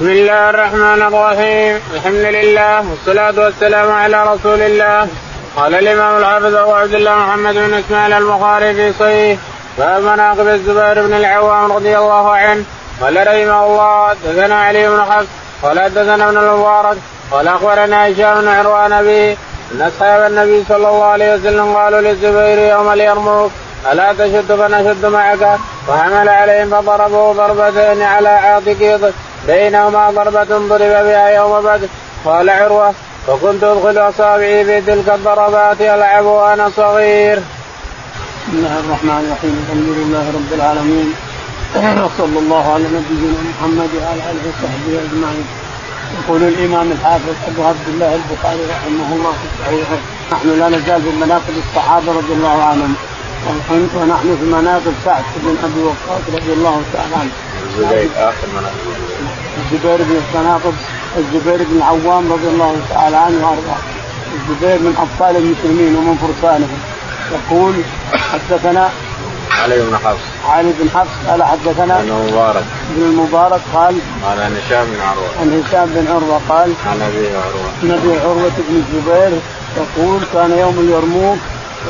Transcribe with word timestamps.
بسم 0.00 0.08
الله 0.08 0.50
الرحمن 0.50 1.02
الرحيم 1.02 1.80
الحمد 1.94 2.24
لله 2.36 2.90
والصلاة 2.90 3.44
والسلام 3.44 3.92
على 3.92 4.24
رسول 4.32 4.60
الله 4.62 5.08
قال 5.56 5.74
الإمام 5.74 6.18
الحافظ 6.18 6.54
أبو 6.54 6.72
عبد 6.72 6.94
الله 6.94 7.14
محمد 7.16 7.54
بن 7.54 7.74
إسماعيل 7.74 8.12
البخاري 8.12 8.74
في 8.74 8.92
صحيح 8.92 9.38
باب 9.78 10.02
مناقب 10.02 10.48
الزبير 10.48 11.06
بن 11.06 11.14
العوام 11.14 11.72
رضي 11.72 11.98
الله 11.98 12.30
عنه 12.30 12.64
قال 13.00 13.16
رحمه 13.16 13.66
الله 13.66 14.12
دثنا 14.24 14.60
علي 14.64 14.88
بن 14.88 15.02
حفص 15.02 15.26
قال 15.62 15.94
دثنا 15.94 16.28
ابن 16.28 16.36
المبارك 16.38 16.96
قال 17.30 17.48
أخبرنا 17.48 18.08
هشام 18.08 18.40
بن 18.40 18.48
عروان 18.48 19.02
به 19.04 19.36
أن 19.72 19.82
أصحاب 19.82 20.32
النبي 20.32 20.64
صلى 20.68 20.76
الله 20.76 21.04
عليه 21.04 21.34
وسلم 21.34 21.74
قالوا 21.76 22.00
للزبير 22.00 22.58
يوم 22.58 22.92
اليرموك 22.92 23.50
ألا 23.92 24.12
تشد 24.12 24.52
فنشد 24.60 25.06
معك 25.06 25.58
فحمل 25.88 26.28
عليهم 26.28 26.70
فضربوا 26.70 27.32
ضربتين 27.32 28.02
على 28.02 28.28
عاتقه 28.28 29.12
بينهما 29.50 30.10
ضربة 30.10 30.50
ضرب 30.70 30.92
بها 31.06 31.28
يوم 31.28 31.60
بدر 31.60 31.88
قال 32.24 32.50
عروة 32.50 32.94
فكنت 33.26 33.62
أدخل 33.64 33.98
أصابعي 33.98 34.64
في 34.64 34.80
تلك 34.80 35.08
الضربات 35.14 35.80
ألعب 35.80 36.24
وأنا 36.24 36.70
صغير. 36.76 37.38
بسم 37.38 38.54
الله 38.58 38.74
الرحمن 38.84 39.20
الرحيم 39.26 39.54
الحمد 39.62 39.88
لله 39.98 40.24
رب 40.38 40.50
العالمين 40.58 41.08
وصلى 42.04 42.38
الله 42.38 42.64
على 42.74 42.84
نبينا 42.96 43.40
محمد 43.50 43.90
وعلى 43.98 44.22
آله 44.30 44.44
وصحبه 44.48 44.92
أجمعين. 45.06 45.46
يقول 46.18 46.42
الإمام 46.42 46.92
الحافظ 46.92 47.34
أبو 47.48 47.62
عبد 47.70 47.86
الله 47.88 48.10
البخاري 48.20 48.62
رحمه 48.74 49.08
الله 49.16 49.32
في 49.40 49.48
صحيحه 49.62 49.98
نحن 50.32 50.48
لا 50.60 50.68
نزال 50.68 51.02
في 51.02 51.10
مناقب 51.24 51.54
الصحابة 51.64 52.12
رضي 52.12 52.32
الله 52.32 52.62
عنهم 52.70 52.94
ونحن 53.46 54.36
في 54.40 54.44
مناقب 54.56 54.94
سعد 55.04 55.24
بن 55.36 55.56
أبي 55.64 55.80
وقاص 55.88 56.22
رضي 56.36 56.52
الله 56.52 56.82
تعالى 56.92 57.14
عنه. 57.20 57.34
الزبير 57.66 58.10
آخر 58.16 58.46
مناقب 58.56 58.84
الزبير 59.58 59.96
بن 59.96 60.20
مناقب 60.34 60.74
الزبير 61.18 61.66
بن 61.68 61.76
العوام 61.76 62.32
رضي 62.32 62.48
الله 62.48 62.76
تعالى 62.90 63.16
عنه 63.16 63.36
وأرضاه. 63.46 63.82
الزبير 64.34 64.78
من 64.78 64.94
أبطال 65.04 65.36
المسلمين 65.36 65.96
ومن 65.96 66.16
فرسانهم. 66.16 66.78
يقول 67.32 67.74
حدثنا 68.32 68.90
علي 69.62 69.82
بن 69.82 69.96
حفص. 69.96 70.24
علي 70.48 70.72
بن 70.80 70.90
حفص 70.90 71.10
قال 71.28 71.42
حدثنا 71.42 72.00
ابن 72.00 72.10
المبارك 72.10 72.64
ابن 72.90 73.02
المبارك 73.02 73.60
قال 73.74 73.94
قال 74.24 74.40
عن 74.40 74.56
هشام 74.56 74.86
بن 74.86 75.00
عروة. 75.00 75.30
عن 75.40 75.62
هشام 75.62 75.86
بن 75.86 76.06
عروة 76.08 76.40
قال 76.48 76.72
عن 76.86 77.02
أبي 77.02 77.28
عروة. 77.28 77.70
عن 77.82 77.90
ابي 77.90 78.20
عروة 78.20 78.52
بن 78.68 78.82
الزبير 78.82 79.40
يقول 79.76 80.20
كان 80.32 80.58
يوم 80.58 80.78
اليرموك. 80.78 81.38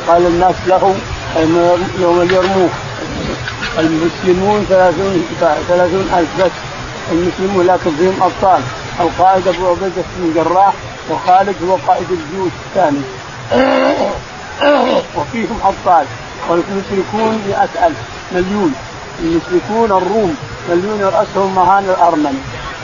قال 0.08 0.26
الناس 0.26 0.54
له 0.66 0.94
يوم 2.00 2.20
اليرموك. 2.20 2.70
المسلمون 3.78 4.66
ثلاثون 4.68 5.24
ثلاثون 5.68 6.08
ألف 6.18 6.44
بس. 6.44 6.50
المسلمون 7.12 7.66
لكن 7.66 7.90
فيهم 7.90 8.22
أبطال. 8.22 8.62
القائد 9.00 9.48
أبو 9.48 9.66
عبيدة 9.66 10.02
بن 10.16 10.24
الجراح 10.24 10.72
وخالد 11.10 11.56
هو 11.68 11.76
قائد 11.86 12.06
الجيوش 12.10 12.52
الثاني. 12.66 13.02
وفيهم 15.16 15.58
أبطال. 15.64 16.06
والمشركون 16.48 17.42
مئة 17.48 17.86
ألف. 17.86 17.98
مليون. 18.32 18.74
المشركون 19.20 19.92
الروم. 19.92 20.36
مليون 20.70 21.00
يرأسهم 21.00 21.54
مهان 21.54 21.84
الأرمني 21.84 22.38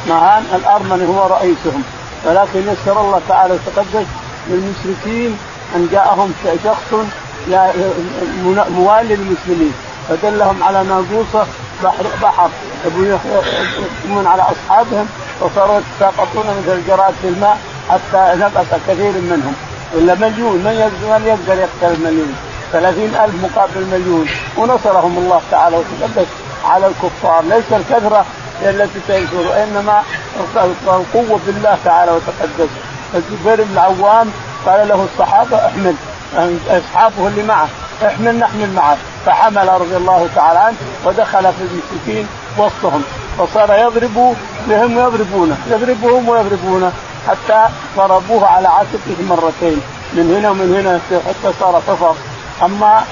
مهان 0.09 0.44
الأرمني 0.55 1.06
هو 1.06 1.27
رئيسهم. 1.27 1.83
ولكن 2.25 2.61
يسر 2.61 3.00
الله 3.00 3.20
تعالى 3.28 3.55
وتقدس 3.55 4.06
للمشركين 4.48 5.39
أن 5.77 5.89
جاءهم 5.92 6.33
شخص 6.64 6.94
موالي 8.70 9.17
للمسلمين. 9.17 9.72
فدلهم 10.09 10.62
على 10.62 10.84
ناقوسه 10.84 11.47
بحر 11.83 12.07
بحر 12.23 12.51
يقومون 12.85 14.27
على 14.27 14.43
أصحابهم 14.43 15.07
وصاروا 15.41 15.81
يتساقطون 15.81 16.45
مثل 16.47 16.79
الجراد 16.79 17.15
في 17.23 17.29
الماء 17.29 17.59
حتى 17.91 18.39
نقص 18.39 18.67
كثير 18.89 19.13
منهم. 19.13 19.55
ولا 19.95 20.15
مليون 20.15 20.57
من 20.57 20.73
يقدر 20.73 21.19
من 21.19 21.27
يقدر 21.27 21.61
يقتل 21.61 21.95
المليون 21.95 22.34
ثلاثين 22.73 23.15
ألف 23.15 23.34
مقابل 23.43 23.87
مليون. 23.93 24.27
ونصرهم 24.56 25.19
الله 25.19 25.41
تعالى 25.50 25.77
وتقدس 25.77 26.27
على 26.65 26.87
الكفار. 26.87 27.45
ليس 27.45 27.73
الكثرة 27.73 28.25
التي 28.62 29.00
تنصر 29.09 29.49
وإنما 29.49 30.03
القوة 30.87 31.41
بالله 31.47 31.79
تعالى 31.84 32.12
وتقدس. 32.12 32.71
الزبير 33.15 33.65
بن 33.65 33.73
العوام 33.73 34.31
قال 34.67 34.89
له 34.89 35.06
الصحابة 35.12 35.67
احمل 35.67 35.95
أصحابه 36.70 37.28
اللي 37.28 37.42
معه. 37.42 37.69
احمل 38.06 38.38
نحمل 38.38 38.72
معه. 38.72 38.97
فحمل 39.26 39.69
رضي 39.69 39.97
الله 39.97 40.28
تعالى 40.34 40.59
عنه 40.59 40.76
ودخل 41.04 41.53
في 41.53 41.62
المشركين 41.62 42.28
وسطهم. 42.59 43.04
فصار 43.38 43.75
يضرب 43.75 44.37
بهم 44.69 44.97
ويضربونه. 44.97 45.56
يضربهم 45.70 46.28
ويضربونه. 46.28 46.92
حتى 47.28 47.69
ضربوه 47.97 48.47
على 48.47 48.69
عاتقه 48.69 49.16
مرتين. 49.28 49.81
من 50.12 50.37
هنا 50.37 50.50
ومن 50.50 50.75
هنا 50.75 51.00
حتى 51.28 51.54
صار 51.60 51.82
حفر 51.88 52.14
أما 52.62 53.04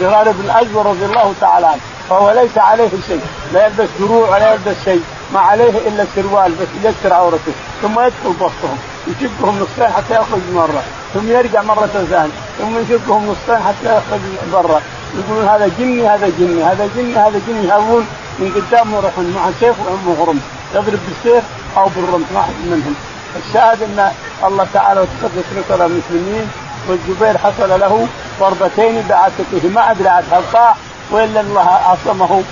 ضرار 0.00 0.32
بن 0.32 0.44
الازور 0.44 0.86
رضي 0.86 1.04
الله 1.04 1.34
تعالى 1.40 1.66
عنه 1.66 1.80
فهو 2.10 2.30
ليس 2.30 2.58
عليه 2.58 2.88
شيء. 3.06 3.20
لا 3.52 3.66
يلبس 3.66 3.88
دروع 4.00 4.30
ولا 4.30 4.52
يلبس 4.52 4.76
شيء. 4.84 5.02
ما 5.34 5.40
عليه 5.40 5.88
إلا 5.88 6.02
السروال 6.02 6.52
بس 6.52 6.68
يستر 6.84 7.12
عورته 7.12 7.52
ثم 7.82 8.00
يدخل 8.00 8.32
بسطهم 8.40 8.78
يشقهم 9.06 9.58
نصفين 9.58 9.88
حتى 9.88 10.14
يخرج 10.14 10.40
مرة 10.54 10.82
ثم 11.14 11.28
يرجع 11.28 11.62
مرة 11.62 11.86
ثانية 11.86 12.32
ثم 12.58 12.78
يشقهم 12.78 13.26
نصفين 13.26 13.58
حتى 13.66 13.96
يخرج 13.96 14.20
برا 14.52 14.80
يقولون 15.14 15.48
هذا 15.48 15.70
جني 15.78 16.08
هذا 16.08 16.32
جني 16.38 16.64
هذا 16.64 16.88
جني 16.96 17.14
هذا 17.14 17.40
جني 17.48 17.66
يهربون 17.66 18.06
من 18.38 18.52
قدام 18.54 18.92
يروحون 18.92 19.34
مع 19.36 19.50
سيف 19.60 19.76
ومغرم 19.88 20.40
يضرب 20.74 20.98
بالسيف 21.08 21.44
أو 21.76 21.88
بالرمح 21.96 22.26
واحد 22.34 22.54
منهم 22.66 22.94
الشاهد 23.36 23.82
أن 23.82 24.10
الله 24.44 24.66
تعالى 24.74 25.00
وتقدس 25.00 25.44
نصر 25.58 25.86
المسلمين 25.86 26.48
والزبير 26.88 27.38
حصل 27.38 27.80
له 27.80 28.08
ضربتين 28.40 29.02
بعاتقه 29.08 29.68
ما 29.74 29.90
أدري 29.90 30.08
عاد 30.08 30.24
هل 30.32 30.74
وإلا 31.10 31.40
الله 31.40 31.68
عصمه 31.68 32.42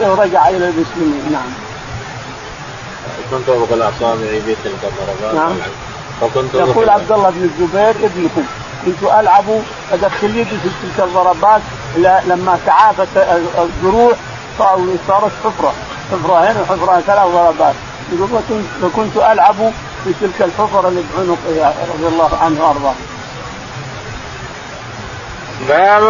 ورجع 0.00 0.48
إلى 0.48 0.68
المسلمين 0.68 1.32
نعم. 1.32 1.63
كنت 3.30 3.48
أبغى 3.48 3.74
الاصابع 3.74 4.26
في 4.44 4.56
تلك 4.64 4.80
الضربات 4.84 5.34
نعم. 5.34 5.56
فكنت 6.20 6.54
يقول 6.54 6.88
عبد 6.88 7.12
الله 7.12 7.30
بن 7.30 7.42
الزبير 7.42 7.90
ابنه 8.06 8.30
كنت 8.86 9.02
ألعب 9.02 9.44
أدخل 9.92 10.36
يدي 10.36 10.44
في 10.44 10.68
تلك 10.82 11.06
الضربات 11.06 11.60
لما 12.26 12.58
تعافت 12.66 13.08
الجروح 13.58 14.12
صارت 15.08 15.32
حفرة 15.44 15.72
حفرة 16.12 16.34
هنا 16.34 16.60
وحفره 16.60 17.00
ثلاث 17.06 17.26
ضربات 17.26 17.74
يقول 18.12 18.28
فكنت 18.82 19.16
ألعب 19.16 19.72
في 20.04 20.12
تلك 20.20 20.42
الحفرة 20.42 20.88
اللي 20.88 21.02
بعنقه 21.16 21.74
رضي 21.94 22.06
الله 22.06 22.30
عنه 22.42 22.64
وأرضاه. 22.64 22.94
باب 25.60 26.02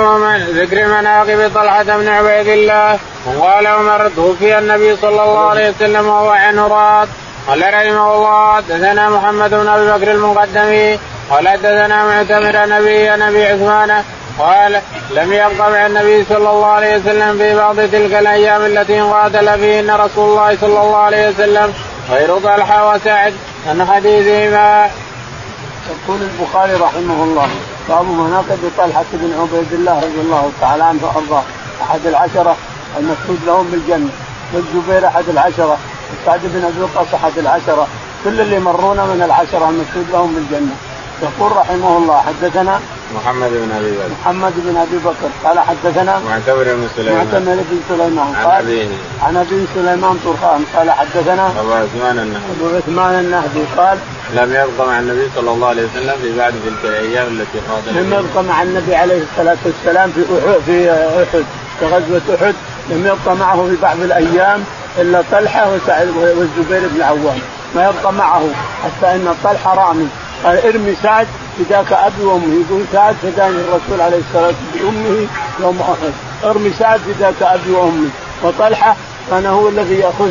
ذكر 0.51 0.87
مناقب 0.87 1.51
طلحة 1.55 1.83
بن 1.83 2.09
عبيد 2.09 2.49
الله. 2.49 2.99
وقال 3.27 3.67
عمر 3.67 4.11
توفي 4.17 4.59
النبي 4.59 4.97
صلى 4.97 5.23
الله 5.23 5.49
عليه 5.51 5.71
وسلم 5.71 6.09
وهو 6.09 6.31
عنه 6.31 6.67
راد 6.67 7.09
قال 7.49 7.63
رحمه 7.75 8.15
الله 8.15 8.57
حدثنا 8.57 9.11
محمد 9.11 9.51
بن 9.51 9.69
أبي 9.69 9.93
بكر 9.93 10.11
المقدمي 10.11 10.99
قال 11.31 11.49
حدثنا 11.49 12.05
معتمر 12.05 12.67
نبي 12.67 13.11
نبي 13.11 13.47
عثمان. 13.47 14.03
قال 14.39 14.81
لم 15.11 15.33
يبق 15.33 15.69
مع 15.69 15.87
النبي 15.87 16.25
صلى 16.25 16.51
الله 16.51 16.67
عليه 16.67 16.97
وسلم 16.97 17.39
في 17.39 17.57
بعض 17.57 17.77
تلك 17.77 18.15
الأيام 18.15 18.63
التي 18.65 19.01
قاتل 19.01 19.59
فيهن 19.59 19.91
رسول 19.91 20.31
الله 20.31 20.57
صلى 20.61 20.83
الله 20.83 20.97
عليه 20.97 21.29
وسلم 21.29 21.75
غير 22.11 22.39
طلحة 22.39 22.91
وسعد. 22.91 23.35
عن 23.69 23.87
حديثهما. 23.87 24.91
يقول 25.91 26.19
البخاري 26.23 26.75
رحمه 26.75 27.25
الله. 27.25 27.49
باب 27.89 28.07
مناقب 28.07 28.59
طلحه 28.79 29.05
بن 29.13 29.33
عبيد 29.41 29.73
الله 29.73 29.97
رضي 29.97 30.21
الله 30.21 30.53
تعالى 30.61 30.85
عنه 30.85 31.01
وأرضاه 31.03 31.43
أحد 31.83 32.07
العشرة 32.07 32.57
المشهود 32.99 33.39
لهم 33.47 33.67
بالجنة. 33.71 34.11
والزبير 34.53 35.07
أحد 35.07 35.29
العشرة 35.29 35.79
سعد 36.27 36.41
بن 36.45 36.65
أبي 36.65 36.81
وقاص 36.83 37.15
أحد 37.15 37.39
العشرة 37.39 37.89
كل 38.25 38.41
اللي 38.41 38.59
مرون 38.59 38.97
من 38.97 39.23
العشرة 39.25 39.69
المشهود 39.69 40.07
لهم 40.13 40.35
بالجنة. 40.35 40.77
يقول 41.23 41.57
رحمه 41.57 41.97
الله 41.97 42.21
حدثنا 42.21 42.81
محمد 43.17 43.51
بن 43.51 43.71
أبي 43.79 43.91
بكر. 43.91 44.09
محمد 44.21 44.53
بن 44.57 44.77
أبي 44.77 44.99
بكر. 44.99 45.29
قال 45.45 45.59
حدثنا 45.59 46.21
معتمر 46.29 46.65
بن 46.65 46.89
سليمان. 46.97 47.27
معتمر 47.27 47.57
بن 47.71 47.81
سليمان. 47.89 48.35
عن 48.35 48.51
أبيه. 48.51 48.89
عن 49.23 49.37
أبي 49.37 49.67
سليمان 49.75 50.19
طرخان 50.25 50.65
قال 50.77 50.91
حدثنا 50.91 51.47
أبو 51.61 51.73
عثمان 51.73 52.19
النهدي. 52.19 52.45
أبو 52.61 52.77
عثمان 52.77 53.15
النهدي. 53.21 53.65
قال 53.77 53.99
لم 54.35 54.53
يبق 54.53 54.87
مع 54.87 54.99
النبي 54.99 55.31
صلى 55.37 55.51
الله 55.51 55.69
عليه 55.69 55.85
وسلم 55.85 56.15
في 56.23 56.39
بعد 56.39 56.53
تلك 56.53 56.85
الأيام 56.85 57.27
التي 57.27 57.59
قاتل 57.69 57.99
لم 57.99 58.13
يبق 58.13 58.41
مع 58.41 58.63
النبي 58.63 58.95
عليه 58.95 59.23
الصلاة 59.23 59.57
والسلام 59.65 60.13
في 60.13 60.21
احد 60.21 60.61
في 60.67 60.91
احد 60.91 61.45
في 61.81 61.87
غزوة 61.87 62.37
أحد. 62.43 62.55
لم 62.91 63.07
يبق 63.07 63.33
معه 63.33 63.67
في 63.71 63.77
بعض 63.83 64.01
الأيام 64.01 64.65
إلا 64.99 65.23
طلحة 65.33 65.73
وسعد 65.73 66.09
والزبير 66.09 66.89
بن 66.89 66.97
العوام 66.97 67.39
ما 67.75 67.89
يبقى 67.89 68.13
معه 68.13 68.43
حتى 68.85 69.15
إن 69.15 69.35
طلحة 69.45 69.75
رامي. 69.75 70.09
قال 70.45 70.67
ارمي 70.67 70.97
سعد 71.03 71.27
فداك 71.59 71.93
أبي 71.93 72.23
وامي 72.25 72.65
يقول 72.69 72.85
سعد 72.93 73.15
فداني 73.23 73.57
الرسول 73.57 74.01
عليه 74.01 74.19
الصلاة 74.19 74.47
والسلام 74.47 74.95
بامه 74.95 75.27
يوم 75.61 75.81
أحد 75.81 76.13
ارمي 76.51 76.73
سعد 76.79 77.01
فداك 77.01 77.43
أبي 77.43 77.71
وأمي 77.71 78.11
وطلحة 78.43 78.97
كان 79.31 79.47
هو 79.47 79.69
الذي 79.69 79.95
يأخذ 79.95 80.31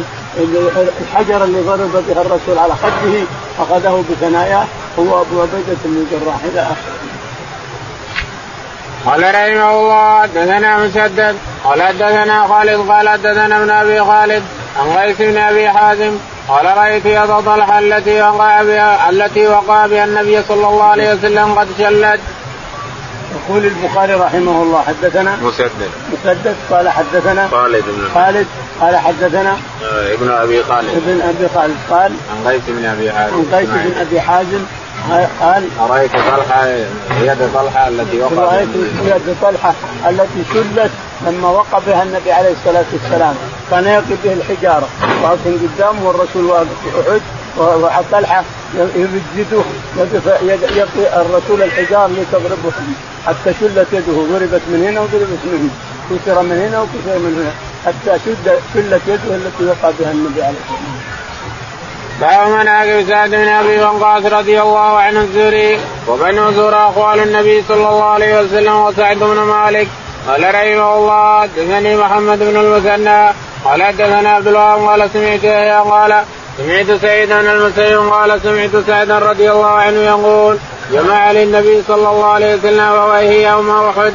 الحجر 1.02 1.44
اللي 1.44 1.62
ضرب 1.62 2.04
بها 2.08 2.22
الرسول 2.22 2.58
على 2.58 2.74
خده 2.76 3.24
أخذه 3.60 4.04
بثناياه 4.12 4.66
هو 5.00 5.22
أبو 5.22 5.42
عبيدة 5.42 5.78
بن 5.86 6.06
الجراح 6.12 6.44
إلى 6.44 6.62
آخره. 6.62 6.94
قال 9.06 9.22
رحمه 9.24 9.80
الله 9.80 10.22
حدثنا 10.22 10.78
مسدد 10.78 11.36
قال 11.64 11.82
حدثنا 11.82 12.48
خالد 12.48 12.90
قال 12.90 13.10
حدثنا 13.10 13.58
ابن 13.58 13.70
أبي 13.70 14.04
خالد 14.04 14.44
عن 14.80 14.98
قيس 14.98 15.18
بن 15.18 15.38
أبي 15.38 15.70
حازم 15.70 16.18
قال 16.50 16.66
رأيت 16.78 17.06
يد 17.06 17.28
طلحة 17.46 17.80
التي 17.80 18.22
وقع 18.22 18.64
بها 18.64 19.10
التي 19.10 19.48
وقع 19.48 19.88
بها 19.88 20.06
النبي 20.06 20.42
صلى 20.48 20.68
الله 20.68 20.84
عليه 20.84 21.14
وسلم 21.14 21.54
قد 21.60 21.68
شلت. 21.78 22.20
يقول 23.50 23.66
البخاري 23.66 24.14
رحمه 24.14 24.64
الله 24.64 24.82
حدثنا 24.88 25.36
مسدد. 25.42 25.90
مسدد 26.14 26.56
قال 26.72 26.90
حدثنا 26.90 27.48
خالد 27.52 27.84
بن 27.88 28.08
خالد 28.16 28.48
قال 28.82 28.98
حدثنا 28.98 29.58
آه، 29.84 30.14
ابن 30.14 30.32
أبي 30.32 30.64
خالد. 30.64 30.90
ابن 30.90 31.22
أبي 31.22 31.48
خالد 31.56 31.76
قال 31.90 32.12
عن 32.32 32.52
قيس 32.52 32.62
بن 32.68 32.86
أبي 32.86 33.12
حازم. 33.12 33.34
عن 33.34 33.46
قيس 33.56 33.70
بن 33.70 33.94
أبي 34.02 34.22
حازم 34.22 34.60
قال 35.42 35.68
رايت 35.90 36.12
طلحه 36.12 36.68
يد 37.22 37.50
طلحة 37.54 37.88
التي 37.88 38.22
وقع 38.22 38.56
رأيت 38.56 38.70
يد 39.06 39.36
طلحة 39.42 39.74
التي 40.10 40.44
شلت 40.54 40.92
لما 41.28 41.50
وقع 41.50 41.80
بها 41.88 42.04
النبي 42.04 42.32
عليه 42.32 42.52
الصلاة 42.52 42.86
والسلام. 42.94 43.36
كان 43.72 43.86
يقف 43.86 44.24
به 44.24 44.34
الحجارة. 44.34 44.88
وأقف 45.24 45.48
قدامه 45.48 46.08
والرسول 46.08 46.46
واقف 46.46 46.68
في 46.84 46.90
أحد. 47.12 47.22
وطلحه 47.58 48.44
يجده 48.96 49.64
يقي 50.76 51.22
الرسول 51.22 51.64
الحجار 51.64 52.10
لتضربه. 52.10 52.72
حتى 53.28 53.54
شلت 53.60 53.88
يده. 53.92 54.14
ضربت 54.14 54.62
من 54.68 54.86
هنا 54.88 55.02
وضربت 55.02 55.44
من 55.46 55.60
هنا. 55.62 56.20
كسر 56.20 56.42
من 56.42 56.58
هنا 56.58 56.82
وكسر 56.82 57.20
من 57.20 57.34
هنا. 57.40 57.54
حتى 57.86 58.20
شد 58.26 58.60
شلت 58.74 59.02
يده 59.08 59.36
التي 59.36 59.66
وقع 59.66 59.92
بها 60.00 60.12
النبي 60.12 60.44
عليه 60.44 60.58
الصلاة 60.64 60.80
والسلام. 60.80 61.14
باب 62.22 62.48
مناقب 62.48 63.08
سعد 63.08 63.30
بن 63.30 63.48
أبي 63.48 63.80
وقاص 63.80 64.26
رضي 64.26 64.62
الله 64.62 65.00
عنه 65.00 65.22
الزهري 65.22 65.80
وبنو 66.08 66.52
زهر 66.52 66.90
اخوال 66.90 67.20
النبي 67.20 67.64
صلى 67.68 67.90
الله 67.90 68.04
عليه 68.04 68.42
وسلم 68.42 68.76
وسعد 68.76 69.18
بن 69.18 69.40
مالك 69.40 69.88
قال 70.28 70.44
رحمه 70.44 70.98
الله 70.98 71.42
حدثني 71.42 71.96
محمد 71.96 72.40
بن 72.40 72.58
المثنى 72.58 73.34
قال 73.66 73.84
حدثنا 73.84 74.30
عبد 74.30 74.48
الوهاب 74.48 74.80
قال 74.80 75.10
سمعت 75.14 75.44
يحيى 75.44 75.78
قال 75.78 76.24
سمعت 76.58 77.02
سعيدا 77.02 77.40
المسيب 77.40 78.00
قال 78.00 78.42
سمعت 78.44 78.86
سعدا 78.88 79.20
رضي 79.20 79.52
الله 79.52 79.68
عنه 79.68 79.98
يقول 79.98 80.58
جمع 80.92 81.32
للنبي 81.32 81.84
صلى 81.88 82.10
الله 82.10 82.26
عليه 82.26 82.56
وسلم 82.56 82.92
وهي 82.92 83.44
يوم 83.50 83.70
أحد. 83.70 84.14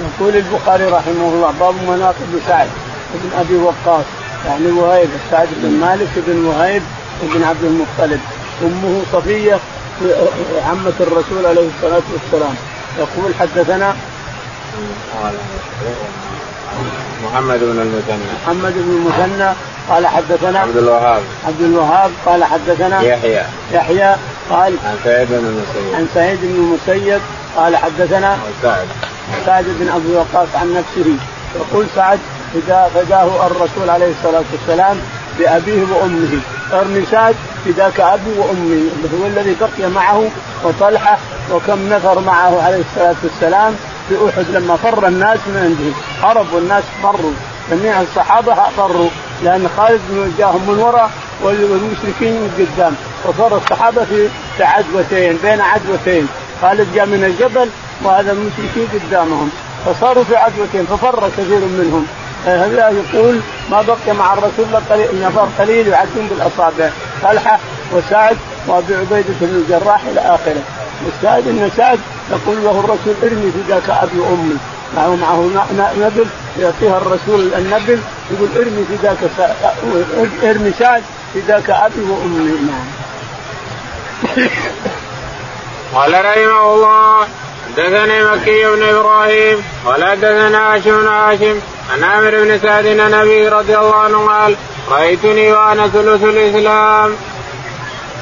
يقول 0.00 0.36
البخاري 0.36 0.84
رحمه 0.84 1.28
الله 1.28 1.52
باب 1.60 1.74
مناقب 1.88 2.40
سعد 2.48 2.68
بن 3.14 3.38
أبي 3.40 3.56
وقاص 3.56 4.04
يعني 4.46 4.70
وهيب 4.70 5.08
سعد 5.30 5.48
بن 5.56 5.70
مالك 5.70 6.08
بن 6.26 6.44
وهيب 6.44 6.82
بن 7.22 7.44
عبد 7.44 7.64
المطلب 7.64 8.20
أمه 8.62 9.02
صفية 9.12 9.58
عمة 10.68 10.92
الرسول 11.00 11.46
عليه 11.46 11.68
الصلاة 11.76 12.02
والسلام 12.12 12.54
يقول 12.98 13.34
حدثنا 13.40 13.96
محمد 17.24 17.60
بن 17.60 17.80
المثنى. 17.80 18.32
محمد 18.44 18.72
بن 18.72 18.90
المثنى 18.90 19.52
قال 19.88 20.06
حدثنا 20.06 20.58
عبد 20.58 20.76
الوهاب. 20.76 21.22
عبد 21.46 21.60
الوهاب 21.60 22.10
قال 22.26 22.44
حدثنا 22.44 23.02
يحيى. 23.02 23.42
يحيى 23.72 24.16
قال 24.50 24.74
عن 24.84 24.96
سعيد 25.04 25.28
بن 25.28 25.34
المسيب. 25.34 25.94
عن 25.94 26.08
سعيد 26.14 26.38
بن 26.42 26.54
المسيب 26.54 27.20
قال 27.56 27.76
حدثنا 27.76 28.38
سعد. 28.62 28.86
سعد 29.46 29.64
بن 29.64 29.88
ابي 29.88 30.16
وقاص 30.16 30.48
عن 30.54 30.74
نفسه. 30.74 31.16
يقول 31.56 31.86
سعد 31.94 32.18
فداه 32.94 33.46
الرسول 33.46 33.90
عليه 33.90 34.10
الصلاة 34.10 34.44
والسلام 34.52 34.96
بأبيه 35.38 35.82
وأمه. 35.82 36.40
أرمي 36.72 37.04
سعد 37.10 37.34
فداك 37.64 38.00
ابي 38.00 38.38
وأمي. 38.38 38.90
هو 39.20 39.26
الذي 39.26 39.56
بقي 39.60 39.90
معه 39.90 40.30
وطلحة 40.64 41.18
وكم 41.52 41.88
نفر 41.88 42.20
معه 42.20 42.62
عليه 42.62 42.82
الصلاة 42.90 43.14
والسلام 43.22 43.76
في 44.12 44.28
أحد 44.28 44.44
لما 44.50 44.76
فر 44.76 45.08
الناس 45.08 45.38
من 45.46 45.56
عنده. 45.56 45.92
هربوا 46.22 46.58
الناس 46.58 46.84
فروا. 47.02 47.32
جميع 47.70 48.00
الصحابة 48.00 48.54
فروا. 48.76 49.08
لأن 49.42 49.68
خالد 49.76 50.00
جاهم 50.38 50.60
من 50.68 50.78
وراء 50.78 51.10
والمشركين 51.42 52.32
من 52.32 52.50
قدام. 52.58 52.94
وصار 53.24 53.56
الصحابة 53.56 54.04
في 54.04 54.64
عدوتين 54.64 55.38
بين 55.42 55.60
عدوتين. 55.60 56.28
خالد 56.62 56.94
جاء 56.94 57.06
من 57.06 57.24
الجبل 57.24 57.68
وهذا 58.04 58.32
المشركين 58.32 58.88
قدامهم. 58.94 59.50
فصاروا 59.86 60.24
في 60.24 60.36
عدوتين 60.36 60.86
ففر 60.86 61.28
كثير 61.28 61.60
منهم. 61.60 62.06
هذا 62.46 62.88
يقول 62.90 63.40
ما 63.70 63.82
بقي 63.82 64.16
مع 64.18 64.32
الرسول 64.32 64.64
إلا 64.90 65.28
نفر 65.28 65.48
قليل 65.58 65.88
يعدون 65.88 66.28
بالأصابع. 66.30 66.90
طلحة 67.22 67.58
وسعد 67.92 68.36
وأبي 68.66 68.94
عبيدة 68.94 69.34
بن 69.40 69.48
الجراح 69.48 70.04
إلى 70.04 70.20
آخره. 70.20 70.62
والشاهد 71.04 71.48
إن 71.48 71.70
سعد 71.76 71.98
يقول 72.30 72.64
له 72.64 72.80
الرسول 72.80 73.14
إرمي 73.22 73.52
فداك 73.52 73.90
أبي 73.90 74.18
وامي 74.18 74.56
معه 74.96 75.16
معه 75.16 75.66
نبل 75.98 76.26
يعطيها 76.60 76.98
الرسول 76.98 77.54
النبل 77.54 78.00
يقول 78.30 78.48
إرمي 78.56 78.84
فداك 78.84 79.18
إرمي 80.44 80.72
سعد 80.78 81.02
فداك 81.34 81.70
أبي 81.70 82.00
وأمي. 82.10 82.50
نعم. 82.50 82.86
قال 85.94 86.24
رحمه 86.24 86.74
الله 86.74 87.26
حدثني 87.66 88.24
مكي 88.24 88.64
بن 88.64 88.82
إبراهيم 88.82 89.62
قال 89.86 90.04
حدثنا 90.04 90.74
هاشم 90.74 91.00
بن 91.00 91.06
هاشم 91.06 91.60
عن 91.92 92.04
عامر 92.04 92.30
بن 92.30 92.58
سعد 92.58 92.86
عن 92.86 93.14
رضي 93.48 93.78
الله 93.78 93.94
عنه 93.94 94.26
قال 94.26 94.56
رأيتني 94.90 95.52
وأنا 95.52 95.88
ثلث 95.88 96.24
الإسلام. 96.24 97.16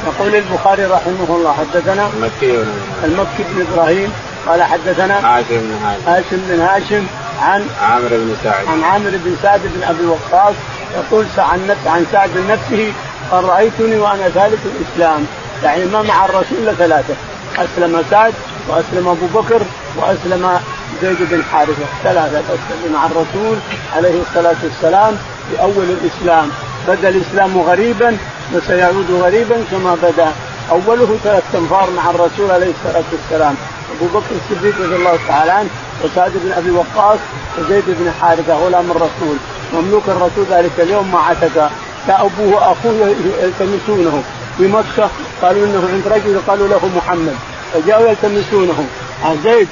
يقول 0.07 0.35
البخاري 0.35 0.85
رحمه 0.85 1.27
الله 1.29 1.53
حدثنا 1.53 2.11
مكي 2.23 2.53
بن 2.57 2.67
المكي 3.05 3.45
بن 3.55 3.67
إبراهيم 3.73 4.13
قال 4.47 4.63
حدثنا 4.63 5.37
هاشم 5.37 5.45
بن 5.51 5.73
هاشم. 5.85 6.03
هاشم 6.07 6.39
بن 6.49 6.61
هاشم 6.61 7.07
عن 7.41 7.67
عامر 7.83 8.09
بن 8.09 8.37
سعد. 8.45 8.67
عن 8.67 8.83
عامر 8.83 9.11
بن 9.11 9.37
سعد 9.43 9.61
بن 9.65 9.83
أبي 9.83 10.07
وقاص 10.07 10.55
يقول 10.95 11.27
عن 11.39 11.77
عن 11.87 12.07
سعد 12.13 12.31
نفسه 12.51 12.93
قال 13.31 13.45
رأيتني 13.45 13.99
وأنا 13.99 14.29
ثالث 14.29 14.67
الإسلام. 14.67 15.27
يعني 15.65 15.85
ما 15.85 16.03
مع 16.03 16.25
الرسول 16.25 16.59
إلا 16.63 16.73
ثلاثة 16.75 17.15
أسلم 17.59 18.03
سعد 18.11 18.35
وأسلم 18.69 19.09
أبو 19.09 19.41
بكر 19.41 19.63
وأسلم 19.97 20.61
زيد 21.03 21.17
بن 21.21 21.43
حارثة. 21.53 21.85
ثلاثة 22.05 22.39
أسلم 22.39 22.93
مع 22.93 23.07
الرسول 23.07 23.59
عليه 23.97 24.23
الصلاة 24.23 24.57
والسلام 24.63 25.17
في 25.51 25.63
اول 25.63 25.85
الإسلام. 25.85 26.51
بدا 26.89 27.09
الإسلام 27.09 27.59
غريبا 27.59 28.17
وسيعود 28.55 29.11
غريبا 29.11 29.57
كما 29.71 29.97
بدأ. 30.03 30.33
أوله 30.71 31.19
ثلاث 31.25 31.43
أنفار 31.55 31.91
مع 31.97 32.11
الرسول 32.11 32.51
عليه 32.51 32.71
الصلاة 32.77 33.05
والسلام. 33.13 33.55
أبو 33.97 34.19
بكر 34.19 34.35
الصديق 34.41 34.75
رضي 34.81 34.97
الله 34.97 35.19
تعالى 35.29 35.53
عنه 35.53 35.69
وسعد 36.05 36.33
بن 36.35 36.53
أبي 36.53 36.71
وقاص 36.71 37.19
وزيد 37.59 37.85
بن 37.87 38.13
حارثة 38.21 38.55
غلام 38.55 38.91
الرسول. 38.91 39.37
مملوك 39.75 40.03
الرسول 40.09 40.45
ذلك 40.51 40.71
اليوم 40.79 41.13
ما 41.13 41.19
عتق 41.19 41.71
جاء 42.09 42.27
ابوه 42.27 42.55
وأخوه 42.55 43.15
يلتمسونه. 43.43 44.23
في 44.59 44.67
مكة 44.67 45.11
قالوا 45.43 45.67
إنه 45.67 45.89
عند 45.93 46.09
رجل 46.09 46.41
قالوا 46.49 46.69
له 46.69 46.91
محمد. 46.97 47.37
فجاءوا 47.73 48.09
يلتمسونه. 48.09 48.85
أزيد 49.25 49.69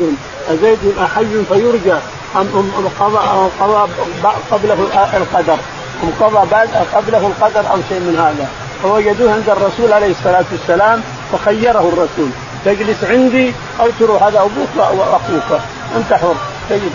أزيد 0.50 0.78
أحي 0.98 1.44
فيرجى. 1.48 1.98
أم 2.36 2.70
قضى 3.00 3.88
قبله 4.50 4.88
القدر. 5.16 5.58
أم 6.02 6.10
قضى 6.20 6.46
بعد 6.50 6.68
قبله 6.94 7.26
القدر 7.26 7.70
أو 7.70 7.76
شيء 7.88 8.00
من 8.00 8.16
هذا. 8.18 8.48
فوجدوه 8.82 9.32
عند 9.32 9.48
الرسول 9.50 9.92
عليه 9.92 10.10
الصلاة 10.10 10.44
والسلام 10.52 11.02
فخيره 11.32 11.88
الرسول. 11.92 12.30
تجلس 12.64 13.04
عندي 13.04 13.52
أو 13.80 13.86
تروح 14.00 14.22
هذا 14.22 14.38
أبوك 14.40 14.68
وأخوك. 14.76 15.60
أنت 15.96 16.12
حر. 16.12 16.34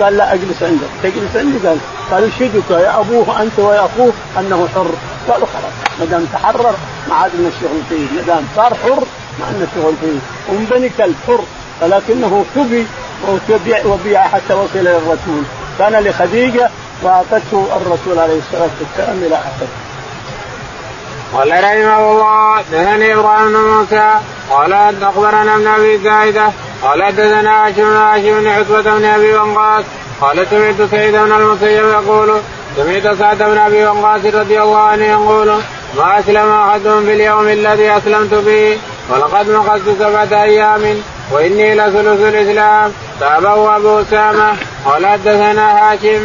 قال 0.02 0.18
لا 0.18 0.34
أجلس 0.34 0.64
عندك. 0.64 0.88
تجلس 1.04 1.36
عندي 1.36 1.68
قال. 1.68 1.78
قال 2.12 2.24
اشهدك 2.24 2.72
يا 2.72 3.00
أبوه 3.00 3.42
أنت 3.42 3.60
ويا 3.60 3.80
أخوه 3.86 4.12
أنه 4.40 4.68
حر. 4.76 4.92
قالوا 5.30 5.48
خلاص. 5.48 6.00
ما 6.00 6.06
دام 6.06 6.26
تحرر 6.34 6.76
ما 7.10 7.16
عاد 7.16 7.32
لنا 7.36 7.48
الشغل 7.48 7.82
فيه. 7.90 8.16
ما 8.16 8.22
دام 8.28 8.44
صار 8.56 8.74
حر 8.84 9.04
ما 9.40 9.46
عندنا 9.46 9.68
شغل 9.76 9.94
فيه. 10.02 10.20
ومن 10.50 10.66
بني 10.72 10.90
كلب 10.90 11.16
حر 11.28 11.44
ولكنه 11.82 12.46
كبي 12.56 12.86
وبيع 13.86 14.22
حتى 14.22 14.54
وصل 14.54 14.80
إلى 14.80 14.98
الرسول. 14.98 15.44
كان 15.80 16.04
لخديجة 16.04 16.70
وأعطته 17.04 17.68
الرسول 17.82 18.20
عليه 18.20 18.40
الصلاة 18.40 18.70
والسلام 18.80 19.18
إلى 19.18 19.36
اخره. 19.36 19.68
قال 21.34 21.52
رحمه 21.52 22.12
الله 22.12 22.62
دثني 22.62 23.14
إبراهيم 23.14 23.48
بن 23.48 23.60
موسى 23.60 24.20
قال 24.50 24.74
أخبرنا 25.04 25.56
ابن 25.56 25.68
أبي 25.68 25.98
زايدة 25.98 26.50
قال 26.84 27.04
حدثنا 27.04 27.68
هاشم 27.68 27.84
بن 27.84 27.96
هاشم 27.96 28.40
بن 28.40 28.48
عتبة 28.48 28.82
بن 28.82 29.06
أبي 29.06 29.34
وقاص 29.34 29.84
قال 30.22 30.48
سمعت 30.50 30.90
سعيد 30.92 31.16
بن 31.16 31.32
المسيب 31.32 31.86
يقول 31.86 32.40
سمعت 32.78 33.18
سعد 33.20 33.38
بن 33.38 33.58
أبي 33.58 33.86
وقاص 33.86 34.26
رضي 34.26 34.62
الله 34.62 34.78
عنه 34.78 35.06
يقول 35.06 35.48
ما 35.98 36.20
أسلم 36.20 36.52
أحد 36.52 36.82
في 36.82 37.14
اليوم 37.14 37.48
الذي 37.48 37.98
أسلمت 37.98 38.34
به 38.34 38.78
ولقد 39.10 39.50
مقصت 39.50 40.00
سبعة 40.00 40.44
أيام 40.44 41.02
وإني 41.32 41.76
لثلث 41.76 42.22
الإسلام 42.22 42.92
تابعه 43.20 43.78
أبو 43.78 44.02
أسامة 44.02 44.54
قال 44.86 45.08
حدثنا 45.08 45.92
هاشم. 45.92 46.22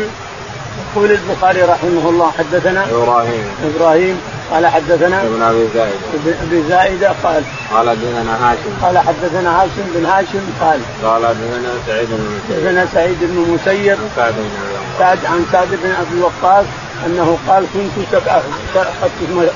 يقول 0.97 1.11
البخاري 1.11 1.63
رحمه 1.63 2.09
الله 2.09 2.33
حدثنا 2.39 2.87
إبراهيم 2.91 3.45
إبراهيم 3.75 4.21
قال 4.51 4.67
حدثنا 4.67 5.23
ابن 5.23 5.43
أبي 5.43 5.69
زائده 5.75 5.97
ابن 6.15 6.35
أبي 6.43 6.63
زائده 6.69 7.13
قال. 7.23 7.43
قال 7.73 7.91
حدثنا 7.91 8.51
هاشم. 8.51 8.71
قال 8.83 8.99
حدثنا 8.99 9.63
هاشم 9.63 9.87
بن 9.95 10.07
هاشم 10.07 10.45
قال. 10.61 10.81
قال 11.05 11.27
حدثنا 11.27 11.71
سعيد 11.87 12.09
بن 12.09 12.15
المسيب 12.15 12.57
حدثنا 12.57 12.87
سعيد 12.95 13.17
بن 13.21 13.43
المسيب 13.43 13.99
سعد 14.17 14.33
بن 14.33 14.51
سعد 14.99 15.19
عن 15.25 15.47
سعد 15.53 15.69
بن 15.69 15.91
أبي 15.91 16.21
وقاص 16.21 16.65
أنه 17.07 17.39
قال 17.49 17.65
كنت 17.75 18.07
سبعه 18.13 18.43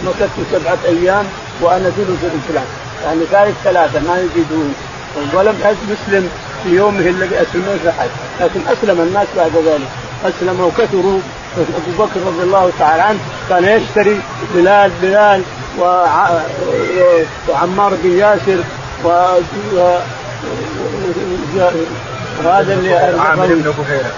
مكثت 0.05 0.39
سبعة 0.53 0.79
أيام 0.85 1.25
وأنا 1.61 1.91
ثلث 1.91 2.25
الإسلام. 2.25 2.67
يعني 3.05 3.25
ثالث 3.31 3.57
ثلاثة 3.65 4.01
ما 4.01 4.19
يزيدون 4.19 4.75
ولم 5.35 5.77
مسلم 5.91 6.31
في 6.65 6.71
يومه 6.71 7.01
الذي 7.01 7.37
اسلمه 7.43 7.77
في 7.83 7.93
حج 7.93 8.09
لكن 8.41 8.61
أسلم 8.69 9.01
الناس 9.01 9.27
بعد 9.37 9.57
ذلك. 9.57 9.89
اسلموا 10.25 10.67
وكثروا. 10.67 11.21
أبو 11.59 12.05
بكر 12.05 12.21
رضي 12.27 12.43
الله 12.43 12.71
تعالى 12.79 13.03
عنه 13.03 13.19
كان 13.49 13.65
يشتري 13.65 14.21
بلال 14.55 14.91
بلال 15.03 15.43
وعمار 17.49 17.95
بن 18.03 18.19
ياسر 18.19 18.59
و 19.05 19.09
وهذا 22.45 22.75
اللي 22.75 22.95
عامر 22.95 23.47
بن 23.47 23.75
بحيره 23.79 24.13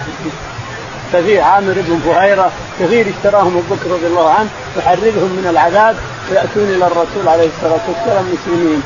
كثير 1.13 1.41
عامر 1.41 1.73
بن 1.73 1.99
فهيرة 2.05 2.51
كثير 2.79 3.07
اشتراهم 3.17 3.57
أبو 3.57 3.75
بكر 3.75 3.91
رضي 3.91 4.07
الله 4.07 4.29
عنه 4.29 4.49
يحررهم 4.77 5.31
من 5.37 5.47
العذاب 5.49 5.95
ويأتون 6.31 6.63
إلى 6.63 6.87
الرسول 6.87 7.27
عليه 7.27 7.49
الصلاة 7.57 7.79
والسلام 7.87 8.25
مسلمين 8.33 8.83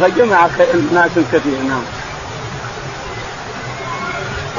فجمع 0.00 0.46
ناس 0.92 1.10
كثير 1.32 1.62
نعم. 1.68 1.82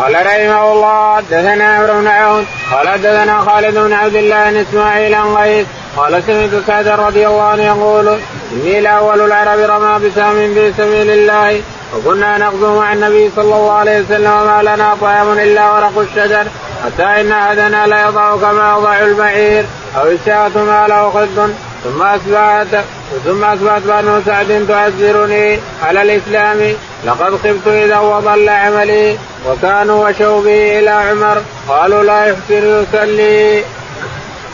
قال 0.02 0.16
رحمه 0.26 0.72
الله 0.72 1.16
حدثنا 1.16 1.76
عمرو 1.76 2.00
بن 2.00 2.08
عون 2.08 2.46
قال 2.72 2.88
حدثنا 2.90 3.40
خالد 3.40 3.78
بن 3.78 3.94
عبد 3.94 4.16
الله 4.16 4.50
بن 4.50 4.58
إسماعيل 4.58 5.16
عن 5.16 5.28
غيث 5.28 5.68
قال 5.98 6.24
سمعت 6.24 6.50
سعد 6.68 6.88
رضي 6.88 7.28
الله 7.28 7.44
عنه 7.44 7.64
يقول 7.64 8.20
إني 8.52 8.80
لاول 8.82 9.22
العرب 9.22 9.60
رمى 9.60 10.10
بسام 10.10 10.54
في 10.54 10.74
سبيل 10.78 11.10
الله 11.10 11.62
وكنا 11.96 12.38
نغزو 12.38 12.80
مع 12.80 12.94
النبي 12.94 13.32
صلى 13.36 13.56
الله 13.56 13.72
عليه 13.72 14.02
وسلم 14.02 14.32
وما 14.32 14.62
لنا 14.62 14.96
طعام 15.02 15.32
إلا 15.32 15.72
ورق 15.72 15.98
الشجر 16.00 16.46
حتى 16.86 17.04
إن 17.04 17.32
أحدنا 17.32 17.88
لا 17.88 18.08
يضع 18.08 18.36
كما 18.36 18.76
يضع 18.78 19.00
البعير 19.00 19.66
أو 19.98 20.08
الشاة 20.08 20.52
ما 20.56 20.88
له 20.90 21.10
خد 21.10 21.54
ثم 21.84 22.02
أصبحت 22.02 22.86
ثم 23.26 23.44
أصبحت 23.44 23.82
بنو 23.82 24.22
سعد 24.26 24.66
تعذرني 24.68 25.60
على 25.84 26.02
الإسلام. 26.02 26.76
لقد 27.06 27.36
خبت 27.44 27.68
إذا 27.68 28.00
وضل 28.00 28.50
عملي 28.50 29.18
وكانوا 29.48 30.10
وشوا 30.10 30.42
به 30.42 30.80
إلى 30.80 30.90
عمر. 30.90 31.42
قالوا 31.70 32.04
لا 32.04 32.26
يحسن 32.26 32.84
يصلي. 32.84 33.64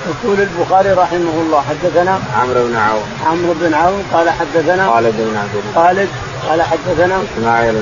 يقول 0.08 0.40
البخاري 0.40 0.92
رحمه 0.92 1.36
الله 1.42 1.64
حدثنا 1.70 2.20
عمرو 2.42 2.68
بن 2.68 2.76
عون 2.76 3.04
عمرو 3.26 3.54
بن 3.62 3.74
عون 3.74 4.04
قال 4.14 4.30
حدثنا 4.30 4.90
خالد 4.92 5.16
بن 5.18 5.38
عبد 5.38 5.56
الله. 5.56 5.74
خالد 5.76 6.10
قال 6.50 6.62
حدثنا 6.62 7.24
إسماعيل 7.24 7.76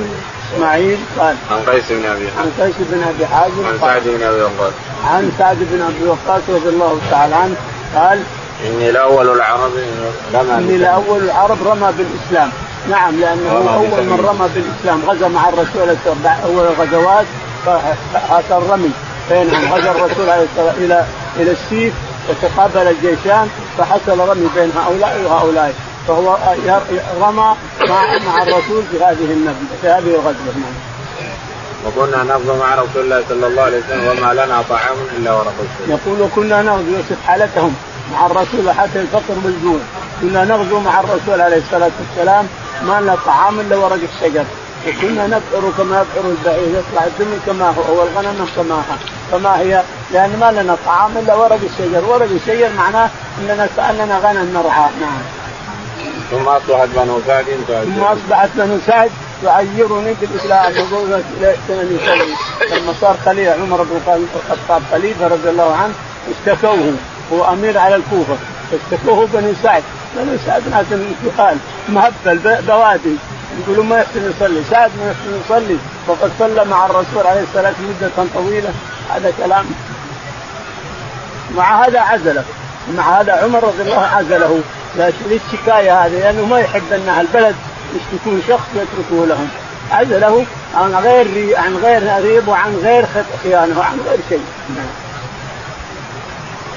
إسماعيل 0.55 0.97
قال 1.19 1.35
عن 1.51 1.59
قيس 1.73 1.83
بن 1.89 2.05
أبي 2.05 2.27
عن 2.39 2.51
قيس 2.59 2.75
بن 2.79 3.03
أبي 3.03 3.25
حازم 3.27 3.65
عن 3.65 3.77
سعد 3.81 4.03
بن 4.05 4.23
أبي 4.23 4.41
وقاص. 4.41 4.73
عن 5.05 5.31
سعد 5.39 5.57
بن 5.71 5.81
أبي 5.81 6.09
وقاص 6.09 6.41
رضي 6.49 6.69
الله 6.69 6.99
تعالى 7.11 7.35
عنه 7.35 7.55
قال 7.95 8.19
إني 8.65 8.91
لاول 8.91 9.29
العرب 9.29 9.71
رمى 10.33 10.53
إني 10.57 10.77
لاول 10.77 11.23
العرب 11.23 11.57
رمى 11.67 11.93
بالإسلام. 11.97 12.51
نعم 12.89 13.19
لأنه 13.19 13.51
هو 13.51 13.73
أول 13.73 14.03
من 14.03 14.25
رمى 14.29 14.49
بالإسلام. 14.55 15.09
غزا 15.09 15.27
مع 15.27 15.49
الرسول 15.49 15.97
أول 16.45 16.65
الغزوات 16.65 17.25
هذا 18.29 18.57
الرمي 18.57 18.91
بينهم 19.29 19.73
غزا 19.73 19.91
الرسول 19.91 20.29
إلى 20.77 21.05
إلى 21.37 21.51
السيف 21.51 21.93
وتقابل 22.29 22.87
الجيشان 22.87 23.49
فحصل 23.77 24.19
رمي 24.19 24.49
بين 24.55 24.71
هؤلاء 24.77 25.21
وهؤلاء. 25.25 25.73
فهو 26.07 26.37
رمى 27.21 27.55
مع 27.89 28.17
مع 28.25 28.43
الرسول 28.43 28.83
في 28.91 28.97
هذه 29.03 29.33
النبي 29.33 29.65
في 29.81 29.87
هذه 29.87 30.15
الغزوة. 30.15 30.53
نعم. 30.55 30.75
وكنا 31.85 32.23
نغزو 32.23 32.55
مع 32.55 32.75
رسول 32.75 33.03
الله 33.03 33.23
صلى 33.29 33.47
الله 33.47 33.63
عليه 33.63 33.77
وسلم 33.77 34.07
وما 34.07 34.33
لنا 34.33 34.63
طعام 34.69 34.97
إلا 35.17 35.33
ورق 35.33 35.53
الشجر. 35.59 35.97
يقول 35.97 36.21
وكنا 36.21 36.61
نغزو 36.61 36.91
يوصف 36.91 37.17
حالتهم. 37.27 37.75
مع 38.13 38.25
الرسول 38.25 38.71
حتى 38.71 38.99
الفقر 39.01 39.35
والجوع 39.43 39.79
كنا 40.21 40.45
نغزو 40.45 40.79
مع 40.79 40.99
الرسول 40.99 41.41
عليه 41.41 41.57
الصلاة 41.57 41.91
والسلام 41.99 42.47
ما 42.87 43.01
لنا 43.01 43.17
طعام 43.25 43.59
إلا 43.59 43.75
ورق 43.75 43.99
الشجر. 44.13 44.45
وكنا 44.87 45.27
نبعر 45.27 45.71
كما 45.77 45.95
يبعر 45.95 46.31
البعير 46.31 46.67
يطلع 46.67 47.03
الدم 47.07 47.37
كما 47.45 47.69
هو 47.69 47.99
والغنم 47.99 48.47
كما 48.55 48.83
كما 49.31 49.59
هي. 49.59 49.83
لأن 50.13 50.37
ما 50.39 50.51
لنا 50.51 50.77
طعام 50.85 51.17
إلا 51.17 51.35
ورق 51.35 51.59
الشجر، 51.63 52.05
ورق 52.05 52.29
الشجر 52.31 52.69
معناه 52.77 53.09
إننا 53.39 53.69
كاننا 53.77 54.19
غنم 54.19 54.53
نرعى. 54.53 54.89
نعم. 55.01 55.21
ثم 56.31 56.47
أصبحت 56.47 56.89
بنو 56.95 57.19
سعد 57.27 57.45
ثم 57.67 58.03
أصبحت 58.03 58.49
بنو 58.55 58.77
سعد 58.87 59.11
تعيرني 59.43 60.13
بالاسلام 60.21 60.73
يقول 60.73 61.21
يصلي 61.69 62.35
لما 62.71 62.93
صار 63.01 63.17
خليفه 63.25 63.53
عمر 63.53 63.83
بن 63.83 64.27
الخطاب 64.35 64.81
خليفة 64.91 65.27
رضي 65.27 65.49
الله 65.49 65.75
عنه 65.75 65.93
اشتكوه. 66.31 66.93
هو 67.33 67.53
أمير 67.53 67.77
على 67.77 67.95
الكوفة. 67.95 68.35
اشتكوه 68.73 69.27
بنو 69.33 69.53
سعد. 69.63 69.83
بنو 70.15 70.37
سعد 70.45 70.61
ناس 70.71 70.85
انتقال 70.91 71.57
مهبل 71.89 72.61
بوادي. 72.67 73.15
يقولوا 73.59 73.83
ما 73.83 73.97
يحسن 73.97 74.31
يصلي. 74.31 74.61
سعد 74.71 74.91
ما 74.99 75.11
يحسن 75.11 75.41
يصلي. 75.45 75.77
وقد 76.07 76.31
صلى 76.39 76.65
مع 76.65 76.85
الرسول 76.85 77.27
عليه 77.27 77.41
الصلاة 77.41 77.73
مدة 77.79 78.25
طويلة. 78.35 78.69
هذا 79.15 79.33
كلام. 79.37 79.65
مع 81.57 81.85
هذا 81.85 81.99
عزله. 81.99 82.43
مع 82.97 83.21
هذا 83.21 83.33
عمر 83.33 83.63
رضي 83.63 83.81
الله 83.81 84.05
عزله. 84.05 84.61
للشكايه 85.25 86.05
هذه 86.05 86.19
لأنه 86.19 86.45
ما 86.45 86.59
يحب 86.59 86.93
أن 86.93 87.09
البلد 87.19 87.55
يشتكون 87.95 88.41
شخص 88.47 88.67
ويتركوه 88.75 89.27
لهم. 89.27 89.49
عزله 89.91 90.45
عن 90.75 90.95
غير 90.95 91.57
عن 91.57 91.75
غير 91.75 92.21
ريب 92.21 92.47
وعن 92.47 92.75
غير 92.83 93.05
خيانة 93.43 93.79
وعن 93.79 93.97
غير 94.09 94.19
شيء. 94.29 94.45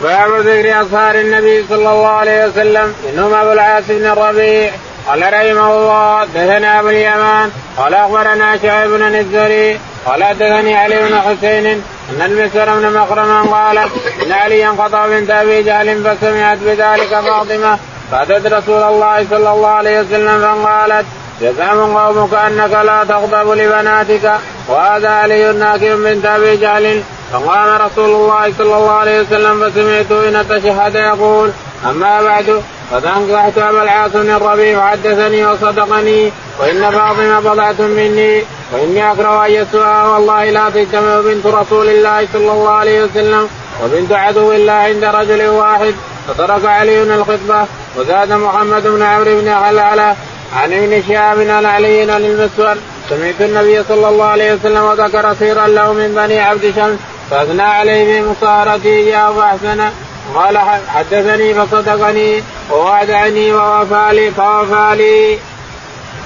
باب 0.02 0.40
ذكر 0.40 0.82
أصهار 0.82 1.14
النبي 1.14 1.64
صلى 1.68 1.90
الله 1.90 2.08
عليه 2.08 2.46
وسلم 2.46 2.94
إنهم 3.08 3.34
أبو 3.34 3.52
العاص 3.52 3.84
بن 3.88 4.06
الربيع. 4.06 4.70
قال 5.08 5.22
رحمه 5.22 5.74
الله 5.74 6.24
دثنا 6.24 6.80
أبو 6.80 6.88
اليمان. 6.88 7.50
قال 7.76 7.94
أخبرنا 7.94 8.58
شعيب 8.62 8.90
بن 8.90 9.14
الزهري. 9.14 9.80
قال 10.06 10.24
حدثني 10.24 10.76
علي 10.76 10.96
بن 11.08 11.18
حسين. 11.18 11.66
أن 12.10 12.22
المسور 12.22 12.64
بن 12.64 12.98
مخرما 12.98 13.42
قال 13.42 13.78
إن 14.26 14.32
عليا 14.32 14.70
قطع 14.70 15.06
بنت 15.06 15.30
ابي 15.30 15.62
جهل 15.62 16.04
فسمعت 16.04 16.58
بذلك 16.58 17.08
فاطمة. 17.08 17.78
فأتت 18.12 18.46
رسول 18.46 18.82
الله 18.82 19.26
صلى 19.30 19.50
الله 19.50 19.68
عليه 19.68 20.00
وسلم 20.00 20.40
فقالت 20.40 21.06
يزعم 21.40 21.96
قومك 21.96 22.34
أنك 22.34 22.72
لا 22.72 23.04
تغضب 23.08 23.52
لبناتك. 23.52 24.32
وهذا 24.68 25.08
علي 25.08 25.52
ناكب 25.52 26.04
بنت 26.04 26.26
ابي 26.26 26.56
جهل 26.56 27.02
فقام 27.32 27.80
رسول 27.86 28.10
الله 28.10 28.52
صلى 28.58 28.76
الله 28.76 28.90
عليه 28.90 29.20
وسلم 29.20 29.70
فسمعته 29.70 30.28
إن 30.28 30.48
تشهد 30.48 30.94
يقول 30.94 31.50
أما 31.90 32.22
بعد 32.22 32.62
قد 32.92 33.04
انكحت 33.04 33.58
أبا 33.58 33.82
العاص 33.82 34.10
بن 34.12 34.30
الربيع 34.30 34.78
وحدثني 34.78 35.46
وصدقني 35.46 36.32
وإن 36.60 36.90
فاطمة 36.90 37.40
بضعة 37.40 37.80
مني 37.80 38.42
وإني 38.72 39.12
أكره 39.12 39.46
أن 39.46 39.50
يسوءها 39.50 40.08
والله 40.08 40.50
لا 40.50 40.70
تجتمع 40.70 41.20
بنت 41.20 41.46
رسول 41.46 41.88
الله 41.88 42.28
صلى 42.32 42.52
الله 42.52 42.70
عليه 42.70 43.04
وسلم 43.04 43.48
وبنت 43.84 44.12
عدو 44.12 44.52
الله 44.52 44.72
عند 44.72 45.04
رجل 45.04 45.46
واحد 45.46 45.94
فترك 46.28 46.64
علي 46.64 47.02
الخطبة 47.02 47.66
وزاد 47.96 48.32
محمد 48.32 48.82
بن 48.82 49.02
عمرو 49.02 49.40
بن 49.40 49.54
حلالة 49.54 50.16
عن 50.56 50.72
ابن 50.72 51.02
شهاب 51.08 51.40
عن 51.40 51.66
علي 51.66 52.02
عن 52.02 52.24
المسور 52.24 52.76
سمعت 53.10 53.40
النبي 53.40 53.82
صلى 53.88 54.08
الله 54.08 54.24
عليه 54.24 54.54
وسلم 54.54 54.82
وذكر 54.82 55.34
سيرا 55.38 55.66
له 55.66 55.92
من 55.92 56.14
بني 56.14 56.40
عبد 56.40 56.72
شمس 56.76 56.98
فأثنى 57.30 57.62
عليه 57.62 58.20
بمصارته 58.20 59.04
جاء 59.10 59.32
فأحسن. 59.32 59.90
قال 60.34 60.58
حدثني 60.88 61.54
فصدقني 61.54 62.42
ووعدني 62.70 63.52
ووفى 63.52 64.08
لي 64.12 64.30
فوفى 64.30 64.94
لي. 64.96 65.38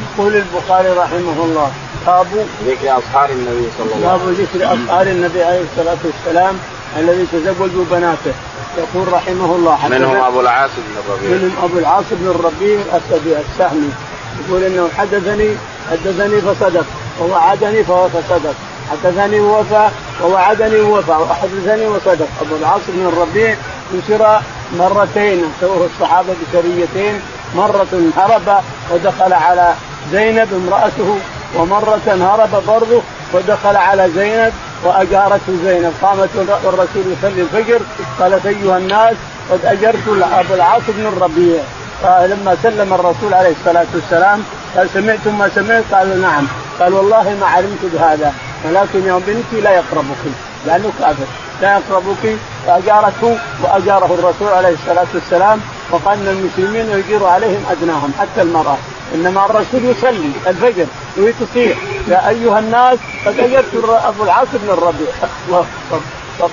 يقول 0.03 0.37
البخاري 0.37 0.89
رحمه 0.89 1.45
الله 1.45 1.71
باب 2.07 2.27
ذكر 2.67 2.99
أصحاب 2.99 3.31
النبي 3.31 3.69
صلى 3.79 3.95
الله 3.95 4.11
عليه 4.11 4.23
وسلم. 4.23 4.37
باب 4.37 4.39
ذكر 4.41 4.75
أصحاب 4.75 5.07
النبي 5.07 5.43
عليه 5.43 5.63
الصلاة 5.71 5.97
والسلام 6.05 6.59
الذي 6.99 7.27
تزوجوا 7.33 7.85
بناته. 7.91 8.35
يقول 8.79 9.13
رحمه 9.13 9.55
الله 9.57 9.89
منهم 9.89 10.17
أبو 10.17 10.41
العاص 10.41 10.71
بن 10.77 10.95
الربيع. 11.01 11.31
منهم 11.31 11.53
أبو 11.65 11.79
العاص 11.79 12.05
بن 12.11 12.27
الربيع 12.31 12.81
الاسدي 12.81 13.37
السهمي. 13.37 13.93
يقول 14.41 14.63
إنه 14.63 14.89
حدثني 14.99 15.57
حدثني 15.91 16.41
فصدق 16.41 16.85
ووعدني 17.21 17.85
فصدق. 17.85 18.55
حدثني 18.91 19.41
ووفى 19.41 19.89
ووعدني 20.23 20.81
ووفى 20.81 21.11
وحدثني 21.11 21.87
وصدق 21.87 22.29
أبو 22.41 22.57
العاص 22.57 22.81
بن 22.89 23.07
الربيع 23.07 23.57
نشر 23.95 24.41
مرتين 24.79 25.45
سوره 25.61 25.89
الصحابة 25.95 26.35
بسريتين 26.43 27.21
مرة 27.57 28.11
هرب 28.17 28.63
ودخل 28.91 29.33
على 29.33 29.75
زينب 30.13 30.49
امرأته 30.53 31.19
ومرة 31.57 32.01
هرب 32.07 32.63
برضه 32.67 33.03
ودخل 33.33 33.77
على 33.77 34.11
زينب 34.11 34.53
وأجارته 34.85 35.53
زينب. 35.65 35.93
قامت 36.03 36.29
والرسول 36.65 37.05
يصلي 37.13 37.43
الفجر 37.43 37.81
قالت 38.21 38.47
أيها 38.47 38.79
الناس 38.79 39.15
قد 39.51 39.65
أجرت 39.65 40.09
أبو 40.09 40.55
العاص 40.55 40.83
بن 40.89 41.07
الربيع. 41.07 41.63
فلما 42.03 42.57
سلم 42.63 42.95
الرسول 42.95 43.35
عليه 43.35 43.55
الصلاة 43.61 43.87
والسلام 43.95 44.43
قال 44.77 44.91
سمعتم 44.95 45.39
ما 45.39 45.51
سمعت؟ 45.55 45.85
قالوا 45.93 46.17
نعم. 46.17 46.47
قال 46.81 46.95
والله 46.95 47.37
ما 47.41 47.47
علمت 47.47 47.85
بهذا 47.93 48.35
ولكن 48.65 49.07
يوم 49.07 49.23
بنتي 49.27 49.61
لا 49.61 49.71
يقربك 49.71 50.23
لأنه 50.67 50.93
كافر 50.99 51.25
لا 51.63 51.73
يقربك. 51.79 52.37
فأجارته 52.67 53.39
وأجاره 53.63 54.15
الرسول 54.19 54.49
عليه 54.49 54.75
الصلاة 54.75 55.07
والسلام 55.15 55.61
وقال 55.91 56.19
إن 56.19 56.29
المسلمين 56.29 56.91
يجير 56.91 57.27
عليهم 57.27 57.65
أدناهم 57.71 58.13
حتى 58.21 58.43
المرأة. 58.43 58.77
إنما 59.15 59.47
الرسول 59.47 59.85
يصلي 59.85 60.33
الفجر 60.47 60.87
وهي 61.17 61.33
تصيح 61.33 61.79
يا 62.09 62.29
أيها 62.29 62.59
الناس 62.59 62.99
قد 63.27 63.39
اجرت 63.39 63.75
أبو 64.05 64.25
العاص 64.25 64.49
بن 64.53 64.69
الربيع. 64.71 65.65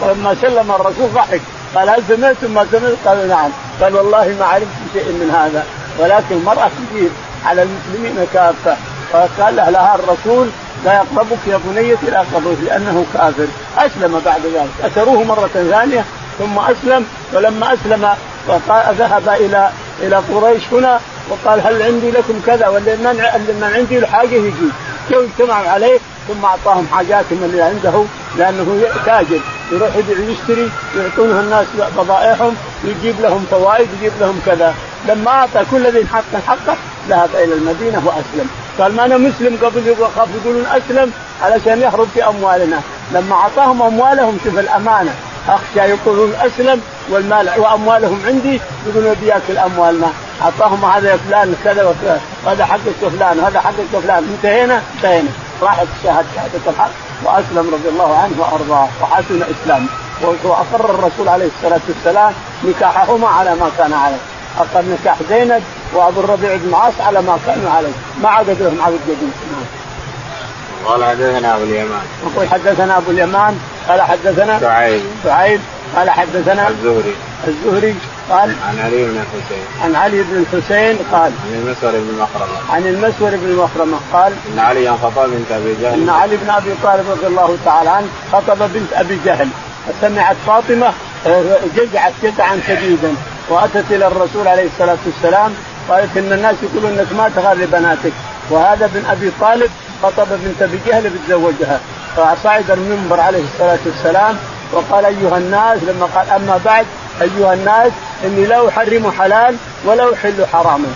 فلما 0.02 0.36
سلم 0.42 0.72
الرسول 0.72 1.10
ضحك. 1.14 1.42
قال 1.76 1.90
هل 1.90 2.04
سمعتم 2.08 2.52
ما 2.52 2.66
سمعت؟ 2.72 2.96
قالوا 3.06 3.26
نعم. 3.26 3.52
قال 3.82 3.96
والله 3.96 4.36
ما 4.40 4.46
علمت 4.46 4.68
شيء 4.94 5.04
من 5.04 5.32
هذا 5.32 5.66
ولكن 6.00 6.36
المرأة 6.36 6.70
تجيب 6.92 7.12
على 7.46 7.64
المسلمين 7.64 8.28
كافة. 8.34 8.78
فقال 9.12 9.56
لها 9.56 9.96
الرسول 9.96 10.48
لا 10.86 10.94
يقربك 10.94 11.48
يا 11.48 11.60
بنيتي 11.66 12.06
لا 12.06 12.22
يقربك 12.22 12.58
لأنه 12.66 13.06
كافر. 13.14 13.48
أسلم 13.78 14.22
بعد 14.26 14.42
ذلك. 14.42 14.92
اسروه 14.92 15.24
مرة 15.24 15.50
ثانية 15.54 16.06
ثم 16.40 16.60
أسلم 16.60 17.06
ولما 17.34 17.74
أسلم 17.74 18.10
ذهب 18.98 19.30
إلى 19.30 19.70
إلى 20.02 20.16
قريش 20.16 20.64
هنا 20.72 21.00
وقال 21.30 21.68
هل 21.68 21.82
عندي 21.82 22.12
لكم 22.12 22.42
كذا؟ 22.46 22.68
ولا 22.68 22.96
من 22.96 23.72
عندي 23.76 24.08
حاجة 24.08 24.36
يجي. 24.36 24.70
اجتمعوا 25.12 25.70
عليه 25.70 26.00
ثم 26.28 26.46
أعطاهم 26.46 26.88
حاجاتهم 26.94 27.44
اللي 27.44 27.62
عنده 27.62 28.04
لأنه 28.38 28.82
تاجر. 29.06 29.40
يروح 29.72 29.90
يشتري 30.30 30.72
يعطونه 30.98 31.40
الناس 31.40 31.68
بضائعهم 31.98 32.56
يجيب 32.84 33.16
لهم 33.22 33.46
فوائد 33.52 33.88
يجيب 34.00 34.14
لهم 34.20 34.42
كذا. 34.46 34.74
لما 35.08 35.32
أعطى 35.32 35.66
كل 35.72 35.88
ذي 35.88 36.08
حق 36.08 36.42
حقه 36.48 36.78
ذهب 37.10 37.30
إلى 37.34 37.54
المدينة 37.54 38.02
وأسلم. 38.06 38.50
قال 38.80 38.96
ما 38.96 39.06
أنا 39.06 39.18
مسلم 39.18 39.58
قبل 39.64 39.96
خاف 40.16 40.28
يقولون 40.36 40.66
أسلم 40.66 41.12
علشان 41.42 41.82
يهرب 41.82 42.08
في 42.14 42.28
أموالنا. 42.28 42.82
لما 43.14 43.36
أعطاهم 43.36 43.82
أموالهم 43.82 44.38
شوف 44.44 44.60
الأمانة. 44.60 45.14
أخشى 45.50 45.80
يقولون 45.80 46.34
أسلم 46.42 46.82
والمال 47.10 47.50
وأموالهم 47.58 48.22
عندي 48.28 48.62
يقولون 48.88 49.14
بياكل 49.14 49.58
اموالنا 49.58 50.08
أعطاهم 50.42 50.86
هذا 50.86 51.18
فلان 51.18 51.56
كذا 51.64 51.84
وكذا 51.84 52.22
هذا 52.48 52.66
حقك 52.66 53.10
فلان 53.12 53.40
هذا 53.40 53.60
حقك 53.60 54.02
فلان. 54.04 54.24
انتهينا؟ 54.36 54.82
انتهينا. 54.96 55.30
راحت 55.62 55.88
شهد 56.04 56.26
شهادة 56.36 56.60
الحق. 56.68 56.92
وأسلم 57.24 57.74
رضي 57.74 57.90
الله 57.90 58.18
عنه 58.18 58.34
وأرضاه. 58.38 58.88
وحسن 59.02 59.42
إسلامه. 59.42 59.88
وأقر 60.44 60.90
الرسول 60.90 61.30
عليه 61.30 61.50
الصلاة 61.58 61.82
والسلام 61.88 62.34
نكاحهما 62.64 63.28
على 63.28 63.56
ما 63.56 63.70
كان 63.78 63.94
عليه. 63.94 64.39
اقر 64.58 64.84
نكاح 65.02 65.18
زينب 65.30 65.64
وأبو 65.94 66.20
الربيع 66.20 66.56
بن 66.56 66.74
عاص 66.74 66.94
على 67.00 67.22
ما 67.22 67.38
كانوا 67.46 67.72
عليه. 67.72 67.92
ما 68.24 68.30
عقد 68.30 68.58
لهم 68.60 68.82
عقد 68.82 69.00
جديد 69.08 69.32
قال 70.86 71.04
حدثنا 71.04 71.56
أبو 71.56 71.64
اليمان. 71.64 72.02
يقول 72.24 72.50
حدثنا 72.50 72.98
أبو 72.98 73.12
اليمان 73.12 73.60
قال 73.90 74.02
حدثنا 74.02 74.60
سعيد 74.60 75.04
سعيد 75.24 75.62
قال 75.96 76.10
حدثنا 76.10 76.68
الزهري. 76.68 77.16
الزهري 77.48 77.96
قال 78.30 78.56
عن 78.68 78.80
علي 78.80 79.04
بن 79.04 79.22
الحسين 79.22 79.66
عن 79.84 79.96
علي 79.96 80.24
بن 80.24 80.46
الحسين 80.54 80.98
قال 81.12 81.32
عن 81.32 81.54
المسور 81.54 81.92
بن 81.92 82.20
مخرمة. 82.22 82.74
عن 82.74 82.88
المسور 82.88 83.30
بن 83.30 83.56
مخرمة 83.56 83.98
قال 84.14 84.34
إن 84.54 84.60
علي 84.60 84.92
خطب 84.92 85.30
بنت 85.30 85.52
أبي 85.52 85.76
جهل. 85.82 85.94
إن 85.94 86.10
علي 86.10 86.38
بن 86.38 86.50
أبي 86.50 86.70
طالب 86.84 87.10
رضي 87.10 87.28
الله 87.28 87.58
تعالى 87.66 87.90
عنه 87.90 88.08
خطب 88.32 88.58
بنت 88.74 88.94
أبي 88.94 89.20
جهل. 89.26 89.50
فسمعت 89.88 90.36
فاطمة 90.48 90.94
جزعت 91.76 92.14
جزعا 92.24 92.60
شديدا. 92.68 93.14
وأتت 93.50 93.86
إلى 93.92 94.08
الرسول 94.08 94.48
عليه 94.48 94.68
الصلاة 94.68 94.98
والسلام 95.06 95.54
قالت 95.90 96.18
إن 96.18 96.34
الناس 96.34 96.56
يقولون 96.64 97.00
إنك 97.00 97.14
ما 97.14 97.30
تغار 97.36 97.58
لبناتك 97.58 98.14
وهذا 98.50 98.90
بن 98.94 99.06
أبي 99.06 99.32
طالب 99.42 99.72
خطب 100.04 100.28
بنت 100.30 100.62
أبي 100.62 100.80
جهل 100.88 101.10
بتزوجها. 101.10 101.80
فصعد 102.18 102.72
المنبر 102.72 103.20
عليه 103.20 103.44
الصلاة 103.44 103.80
والسلام 103.86 104.38
وقال 104.74 105.06
أيها 105.06 105.38
الناس 105.38 105.84
لما 105.84 106.06
قال 106.16 106.30
أما 106.30 106.60
بعد 106.66 106.86
أيها 107.22 107.54
الناس 107.54 107.92
إني 108.26 108.46
لا 108.46 108.70
أحرم 108.70 109.12
حلال 109.20 109.56
ولا 109.86 110.14
أحل 110.14 110.46
حراما. 110.54 110.88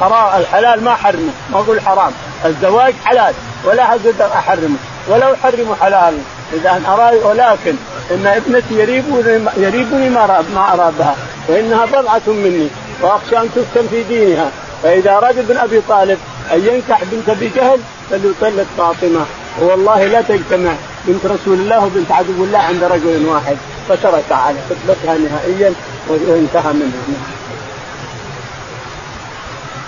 حرام 0.00 0.40
الحلال 0.40 0.84
ما 0.84 0.92
أحرمه 0.92 1.32
ما 1.52 1.58
أقول 1.58 1.80
حرام. 1.80 2.12
الزواج 2.44 2.94
حلال 3.04 3.34
ولا 3.64 3.82
أقدر 3.82 4.32
أحرمه 4.34 4.76
ولا 5.08 5.34
أحرم 5.34 5.76
حلال 5.80 6.18
إذا 6.52 6.80
اراد 6.88 7.22
ولكن 7.22 7.74
إن 8.10 8.26
ابنتي 8.26 8.74
يريبني 8.74 9.44
يريبني 9.56 10.10
ما 10.10 10.44
ما 10.54 10.72
ارادها 10.72 11.16
وإنها 11.48 11.84
بضعة 11.86 12.22
مني 12.26 12.68
وأخشى 13.02 13.38
أن 13.38 13.48
تفتن 13.54 13.86
في 13.90 14.02
دينها. 14.02 14.50
فإذا 14.82 15.10
اراد 15.10 15.38
ابن 15.38 15.56
أبي 15.56 15.80
طالب 15.88 16.18
أن 16.52 16.60
ينكح 16.66 17.04
بنت 17.04 17.28
أبي 17.28 17.50
جهل 17.56 17.80
فليطلق 18.10 18.66
فاطمة. 18.78 19.24
والله 19.60 20.06
لا 20.06 20.20
تجتمع 20.20 20.72
بنت 21.06 21.26
رسول 21.26 21.58
الله 21.58 21.84
وبنت 21.84 22.12
عدو 22.12 22.44
الله 22.44 22.58
عند 22.58 22.84
رجل 22.84 23.26
واحد 23.26 23.56
فترك 23.88 24.24
على 24.30 24.56
خطبتها 24.70 25.18
نهائيا 25.18 25.72
وانتهى 26.08 26.72
منها. 26.72 27.35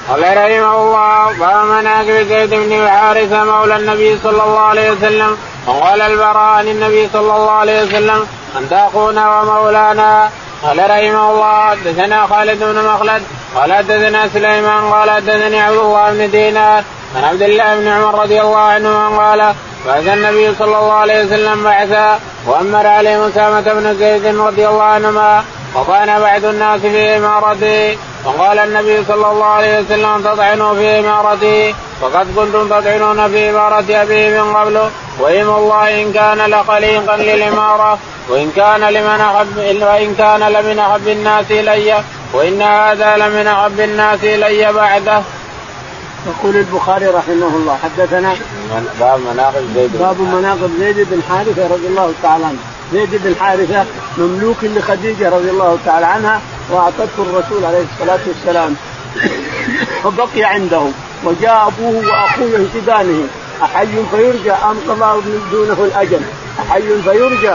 قال 0.08 0.22
رحمه 0.22 0.76
الله 0.82 1.38
باب 1.38 1.66
مناقب 1.66 2.26
زيد 2.28 2.54
بن 2.54 2.88
حارثه 2.88 3.44
مولى 3.44 3.76
النبي 3.76 4.18
صلى 4.24 4.42
الله 4.42 4.60
عليه 4.60 4.90
وسلم. 4.90 5.36
وقال 5.66 6.00
البراء 6.02 6.36
عن 6.36 6.68
النبي 6.68 7.08
صلى 7.12 7.36
الله 7.36 7.50
عليه 7.50 7.82
وسلم 7.82 8.26
انت 8.58 8.72
اخونا 8.72 9.40
ومولانا. 9.40 10.30
قال 10.62 10.78
رحمه 10.78 11.30
الله 11.30 11.70
حدثنا 11.70 12.26
خالد 12.26 12.64
بن 12.64 12.84
مخلد 12.84 13.22
قال 13.56 13.72
حدثنا 13.72 14.28
سليمان 14.28 14.92
قال 14.92 15.10
حدثني 15.10 15.60
عبد 15.60 15.76
الله 15.76 16.10
بن 16.12 16.30
دينار 16.30 16.82
عن 17.16 17.24
عبد 17.24 17.42
الله 17.42 17.76
بن 17.76 17.88
عمر 17.88 18.22
رضي 18.22 18.40
الله 18.40 18.58
عنهما 18.58 19.18
قال 19.18 19.54
بعث 19.86 20.08
النبي 20.08 20.54
صلى 20.58 20.78
الله 20.78 20.92
عليه 20.92 21.24
وسلم 21.24 21.62
بعثا 21.62 22.20
وأمر 22.46 22.86
عليه 22.86 23.28
أسامة 23.28 23.60
بن 23.60 23.96
زيد 23.98 24.26
رضي 24.26 24.68
الله 24.68 24.82
عنهما 24.82 25.44
وكان 25.74 26.20
بعض 26.20 26.44
الناس 26.44 26.80
في 26.80 27.16
امارته 27.16 27.98
وقال 28.28 28.58
النبي 28.58 29.04
صلى 29.08 29.30
الله 29.30 29.46
عليه 29.46 29.80
وسلم 29.80 30.22
تطعنوا 30.22 30.74
في 30.74 30.98
إمارتي. 30.98 31.74
وقد 32.02 32.26
كنتم 32.36 32.68
تطعنون 32.68 33.28
في 33.28 33.50
إمارة 33.50 33.84
أبي 33.90 34.40
من 34.40 34.56
قبل 34.56 34.88
وايم 35.20 35.50
الله 35.50 36.02
إن 36.02 36.12
كان 36.12 36.38
لقليقا 36.38 37.16
للإمارة 37.16 37.98
وإن 38.28 38.50
كان 38.56 38.80
لمن 38.80 39.20
أحب 39.20 39.56
وإن 39.82 40.14
كان 40.14 40.40
لمن 40.40 40.78
أحب 40.78 41.08
الناس 41.08 41.50
إلي 41.50 42.02
وإن 42.32 42.62
هذا 42.62 43.16
لمن 43.16 43.46
أحب 43.46 43.80
الناس 43.80 44.24
إلي 44.24 44.72
بعده. 44.72 45.22
يقول 46.26 46.56
البخاري 46.56 47.06
رحمه 47.06 47.52
الله 47.56 47.78
حدثنا 47.82 48.34
باب 49.00 49.20
مناقب 49.32 49.64
زيد. 49.74 49.98
باب 49.98 50.20
مناقب 50.20 50.70
زيد 50.78 50.96
بن 51.10 51.22
حارثة 51.28 51.64
رضي 51.74 51.86
الله 51.86 52.12
تعالى 52.22 52.44
عنه. 52.44 52.58
زيد 52.92 53.08
بن 53.12 53.34
حارثه 53.40 53.84
مملوك 54.18 54.56
لخديجة 54.62 55.28
رضي 55.28 55.50
الله 55.50 55.78
تعالى 55.84 56.06
عنها 56.06 56.40
وأعطته 56.70 57.18
الرسول 57.18 57.64
عليه 57.64 57.84
الصلاة 57.92 58.20
والسلام. 58.26 58.76
فبقي 60.04 60.44
عنده 60.44 60.82
وجاء 61.24 61.66
أبوه 61.68 62.06
وأخوه 62.06 62.48
يهتدانه 62.48 63.26
أحي 63.62 63.86
فيرجى 64.10 64.52
أم 64.52 64.76
قضى 64.88 65.22
دونه 65.52 65.84
الأجل. 65.84 66.20
أحي 66.60 67.02
فيرجى 67.02 67.52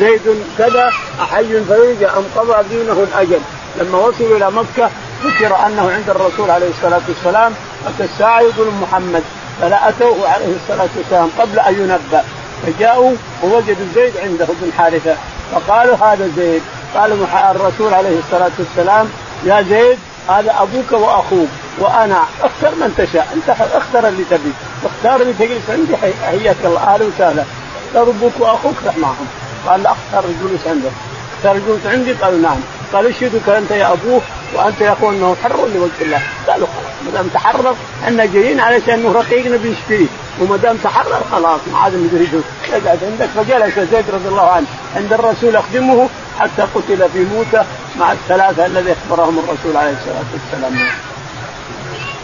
زيد 0.00 0.42
كذا. 0.58 0.90
أحي 1.20 1.64
فيرجى 1.64 2.06
أم 2.06 2.24
قضى 2.36 2.68
دونه 2.70 3.06
الأجل. 3.12 3.40
لما 3.80 3.98
وصلوا 3.98 4.36
إلى 4.36 4.50
مكة 4.50 4.90
ذكر 5.24 5.66
أنه 5.66 5.90
عند 5.90 6.10
الرسول 6.10 6.50
عليه 6.50 6.68
الصلاة 6.68 7.00
والسلام 7.08 7.52
اتى 7.86 8.04
الساعة 8.04 8.40
يقول 8.40 8.66
محمد 8.82 9.22
فلا 9.60 9.88
اتوه 9.88 10.28
عليه 10.28 10.54
الصلاة 10.62 10.88
والسلام 10.96 11.30
قبل 11.38 11.58
أن 11.58 11.74
ينبأ. 11.74 12.24
فجاءوا 12.66 13.14
ووجدوا 13.42 13.86
زيد 13.94 14.12
عنده 14.16 14.46
بن 14.46 14.72
حارثة. 14.78 15.16
فقالوا 15.52 15.96
هذا 15.96 16.30
زيد. 16.36 16.62
قال 16.94 17.12
الرسول 17.56 17.94
عليه 17.94 18.18
الصلاة 18.18 18.50
والسلام 18.58 19.08
يا 19.44 19.62
زيد 19.62 19.98
هذا 20.28 20.54
أبوك 20.58 20.92
وأخوك 20.92 21.48
وأنا 21.78 22.22
أختر 22.42 22.74
من 22.74 22.94
تشاء. 22.98 23.28
أنت 23.34 23.50
أختر 23.60 24.08
اللي 24.08 24.24
تبي. 24.30 24.52
اختار 24.84 25.20
اللي 25.20 25.32
تجلس 25.32 25.70
عندي 25.70 25.96
حياك 26.26 26.56
الله. 26.64 26.80
أهلا 26.80 27.06
وسهلا. 27.06 27.44
اختار 27.86 28.02
أبوك 28.02 28.32
وأخوك 28.38 28.74
رح 28.86 28.96
معهم 28.98 29.26
قال 29.66 29.82
لا 29.82 29.92
أختار 29.92 30.24
الجلوس 30.24 30.60
عندك. 30.66 30.92
اختار 31.36 31.56
الجلوس 31.56 31.86
عندي؟ 31.86 32.12
قالوا 32.12 32.38
نعم. 32.38 32.60
قال 32.92 33.06
اشهدك 33.06 33.48
أنت 33.48 33.70
يا 33.70 33.92
أبوه 33.92 34.20
وأنت 34.54 34.80
يا 34.80 34.92
أخوه 34.92 35.10
أنه 35.10 35.36
حر 35.44 35.66
لوجه 35.74 35.90
الله 36.00 36.20
قالوا 36.48 36.66
خلاص 36.66 36.94
ما 37.06 37.10
دام 37.12 37.28
تحرر 37.34 37.74
إحنا 38.04 38.24
جايين 38.26 38.60
علشان 38.60 38.94
إنه 38.94 39.12
رقيقنا 39.12 39.56
بنشتريه 39.56 40.06
وما 40.40 40.56
دام 40.56 40.76
تحرر 40.76 41.22
خلاص 41.32 41.60
ما 41.72 41.78
عاد 41.78 41.94
نريده 42.12 42.40
يقعد 42.68 42.98
عندك 43.04 43.28
فجلس 43.36 43.88
زيد 43.90 44.04
رضي 44.12 44.28
الله 44.28 44.50
عنه 44.50 44.66
عند 44.96 45.12
الرسول 45.12 45.54
يخدمه 45.54 46.08
حتى 46.40 46.62
قتل 46.74 47.08
في 47.12 47.18
موتة 47.34 47.64
مع 47.98 48.12
الثلاثة 48.12 48.66
الذي 48.66 48.92
أخبرهم 48.92 49.38
الرسول 49.38 49.76
عليه 49.76 49.90
الصلاة 49.90 50.24
والسلام. 50.32 50.88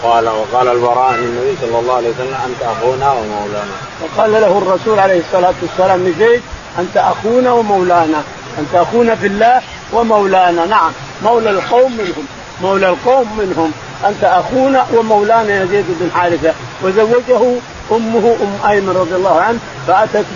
قال 0.03 0.29
وقال 0.29 0.69
البراء 0.69 0.99
عن 0.99 1.15
النبي 1.15 1.57
صلى 1.61 1.79
الله 1.79 1.95
عليه 1.95 2.09
وسلم 2.09 2.37
أنت 2.47 2.63
أخونا 2.63 3.13
ومولانا. 3.13 3.77
وقال 4.03 4.33
له 4.33 4.59
الرسول 4.59 4.99
عليه 4.99 5.21
الصلاة 5.21 5.55
والسلام 5.63 6.07
لزيد 6.09 6.43
أنت 6.79 6.97
أخونا 6.97 7.53
ومولانا، 7.53 8.23
أنت 8.59 8.75
أخونا 8.75 9.15
في 9.15 9.27
الله 9.27 9.63
ومولانا، 9.93 10.67
نعم 10.67 10.93
مولى 11.25 11.51
القوم 11.51 11.93
منهم، 11.93 12.27
مولى 12.63 12.89
القوم 12.89 13.39
منهم، 13.39 13.73
أنت 14.09 14.25
أخونا 14.25 14.87
ومولانا 14.95 15.55
يا 15.55 15.65
زيد 15.65 15.85
بن 15.89 16.11
حارثة، 16.15 16.53
وزوجه 16.83 17.59
أمه 17.93 18.37
أم 18.43 18.71
أيمن 18.71 18.97
رضي 18.97 19.15
الله 19.15 19.41
عنه 19.41 19.59
فأتت 19.87 20.27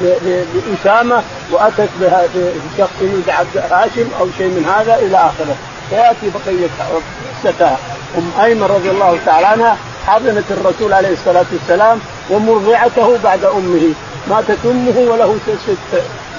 بأسامة 0.00 1.22
وأتت 1.50 1.88
بشخص 2.00 3.02
يدعى 3.02 3.44
هاشم 3.70 4.08
أو 4.20 4.26
شيء 4.38 4.46
من 4.46 4.64
هذا 4.76 4.94
إلى 4.94 5.16
آخره. 5.16 5.56
سيأتي 5.90 6.30
بقية 6.34 6.68
قصتها 7.44 7.78
أم 8.18 8.42
أيمن 8.44 8.62
رضي 8.62 8.90
الله 8.90 9.18
تعالى 9.26 9.46
عنها 9.46 9.76
حضنت 10.06 10.44
الرسول 10.50 10.92
عليه 10.92 11.12
الصلاة 11.12 11.44
والسلام 11.52 12.00
ومرضعته 12.30 13.18
بعد 13.24 13.44
أمه. 13.44 13.92
ماتت 14.30 14.58
أمه 14.64 15.10
وله 15.10 15.36
ست 15.46 15.76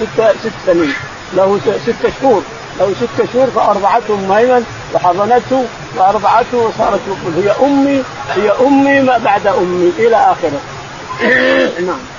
ست, 0.00 0.34
ست 0.42 0.52
سنين. 0.66 0.94
له 1.36 1.60
ست 1.86 2.20
شهور. 2.20 2.42
له 2.78 2.94
ست 3.00 3.32
شهور 3.32 3.46
فأرضعته 3.46 4.14
ام 4.14 4.32
ايمن 4.32 4.64
وحضنته 4.94 5.64
وارضعته 5.96 6.56
وصارت 6.58 7.00
هي 7.36 7.50
أمي 7.66 8.02
هي 8.28 8.50
أمي 8.66 9.00
ما 9.00 9.18
بعد 9.18 9.46
أمي 9.46 9.92
إلى 9.98 10.16
آخره. 10.16 10.60
نعم. 11.86 12.13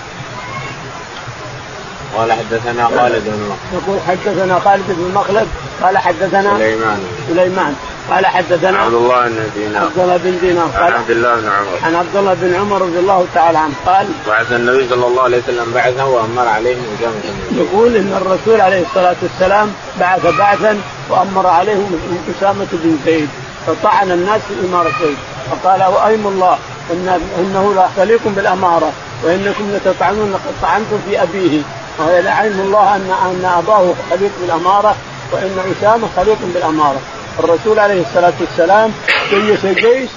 قال 2.17 2.33
حدثنا 2.33 2.85
خالد 2.85 3.23
بن 3.25 3.55
يقول 3.73 3.99
حدثنا 4.07 4.59
خالد 4.59 4.83
بن 4.87 5.11
مخلد 5.15 5.47
قال 5.83 5.97
حدثنا 5.97 6.57
سليمان. 6.57 6.99
سليمان. 7.27 7.75
قال 8.11 8.25
حدثنا 8.25 8.77
عبد 8.77 8.93
الله 8.93 9.27
بن 9.27 9.49
دينار. 9.55 9.83
عبد 9.83 9.99
الله 9.99 10.17
بن 10.17 10.37
دينار. 10.41 10.67
قال 10.67 10.83
عن 10.83 10.93
عبد 10.93 11.09
الله 11.09 11.35
بن 11.35 11.47
عمر. 11.47 11.77
عن 11.83 11.95
عبد 11.95 12.15
الله 12.15 12.33
بن 12.33 12.55
عمر 12.55 12.81
رضي 12.81 12.99
الله 12.99 13.25
تعالى 13.33 13.57
عنه. 13.57 13.73
قال 13.85 14.07
بعث 14.27 14.51
النبي 14.51 14.89
صلى 14.89 15.07
الله 15.07 15.23
عليه 15.23 15.37
وسلم 15.37 15.71
بعثه 15.73 16.05
وأمر 16.05 16.47
عليهم 16.47 16.83
اسامه 16.99 17.15
يقول 17.51 17.95
إن 17.95 18.13
الرسول 18.21 18.61
عليه 18.61 18.81
الصلاة 18.81 19.15
والسلام 19.21 19.73
بعث 19.99 20.25
بعثا 20.37 20.77
وأمر 21.09 21.47
عليهم 21.47 21.99
أسامة 22.37 22.67
بن 22.71 22.97
زيد 23.05 23.29
فطعن 23.67 24.11
الناس 24.11 24.41
في 24.41 24.67
اماره 24.67 24.91
زيد 25.01 25.17
فقال 25.51 25.83
وايم 25.83 26.27
الله 26.27 26.57
إن 26.91 27.21
إنه 27.39 27.73
لا 27.75 27.87
خليكم 27.97 28.33
بالأمارة. 28.33 28.91
وإنكم 29.23 29.71
لتطعنون 29.73 30.31
لقد 30.31 30.53
طعنتم 30.61 30.97
في 31.09 31.23
أبيه. 31.23 31.61
ويلعن 31.99 32.59
الله 32.59 32.95
ان 32.95 33.11
أن 33.25 33.45
أباه 33.57 33.93
خليق 34.09 34.31
بالأمارة 34.41 34.95
وإن 35.31 35.73
اسامه 35.77 36.07
خليق 36.15 36.37
بالأمارة. 36.53 36.99
الرسول 37.39 37.79
عليه 37.79 38.01
الصلاة 38.01 38.33
والسلام 38.39 38.91
جيش 39.29 39.65
الجيش 39.65 40.09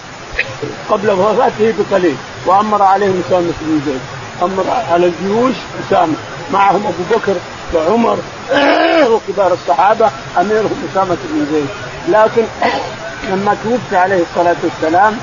قبل 0.91 1.11
وفاته 1.11 1.75
بقليل 1.79 2.17
وأمر 2.47 2.83
عليهم 2.83 3.23
اسامه 3.27 3.53
بن 3.61 3.81
زيد. 3.87 4.01
أمر 4.43 4.65
على 4.93 5.07
الجيوش 5.07 5.55
اسامه 5.87 6.15
معهم 6.53 6.87
أبو 6.87 7.19
بكر 7.19 7.35
وعمر 7.75 8.19
وكبار 9.13 9.53
الصحابة 9.53 10.11
أميرهم 10.41 10.89
اسامه 10.93 11.17
بن 11.31 11.47
زيد. 11.53 11.69
لكن 12.09 12.43
لما 13.31 13.57
توفي 13.65 13.97
عليه 13.97 14.23
الصلاة 14.23 14.57
والسلام 14.65 15.19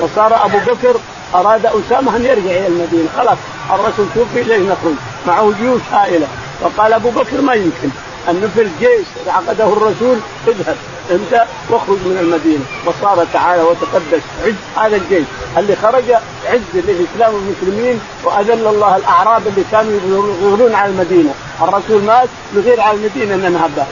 وصار 0.00 0.44
أبو 0.44 0.58
بكر 0.58 0.96
أراد 1.34 1.66
أسامة 1.66 2.16
أن 2.16 2.24
يرجع 2.24 2.50
إلى 2.50 2.66
المدينة. 2.66 3.08
خلاص 3.16 3.38
الرسول 3.70 4.06
توفي 4.14 4.42
ليه 4.42 4.58
نخرج 4.58 4.94
معه 5.26 5.52
جيوش 5.52 5.80
هائلة. 5.92 6.26
فقال 6.60 6.92
أبو 6.92 7.10
بكر 7.10 7.40
ما 7.40 7.54
يمكن. 7.54 7.88
أن 8.28 8.50
في 8.54 8.62
الجيش 8.62 9.06
عقده 9.26 9.64
الرسول 9.64 10.18
اذهب 10.48 10.76
أنت 11.10 11.44
واخرج 11.70 11.98
من 11.98 12.18
المدينة. 12.20 12.64
وصار 12.86 13.26
تعالى 13.32 13.62
وتقدس. 13.62 14.22
عز 14.44 14.54
هذا 14.84 14.96
الجيش. 14.96 15.24
اللي 15.58 15.76
خرج 15.76 16.04
عز 16.46 16.60
للاسلام 16.74 17.34
والمسلمين 17.34 18.00
وأذل 18.24 18.66
الله 18.66 18.96
الأعراب 18.96 19.46
اللي 19.46 19.64
كانوا 19.72 19.92
يغيرون 19.92 20.74
على 20.74 20.92
المدينة، 20.92 21.34
الرسول 21.62 22.02
مات 22.02 22.28
نغير 22.56 22.80
على 22.80 22.98
المدينة 22.98 23.36
ننهبها، 23.36 23.86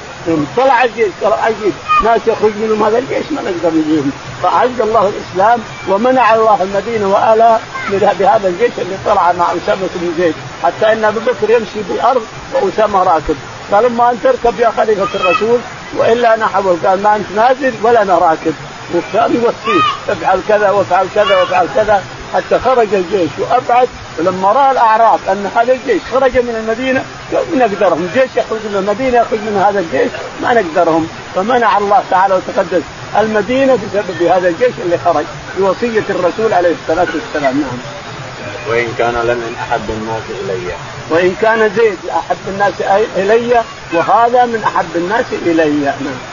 طلع 0.57 0.85
الجيش. 0.85 1.13
طلع 1.23 1.49
الجيش 1.49 1.75
ناس 2.05 2.21
يخرج 2.27 2.53
منهم. 2.63 2.83
هذا 2.83 2.99
الجيش 2.99 3.33
ما 3.33 3.43
نقدر 3.43 3.77
نجيهم 3.79 4.11
فأعز 4.43 4.81
الله 4.81 5.13
الإسلام 5.13 5.61
ومنع 5.89 6.35
الله 6.35 6.63
المدينة 6.63 7.09
والا 7.09 7.59
بهذا 7.91 8.49
الجيش 8.49 8.73
اللي 8.79 8.97
طلع 9.07 9.33
مع 9.33 9.47
أسامة 9.53 9.89
بن 9.95 10.15
زيد. 10.19 10.35
حتى 10.63 10.93
إن 10.93 11.05
أبو 11.05 11.21
بكر 11.21 11.51
يمشي 11.51 11.83
بالأرض 11.89 12.23
وأسامة 12.63 13.03
راكب. 13.03 13.37
قال 13.73 13.85
اما 13.85 14.11
ان 14.11 14.19
تركب 14.23 14.61
يا 14.61 14.73
خليفة 14.77 15.21
الرسول 15.21 15.59
وإلا 15.97 16.35
أنا 16.35 16.47
حول. 16.47 16.77
قال 16.87 17.03
ما 17.03 17.17
أنت 17.17 17.27
نازل 17.37 17.75
ولا 17.83 18.03
أنا 18.03 18.19
راكب. 18.19 18.55
وكان 18.95 19.35
يوصيه 19.35 19.83
افعل 20.09 20.41
كذا 20.49 20.71
وافعل 20.71 21.07
كذا 21.15 21.37
وافعل 21.37 21.69
كذا 21.75 22.03
حتى 22.35 22.59
خرج 22.59 22.95
الجيش. 22.95 23.31
وأبعد 23.39 23.89
ولما 24.19 24.53
رأى 24.53 24.71
الاعراب 24.71 25.21
أن 25.29 25.51
هذا 25.57 25.73
الجيش 25.73 26.03
خرج 26.13 26.39
من 26.39 26.55
المدينة 26.57 27.05
ما 27.33 27.67
نقدرهم، 27.67 28.11
جيش 28.15 28.31
يخرج 28.37 28.61
من 28.71 28.77
المدينة 28.77 29.19
يخرج 29.19 29.39
من 29.39 29.65
هذا 29.67 29.81
الجيش 29.81 30.11
ما 30.43 30.55
نقدرهم، 30.55 31.09
فمنع 31.35 31.79
الله 31.79 32.03
تعالى 32.11 32.35
وتقدس 32.35 32.83
المدينة 33.21 33.75
بسبب 33.75 34.23
هذا 34.23 34.49
الجيش 34.49 34.75
اللي 34.85 34.99
خرج 35.05 35.25
بوصية 35.59 36.05
الرسول 36.11 36.53
عليه 36.53 36.75
الصلاة 36.83 37.07
والسلام، 37.15 37.61
نعم. 37.61 38.02
وإن 38.69 38.95
كان 38.99 39.15
لمن 39.15 39.57
احب 39.61 39.91
الناس 39.91 40.23
إلي. 40.45 40.73
وإن 41.11 41.35
كان 41.43 41.71
زيد 41.77 41.99
احب 42.11 42.39
الناس 42.49 42.75
إلي 43.17 43.63
وهذا 43.93 44.45
من 44.45 44.63
أحب 44.65 44.97
الناس 44.97 45.27
إلي، 45.33 45.85
نعم. 45.85 46.33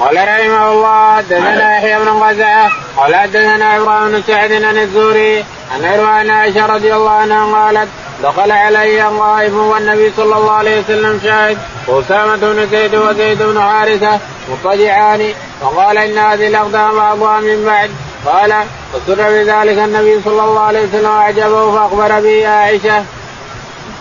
قال 0.00 0.16
رحمه 0.16 0.72
الله 0.72 1.16
حدثنا 1.16 1.76
يحيى 1.76 1.98
بن 1.98 2.08
غزاه 2.08 2.70
قال 2.96 3.14
حدثنا 3.14 3.76
إبراهيم 3.76 4.12
بن 4.12 4.22
سعد 4.26 4.52
عن 4.52 4.78
الزهري 4.78 5.44
عن 5.74 5.84
عن 5.84 6.30
عائشة 6.30 6.66
رضي 6.66 6.94
الله 6.94 7.10
عنها 7.10 7.54
قالت 7.54 7.88
دخل 8.22 8.50
علي 8.50 9.02
غائب 9.02 9.54
والنبي 9.54 10.12
صلى 10.16 10.36
الله 10.36 10.52
عليه 10.52 10.80
وسلم 10.80 11.20
شاهد 11.22 11.58
واسامه 11.86 12.36
بن 12.36 12.66
زيد 12.70 12.94
وزيد 12.94 13.42
بن 13.42 13.60
حارثة 13.60 14.18
مضطجعان 14.50 15.32
فقال 15.60 15.98
إن 15.98 16.18
هذه 16.18 16.46
الأقدام 16.46 16.96
بعضها 16.96 17.40
من 17.40 17.64
بعد 17.64 17.90
قال 18.26 18.54
فسر 18.92 19.30
بذلك 19.30 19.78
النبي 19.78 20.20
صلى 20.24 20.44
الله 20.44 20.60
عليه 20.60 20.88
وسلم 20.88 21.06
اعجبه 21.06 21.72
فأخبر 21.72 22.20
به 22.20 22.48
عائشة. 22.48 23.04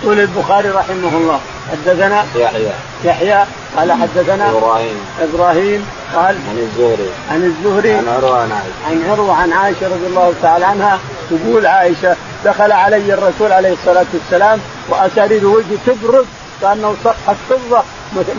يقول 0.03 0.19
البخاري 0.19 0.69
رحمه 0.69 1.17
الله 1.17 1.39
حدثنا 1.71 2.25
يحيى. 2.35 2.71
يحيى 3.03 3.45
قال 3.77 3.91
حدثنا 3.91 4.49
إبراهيم. 4.49 4.97
إبراهيم 5.21 5.85
قال 6.15 6.35
عن 6.49 6.57
الزهري. 6.57 7.09
عن 7.31 7.43
الزهري. 7.43 7.93
عن 7.93 8.07
عروة 8.07 8.41
عن 8.41 8.51
عائشة. 8.51 8.73
عن 8.89 9.09
عروة 9.11 9.35
عن 9.35 9.53
عائشة 9.53 9.85
رضي 9.85 10.07
الله 10.07 10.33
تعالى 10.41 10.65
عنها 10.65 10.99
تقول 11.29 11.65
عائشة 11.65 12.15
دخل 12.45 12.71
علي 12.71 13.13
الرسول 13.13 13.51
عليه 13.51 13.73
الصلاة 13.73 14.05
والسلام 14.13 14.59
واسارير 14.89 15.47
وجهه 15.47 15.77
تبرد 15.87 16.25
كانه 16.61 16.95
صفحة 17.03 17.35
فضة 17.49 17.83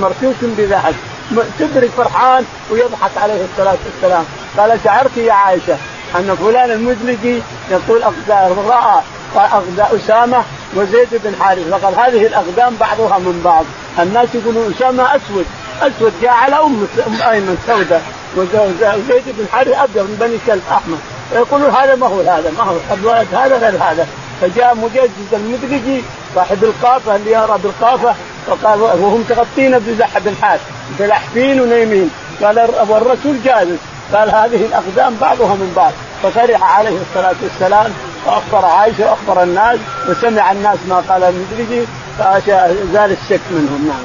مرسوس 0.01 0.37
بذهب. 0.43 0.95
تبرد 1.59 1.91
فرحان 1.97 2.45
ويضحك 2.71 3.11
عليه 3.17 3.45
الصلاة 3.45 3.77
والسلام. 3.87 4.25
قال 4.59 4.79
شعرت 4.85 5.17
يا 5.17 5.33
عائشة 5.33 5.77
أن 6.17 6.37
فلان 6.41 6.71
المدلجي 6.71 7.43
يقول 7.71 8.03
راى 8.69 9.01
أسامة 9.97 10.45
وزيد 10.77 11.09
بن 11.13 11.35
حارث. 11.41 11.69
فقال 11.69 11.95
هذه 11.95 12.27
الأقدام 12.27 12.77
بعضها 12.81 13.19
من 13.19 13.41
بعض. 13.45 13.65
الناس 13.99 14.29
يقولون 14.35 14.75
أسامة 14.77 15.17
أسود. 15.17 15.47
أسود 15.83 16.13
جاء 16.23 16.33
على 16.33 16.57
أم 16.57 16.87
ايمن 17.31 17.59
سوداء 17.67 18.03
وزيد 18.37 19.25
بن 19.27 19.47
حارث 19.53 19.79
أبيض 19.79 20.03
من 20.03 20.17
بني 20.21 20.39
كلب 20.47 20.63
أحمر. 20.71 20.99
يقولون 21.33 21.71
هذا 21.71 21.95
ما 21.95 22.07
هو 22.07 22.21
هذا 22.21 22.53
ما 22.59 22.65
هو 22.65 22.77
الولد 22.95 23.35
هذا 23.35 23.59
غير 23.59 23.83
هذا. 23.83 24.07
فجاء 24.41 24.75
مجدد 24.75 25.11
المدرجي 25.33 26.03
صاحب 26.35 26.65
القافه 26.65 27.17
اللي 27.17 27.33
يرى 27.33 27.59
بالقافة 27.63 28.15
فقال 28.47 28.81
وهم 28.81 29.25
تغطين 29.29 29.79
بزحف 29.79 30.27
الحاد 30.27 30.61
بلحفين 30.99 31.61
ونايمين 31.61 32.11
قال 32.43 32.69
والرسول 32.89 33.43
جالس. 33.45 33.79
قال 34.13 34.31
هذه 34.31 34.67
الأقدام 34.67 35.17
بعضها 35.21 35.55
من 35.55 35.73
بعض. 35.77 35.93
ففرح 36.23 36.77
عليه 36.77 36.99
الصلاة 37.09 37.35
والسلام 37.43 37.93
واخبر 38.27 38.67
عائشة 38.67 39.11
واخبر 39.11 39.43
الناس 39.43 39.79
وسمع 40.09 40.53
الناس 40.53 40.79
ما 40.89 41.03
قال 41.09 41.23
المدرجي 41.23 41.87
فزال 42.19 43.17
الشك 43.23 43.41
منهم. 43.51 43.89
نعم. 43.89 44.05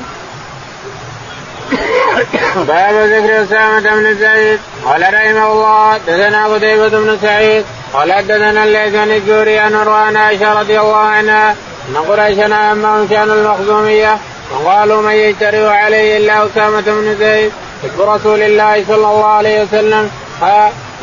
باب 2.68 2.96
ذكر 2.96 3.44
أسامة 3.44 3.96
بن 3.96 4.16
زيد. 4.16 4.60
قال 4.86 5.02
رحمه 5.02 5.52
الله 5.52 5.98
دثنا 5.98 6.48
قتيبة 6.48 6.90
بن 6.90 7.18
سعيد. 7.22 7.66
قال 7.94 8.14
حدثنا 8.14 8.64
الليث 8.64 8.94
بن 8.94 9.12
الزهري 9.12 9.60
عن 9.60 10.18
عائشة 10.18 10.60
رضي 10.60 10.80
الله 10.80 10.98
عنها 10.98 11.56
إن 11.90 11.98
قريشا 11.98 12.46
امهم 12.46 13.08
شان 13.10 13.32
المخزومية 13.32 14.18
وقالوا 14.52 15.02
من 15.02 15.12
يجترئ 15.12 15.66
عليه 15.66 16.18
إلا 16.18 16.46
أسامة 16.46 16.82
بن 16.82 17.16
زيد 17.20 17.52
حب 17.84 18.02
رسول 18.02 18.42
الله 18.42 18.84
صلى 18.88 18.96
الله 18.96 19.26
عليه 19.26 19.64
وسلم. 19.64 20.10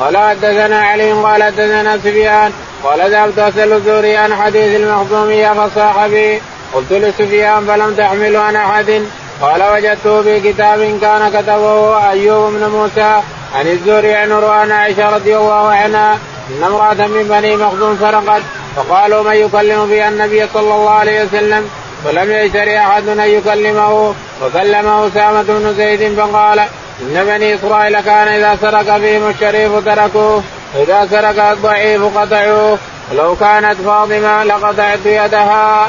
قال 0.00 0.16
حدثنا 0.16 0.80
علي 0.82 1.12
قال 1.12 1.42
حدثنا 1.42 1.98
سفيان 1.98 2.52
قال 2.84 3.12
ذهبت 3.12 3.38
أسأل 3.38 3.72
الزهري 3.72 4.16
عن 4.16 4.34
حديث 4.34 4.80
المخزومية 4.80 5.52
فصاح 5.52 6.06
بي 6.06 6.40
قلت 6.74 6.92
لسفيان 6.92 7.66
فلم 7.66 7.94
تحمله 7.94 8.38
عن 8.38 8.56
أحد؟ 8.56 9.02
قال 9.42 9.62
وجدته 9.72 10.22
في 10.22 10.52
كتاب 10.52 10.98
كان 11.00 11.28
كتبه 11.28 12.10
أيوب 12.10 12.52
بن 12.52 12.68
موسى 12.68 13.20
عن 13.54 13.66
الزهري 13.66 14.14
عن 14.14 14.32
عروه 14.32 14.74
عائشة 14.74 15.10
رضي 15.10 15.36
الله 15.36 15.68
عنها 15.68 16.18
إن 16.50 16.64
امرأة 16.64 17.06
من 17.06 17.28
بني 17.28 17.56
مخزوم 17.56 17.98
سرقت 18.00 18.42
فقالوا 18.76 19.22
من 19.22 19.34
يكلم 19.34 19.86
بها 19.86 20.08
النبي 20.08 20.46
صلى 20.54 20.74
الله 20.74 20.90
عليه 20.90 21.24
وسلم؟ 21.24 21.70
ولم 22.04 22.30
يشتري 22.30 22.78
أحد 22.78 23.08
أن 23.08 23.20
يكلمه 23.20 24.14
وكلمه 24.42 25.08
أسامة 25.08 25.42
بن 25.42 25.74
زيد 25.76 26.18
فقال 26.18 26.58
إن 27.00 27.24
بني 27.24 27.54
إسرائيل 27.54 28.00
كان 28.00 28.28
إذا 28.28 28.58
سرق 28.60 28.98
فيهم 28.98 29.28
الشريف 29.28 29.84
تركوه 29.84 30.42
واذا 30.74 31.08
سرق 31.10 31.44
الضعيف 31.50 32.18
قطعوه 32.18 32.78
ولو 33.10 33.36
كانت 33.36 33.76
فاطمة 33.80 34.44
لقطعت 34.44 35.06
يدها. 35.06 35.88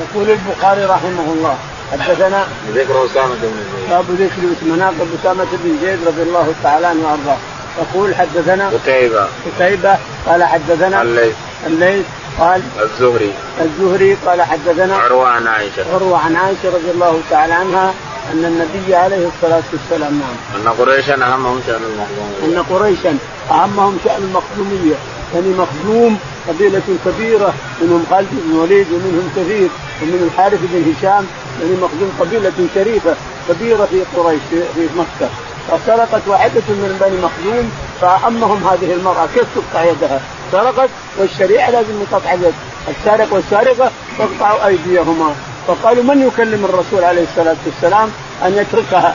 يقول 0.00 0.30
البخاري 0.30 0.84
رحمه 0.84 1.32
الله 1.32 1.56
حدثنا 1.92 2.46
ذكر 2.74 3.06
أسامة 3.06 3.34
بن 3.42 3.62
زيد. 3.76 3.90
باب 3.90 4.04
ذكر 4.10 4.64
مناقب 4.66 5.08
أسامة 5.20 5.46
بن 5.52 5.78
زيد 5.82 5.98
رضي 6.06 6.22
الله 6.22 6.54
تعالى 6.62 6.86
عنه 6.86 7.00
وأرضاه. 7.04 7.36
يقول 7.82 8.14
حدثنا 8.14 8.68
قتيبة. 8.68 9.26
قتيبة 9.46 9.98
قال 10.26 10.44
حدثنا 10.44 11.02
الليث 11.02 11.34
الليث 11.66 12.06
قال 12.38 12.62
الزهري. 12.82 13.32
الزهري 13.60 14.16
قال 14.26 14.42
حدثنا 14.42 14.96
عروة 14.96 15.28
عن 15.28 15.46
عائشة. 15.46 15.94
عروة 15.94 16.18
عن 16.18 16.36
عائشة 16.36 16.68
رضي 16.68 16.90
الله 16.90 17.20
تعالى 17.30 17.52
عنها 17.52 17.94
أن 18.32 18.44
النبي 18.44 18.94
عليه 18.94 19.28
الصلاة 19.28 19.62
والسلام 19.72 20.20
نعم. 20.20 20.60
أن 20.60 20.68
قريشا 20.68 21.14
أهمهم 21.14 21.60
شأن 21.66 21.80
المخزومية. 21.84 22.44
أن 22.44 22.62
قريشا 22.70 23.16
أهمهم 23.50 23.98
شأن 24.04 24.22
المخزومية. 24.22 24.94
يعني 25.34 25.48
مخزوم 25.48 26.18
قبيلة 26.48 26.82
كبيرة 27.04 27.54
منهم 27.82 28.04
خالد 28.10 28.28
بن 28.32 28.50
الوليد 28.50 28.86
ومنهم 28.92 29.30
كثير 29.36 29.68
ومن 30.02 30.30
الحارث 30.30 30.60
بن 30.62 30.92
هشام. 30.92 31.26
يعني 31.60 31.74
مخزوم 31.82 32.12
قبيلة 32.20 32.68
شريفة 32.74 33.14
كبيرة 33.48 33.84
في 33.84 34.02
قريش 34.16 34.40
في 34.50 34.88
مكة. 34.96 35.30
فسرقت 35.68 36.22
واحدة 36.26 36.62
من 36.68 36.98
بني 37.00 37.16
مخزوم 37.16 37.72
فأهمهم 38.00 38.68
هذه 38.68 38.92
المرأة. 38.92 39.28
كيف 39.34 39.46
تقطع 39.54 39.84
يدها؟ 39.84 40.20
سرقت 40.52 40.90
والشريعة 41.18 41.70
لازم 41.70 42.04
تقطع 42.10 42.32
يد 42.32 42.54
السارق 42.88 43.34
والسارقة 43.34 43.90
تقطع 44.18 44.66
أيديهما. 44.66 45.34
فقالوا 45.66 46.04
من 46.04 46.26
يكلم 46.26 46.64
الرسول 46.64 47.04
عليه 47.04 47.22
الصلاة 47.22 47.56
والسلام 47.66 48.10
أن 48.44 48.56
يتركها؟ 48.56 49.14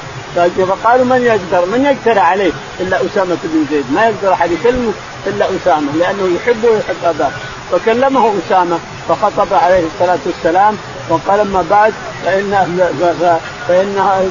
فقالوا 0.67 1.06
من 1.06 1.21
يقدر؟ 1.21 1.65
من 1.65 1.86
يقدر 1.86 2.19
عليه؟ 2.19 2.52
إلا 2.80 3.06
أسامة 3.06 3.38
بن 3.43 3.65
زيد. 3.71 3.86
ما 3.91 4.06
يقدر 4.06 4.34
أحد 4.34 4.52
يكلمه 4.52 4.91
إلا 5.28 5.45
أسامة 5.56 5.91
لأنه 5.95 6.36
يحبه 6.36 6.69
ويحب 6.69 6.95
أباه. 7.06 7.32
فكلمه 7.71 8.34
أسامة 8.45 8.80
فخطب 9.10 9.54
عليه 9.54 9.84
الصلاة 9.93 10.19
والسلام 10.26 10.78
وقال 11.10 11.39
أما 11.39 11.65
بعد 11.69 11.93
فإن 12.26 12.89
فإن 13.67 14.21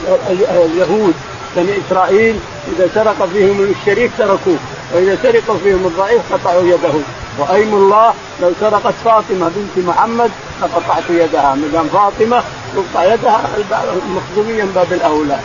اليهود 0.51 1.15
بني 1.57 1.73
إسرائيل 1.89 2.37
إذا 2.77 2.89
سرق 2.95 3.29
فيهم 3.33 3.75
الشريك 3.81 4.11
تركوه. 4.19 4.59
واذا 4.93 5.19
سرق 5.23 5.57
فيهم 5.65 5.87
الضعيف 5.87 6.33
قطعوا 6.33 6.63
يده. 6.63 6.95
وايم 7.39 7.75
الله 7.75 8.15
لو 8.43 8.53
سرقت 8.61 8.95
فاطمة 9.05 9.51
بنت 9.57 9.87
محمد 9.87 10.31
لقطعت 10.63 11.03
يدها. 11.11 11.55
ما 11.55 11.69
دام 11.73 11.89
فاطمة 11.89 12.43
تقطع 12.75 13.05
يدها 13.05 13.41
المخزومية 14.07 14.63
من 14.63 14.73
باب 14.75 14.93
الأولى. 14.93 15.39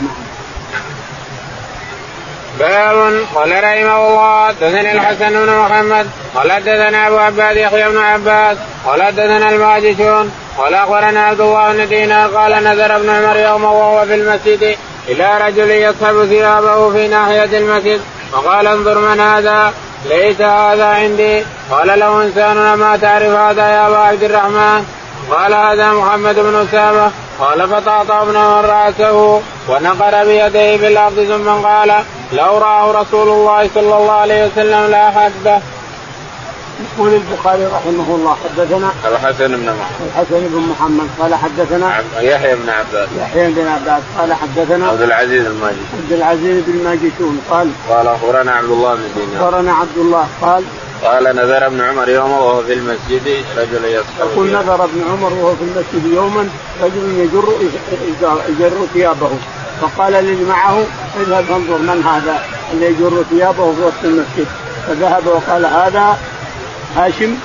باب 2.60 3.26
قال 3.36 3.64
رحمه 3.64 4.08
الله 4.08 4.48
حدثني 4.48 4.92
الحسن 4.92 5.30
بن 5.30 5.58
محمد 5.58 6.10
قال 6.36 6.52
حدثنا 6.52 7.08
أبو 7.08 7.18
عباد 7.18 7.58
يحيى 7.58 7.90
بن 7.90 7.98
عباس 7.98 8.58
قال 8.86 9.04
حدثنا 9.04 9.50
الماجشون 9.50 10.32
قال 10.58 10.74
أخبرنا 10.74 11.24
عبد 11.24 11.42
الله 11.42 11.74
بن 11.74 11.88
دينار 11.88 12.30
قال 12.30 12.64
نذر 12.64 12.96
ابن 12.96 13.10
عمر 13.10 13.38
يوم 13.38 13.64
وهو 13.64 14.06
في 14.06 14.16
المسجد 14.16 14.78
إلى 15.08 15.38
رجل 15.48 15.70
يصحب 15.70 16.26
ثيابه 16.26 16.92
في 16.92 17.08
ناحية 17.08 17.58
المسجد. 17.58 18.02
وقال 18.34 18.68
انظر 18.68 19.00
من 19.00 19.20
هذا 19.20 19.74
ليس 20.06 20.42
هذا 20.42 20.86
عندي. 20.86 21.44
قال 21.72 22.00
له 22.00 22.24
إنسان 22.24 22.74
ما 22.74 22.98
تعرف 22.98 23.34
هذا 23.34 23.70
يا 23.70 23.88
أبا 23.88 23.98
عبد 23.98 24.24
الرحمن؟ 24.24 24.86
قال 25.32 25.54
هذا 25.54 25.92
محمد 25.92 26.36
بن 26.36 26.68
أسامة. 26.70 27.12
قال 27.40 27.70
فطاطا 27.70 28.22
ابن 28.22 28.38
عمر 28.38 28.66
رأسه 28.66 29.42
ونقر 29.70 30.26
بيديه 30.26 30.78
في 30.78 30.88
الأرض 30.88 31.24
ثم 31.30 31.68
قال 31.68 32.04
لو 32.34 32.58
رآه 32.58 33.02
رسول 33.02 33.30
الله 33.30 33.70
صلى 33.76 33.98
الله 33.98 34.12
عليه 34.12 34.46
وسلم 34.46 34.92
لا 34.92 35.10
حده 35.10 35.60
يقول 36.98 37.14
البخاري 37.14 37.66
رحمه 37.66 38.16
الله 38.16 38.38
حدثنا 38.44 38.92
الحسن 39.06 39.48
بن 39.48 39.66
محمد. 39.66 40.08
الحسن 40.08 40.48
بن 40.48 40.60
محمد 40.72 41.08
قال 41.20 41.36
حدثنا 41.36 42.04
يحيى 42.20 42.56
بن 42.56 42.70
عباس. 42.70 43.10
يحيى 43.20 43.52
بن 43.52 43.68
عباس 43.68 44.04
قال 44.18 44.34
حدثنا 44.34 44.88
عبد 44.88 45.02
العزيز 45.02 45.46
الماجشون 45.46 45.86
عبد 46.04 46.12
العزيز 46.12 46.64
بن 46.68 46.84
ماجشون 46.84 47.42
قال 47.50 47.70
قال 47.90 48.08
أخبرنا 48.08 48.52
عبد 48.52 48.70
الله 48.70 48.96
بن 48.96 49.02
دينار. 49.16 49.48
أخبرنا 49.48 49.74
عبد 49.74 49.98
الله 49.98 50.28
قال 50.42 50.64
قال 51.04 51.24
نذر 51.24 51.66
ابن 51.66 51.82
عمر 51.82 52.10
يوما 52.10 52.38
وهو 52.38 52.64
في 52.64 52.74
المسجد 52.74 53.44
رجل 53.58 53.86
يصحب 53.86 54.32
يقول 54.32 54.48
نذر 54.48 54.84
ابن 54.84 55.04
عمر 55.12 55.34
وهو 55.34 55.56
في 55.56 55.64
المسجد 55.64 56.14
يوما 56.14 56.50
رجل 56.84 57.20
يجر 57.20 57.54
يجر 58.50 58.88
ثيابه. 58.94 59.30
فقال 59.82 60.14
للي 60.14 60.46
معه 60.46 60.84
اذهب 61.20 61.46
انظر 61.52 61.78
من 61.78 62.04
هذا 62.04 62.44
اللي 62.74 62.86
يجر 62.86 63.24
ثيابه 63.30 63.74
في 63.74 63.82
وسط 63.82 64.04
المسجد. 64.04 64.48
فذهب 64.88 65.28
وقال 65.28 65.66
هذا 65.66 66.18
هاشم. 66.96 67.36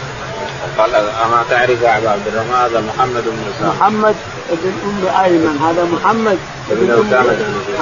قال 0.78 0.94
أما 0.94 1.44
تعرف 1.50 1.82
يا 1.82 1.98
أبا 1.98 2.10
عبد 2.10 2.26
الرحمن 2.26 2.54
هذا 2.54 2.80
محمد 2.80 3.24
بن 3.24 3.38
أسامة. 3.50 3.74
محمد 3.74 4.14
بن 4.50 4.72
أم 4.84 5.24
ايمن 5.24 5.58
هذا 5.66 5.84
محمد 5.84 6.38
بن 6.70 6.90
أسامة 6.90 7.32
بن 7.32 7.54
زيد. 7.66 7.76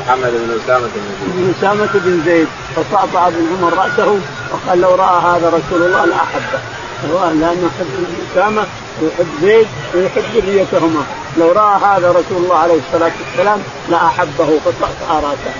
محمد 0.00 0.30
بن 0.30 0.60
أسامة 0.64 0.86
بن 0.94 1.02
زيد. 1.20 1.34
بن 1.36 1.54
أسامة 1.58 1.90
بن 1.94 2.22
زيد. 2.24 2.48
فصعصع 2.76 3.28
ابن 3.28 3.46
عمر 3.52 3.72
رأسه 3.74 4.18
وقال 4.52 4.80
لو 4.80 4.94
رأى 4.94 5.22
هذا 5.22 5.48
رسول 5.48 5.86
الله 5.86 6.04
لاحبه 6.04 6.58
لأنه 7.04 7.52
يحب 7.52 8.06
أسامة 8.32 8.64
ويحب 9.02 9.26
زيد 9.42 9.66
ويحب 9.94 10.22
ذريتهما. 10.34 11.04
لو 11.38 11.52
رأى 11.52 11.80
هذا 11.82 12.10
رسول 12.10 12.44
الله 12.44 12.56
عليه 12.56 12.78
الصلاة 12.88 13.12
والسلام 13.26 13.58
لاحبه 13.90 14.58
فصعصع 14.64 15.14
راسه 15.14 15.54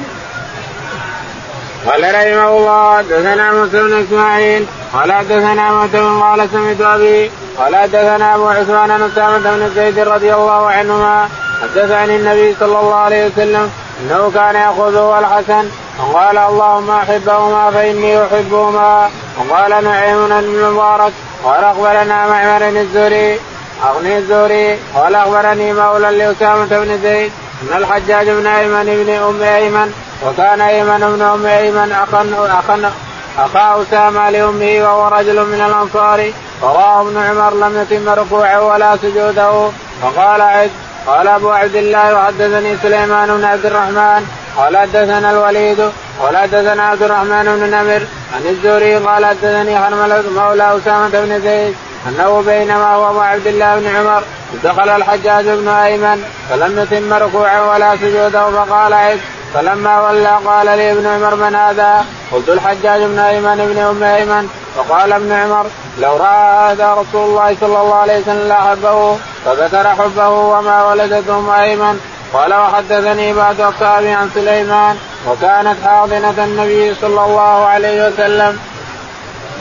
قال 1.86 2.14
رحمه 2.14 2.48
الله 2.48 2.96
حدثنا 2.98 3.52
موسى 3.52 3.82
بن 3.82 4.04
إسماعيل 4.06 4.66
قال 4.94 5.12
حدثنا 5.12 5.72
مهتم 5.72 6.22
قال 6.22 6.48
سمعت 6.52 6.80
أبي 6.80 7.30
قال 7.58 7.76
حدثنا 7.76 8.34
أبو 8.34 8.48
عثمان 8.48 8.98
بن 8.98 9.02
اسامه 9.02 9.38
بن 9.38 9.70
زيد 9.74 9.98
رضي 9.98 10.34
الله 10.34 10.70
عنهما 10.70 11.28
حدثني 11.62 12.16
النبي 12.16 12.56
صلى 12.60 12.78
الله 12.80 12.94
عليه 12.94 13.26
وسلم 13.26 13.70
إنه 14.00 14.30
كان 14.34 14.54
ياخذه 14.54 15.18
الحسن 15.18 15.68
وقال 15.98 16.38
اللهم 16.38 16.90
أحبهما 16.90 17.70
فإني 17.70 18.24
أحبهما. 18.24 19.10
وقال 19.38 19.84
نعيم 19.84 20.32
المبارك. 20.32 21.12
قال 21.44 21.64
أخبرنا 21.64 22.26
معمر 22.26 22.68
الزهري. 22.68 23.40
اغني 23.84 24.18
الزهري. 24.18 24.78
قال 24.94 25.14
أخبرني 25.14 25.72
مولى 25.72 26.10
لأسامة 26.18 26.66
بن 26.66 26.98
زيد. 27.02 27.32
أن 27.62 27.78
الحجاج 27.78 28.30
بن 28.30 28.46
أيمن 28.46 28.84
بن 28.84 29.12
أم 29.12 29.42
أيمن 29.42 29.92
وكان 30.26 30.60
أيمن 30.60 30.98
بن 31.16 31.22
أم 31.22 31.46
أيمن 31.46 31.92
اخا 31.92 32.26
اخا 32.58 32.92
أخا 33.38 33.82
أسامة 33.82 34.30
لأمه 34.30 34.82
وهو 34.82 35.08
رجل 35.08 35.40
من 35.46 35.60
الأنصار 35.68 36.32
رواه 36.62 37.00
ابن 37.00 37.16
عمر 37.16 37.54
لم 37.54 37.82
يتم 37.82 38.08
ركوعه 38.08 38.62
ولا 38.62 38.96
سجوده. 38.96 39.68
فقال 40.02 40.40
عد 40.40 40.70
قال 41.06 41.28
أبو 41.28 41.50
عبد 41.50 41.76
الله 41.76 42.14
وحدثني 42.14 42.76
سليمان 42.82 43.36
بن 43.36 43.44
عبد 43.44 43.66
الرحمن 43.66 44.26
قال 44.56 44.76
حدثنا 44.76 45.30
الوليد 45.30 45.80
قال 46.20 46.36
حدثنا 46.36 46.82
عبد 46.82 47.02
الرحمن 47.02 47.44
بن 47.44 47.70
نمر 47.76 48.02
عن 48.34 48.46
الزهري 48.46 48.96
قال 48.96 49.26
حدثني 49.26 49.78
حرملة 49.78 50.22
مولى 50.36 50.76
أسامة 50.76 51.08
بن 51.08 51.40
زيد. 51.40 51.74
أنه 52.08 52.42
بينما 52.46 52.94
هو 52.94 53.12
مع 53.12 53.26
عبد 53.26 53.46
الله 53.46 53.78
بن 53.78 53.96
عمر 53.96 54.22
دخل 54.64 54.88
الحجاج 54.88 55.44
بن 55.48 55.68
أيمن 55.68 56.24
فلم 56.50 56.78
يتم 56.78 57.12
ركوعه 57.12 57.70
ولا 57.70 57.96
سجوده 57.96 58.50
فقال 58.50 58.92
عد 58.92 59.20
فلما 59.54 60.00
ولى 60.00 60.38
قال 60.46 60.66
لي 60.66 60.92
ابن 60.92 61.06
عمر 61.06 61.34
من 61.34 61.54
هذا؟ 61.54 62.04
قلت 62.32 62.48
الحجاج 62.48 63.02
بن 63.02 63.18
أيمن 63.18 63.56
بن 63.56 63.78
أم 63.82 64.02
أيمن 64.02 64.48
فقال 64.76 65.12
ابن 65.12 65.32
عمر 65.32 65.66
لو 65.98 66.16
رأى 66.16 66.72
هذا 66.72 66.94
رسول 66.94 67.28
الله 67.30 67.56
صلى 67.60 67.80
الله 67.80 67.94
عليه 67.94 68.20
وسلم 68.20 68.48
لاحبه 68.48 69.16
فذكر 69.44 69.88
حبه 69.88 70.28
وما 70.28 70.84
ولدته 70.84 71.38
أم 71.38 71.50
أيمن 71.50 72.00
قال 72.32 72.54
وحدثني 72.54 73.32
بعض 73.32 73.60
أصحابي 73.60 74.08
عن 74.08 74.30
سليمان 74.34 74.96
وكانت 75.28 75.76
حاضنة 75.84 76.44
النبي 76.44 76.94
صلى 76.94 77.24
الله 77.24 77.66
عليه 77.66 78.08
وسلم. 78.08 78.58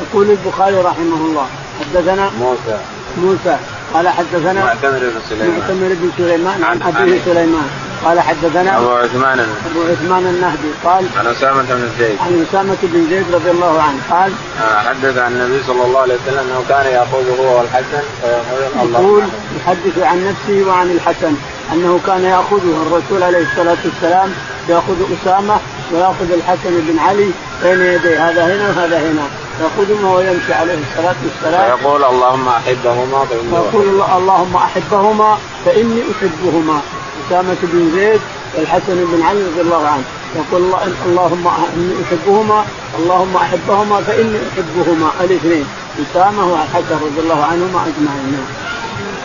يقول 0.02 0.30
البخاري 0.30 0.76
رحمه 0.76 1.16
الله 1.16 1.48
حدثنا 1.80 2.30
موسى. 2.40 2.78
موسى. 3.18 3.58
قال 3.94 4.10
حدثنا 4.10 4.66
معتمر 4.66 5.00
بن 5.00 5.20
سليمان. 5.30 5.60
معتمر 5.60 5.96
بن 6.02 6.12
سليمان. 6.18 6.64
عن 6.64 6.82
أبيه 6.82 7.20
سليمان. 7.26 7.70
قال 8.06 8.20
حدثنا 8.20 8.78
أبو 8.78 8.92
عثمان. 8.92 9.40
أبو 9.40 9.82
عثمان 9.92 10.26
النهدي. 10.28 10.72
قال 10.84 11.06
عن 11.20 11.28
أسامة 11.28 11.62
بن 11.62 11.90
زيد. 12.00 12.18
عن 12.20 12.46
أسامة 12.50 12.78
بن 12.84 13.08
زيد 13.10 13.26
رضي 13.34 13.52
الله 13.52 13.82
عنه. 13.82 14.00
قال 14.12 14.32
آه، 14.62 14.80
حدث 14.80 15.18
عن 15.18 15.32
النبي 15.32 15.64
صلى 15.68 15.86
الله 15.86 16.00
عليه 16.00 16.16
وسلم 16.16 16.40
أنه 16.40 16.64
كان 16.70 16.86
يأخذه 16.86 17.36
هو 17.40 17.58
والحسن 17.58 18.04
فيقول 18.22 18.88
الله 18.88 19.00
يقول 19.00 19.24
يحدث 19.58 20.04
عن 20.04 20.28
نفسه 20.28 20.70
وعن 20.70 20.92
الحسن 20.92 21.34
أنه 21.74 22.00
كان 22.08 22.24
يأخذه 22.24 22.88
الرسول 22.88 23.24
عليه 23.24 23.46
الصلاة 23.52 23.78
والسلام 23.86 24.34
يأخذ 24.70 24.96
أسامة 25.22 25.58
ويأخذ 25.92 26.32
الحسن 26.32 26.82
بن 26.88 27.00
علي 27.00 27.32
بين 27.64 27.82
يديه. 27.82 28.30
هذا 28.30 28.46
هنا 28.46 28.68
وهذا 28.68 28.98
هنا. 29.00 29.43
ياخذهما 29.62 30.16
ويمشي 30.16 30.54
عليه 30.54 30.78
الصلاة 30.88 31.16
والسلام. 31.24 31.80
ويقول 31.80 32.04
اللهم 32.04 32.48
أحبهما 32.48 33.26
فإني 33.26 33.52
ويقول 33.52 34.02
اللهم 34.18 34.56
أحبهما 34.56 35.38
فإني 35.66 36.02
أحبهما. 36.12 36.82
أسامة 37.28 37.58
بن 37.64 37.92
زيد 37.96 38.22
والحسن 38.56 39.06
بن 39.12 39.24
علي 39.24 39.44
رضي 39.44 39.62
الله 39.62 39.88
عنه. 39.88 40.04
يقول 40.36 40.62
الله 40.62 40.82
اللهم 41.06 41.48
إني 41.76 41.94
أحبهما 42.04 42.66
اللهم 43.00 43.36
أحبهما 43.36 44.02
فإني 44.02 44.40
أحبهما. 44.50 45.10
الاثنين. 45.22 45.66
أسامة 46.04 46.54
والحسن 46.54 46.96
رضي 47.06 47.20
الله 47.20 47.44
عنهما 47.44 47.80
أجمعين. 47.90 48.46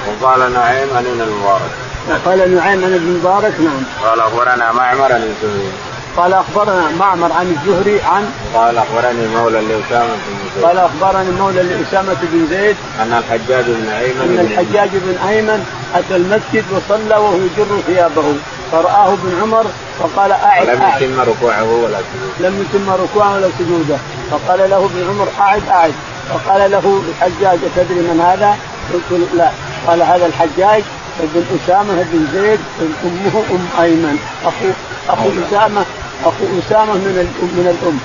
وقال 0.09 0.53
نعيم 0.53 0.88
عن 0.97 1.07
ابن 1.07 1.21
المبارك 1.21 1.71
وقال 2.09 2.38
نعيم 2.55 2.85
عن 2.85 2.95
ابن 2.95 3.07
المبارك 3.07 3.55
نعم. 3.61 3.83
قال 4.05 4.21
أخبرنا 4.21 4.73
معمر 4.73 5.12
عن 5.12 5.23
الزهري. 5.23 5.73
قال 6.18 6.33
أخبرنا 6.33 6.90
معمر 6.98 7.33
عن 7.33 7.46
الزهري 7.46 8.00
عن 8.00 8.31
قال 8.54 8.78
أخبرني 8.78 9.26
مولى 9.26 9.61
لاسامه 9.61 10.14
بن 10.14 10.38
زيد. 10.54 10.64
قال 10.64 10.78
أخبرني 10.78 11.31
مولى 11.31 11.62
لاسامه 11.62 12.16
بن 12.22 12.46
زيد 12.50 12.76
أن 13.00 13.12
الحجاج 13.12 13.64
بن 13.64 13.88
أيمن 13.88 14.20
أن 14.20 14.38
الحجاج 14.38 14.88
بن 14.92 15.28
أيمن 15.28 15.66
أتى 15.94 16.16
المسجد 16.16 16.64
وصلى 16.72 17.16
وهو 17.16 17.37
يجر 17.37 17.81
ثيابه. 17.87 18.35
فرآه 18.72 19.12
ابن 19.12 19.38
عمر 19.42 19.64
فقال 19.98 20.33
أعد 20.33 20.66
لم 20.66 20.83
يتم 20.96 21.20
ركوعه 21.20 21.64
ولا 21.64 21.98
سجوده. 21.98 22.48
لم 22.48 22.61
يتم 22.61 22.90
ركوعه 22.90 23.35
ولا 23.35 23.48
سجوده. 23.59 23.98
فقال 24.31 24.70
له 24.70 24.76
ابن 24.76 25.09
عمر 25.09 25.28
أعد 25.40 25.62
أعد. 25.68 25.94
فقال 26.28 26.70
له 26.70 27.02
الحجاج 27.09 27.59
تدري 27.76 28.00
من 28.00 28.20
هذا؟ 28.20 28.57
قلت 28.92 29.20
لا. 29.35 29.50
قال 29.87 30.02
هذا 30.02 30.26
الحجاج 30.26 30.83
ابن 31.20 31.44
أسامة 31.57 32.07
بن 32.12 32.26
زيد 32.33 32.61
أمه 33.04 33.42
أم 33.50 33.83
أيمن. 33.83 34.18
أخو 34.44 34.66
أخو 35.09 35.28
أسامة 35.48 35.85
أخو 36.24 36.44
أسامة 36.59 36.94
من 36.94 37.26
من 37.59 37.66
الأم. 37.74 37.98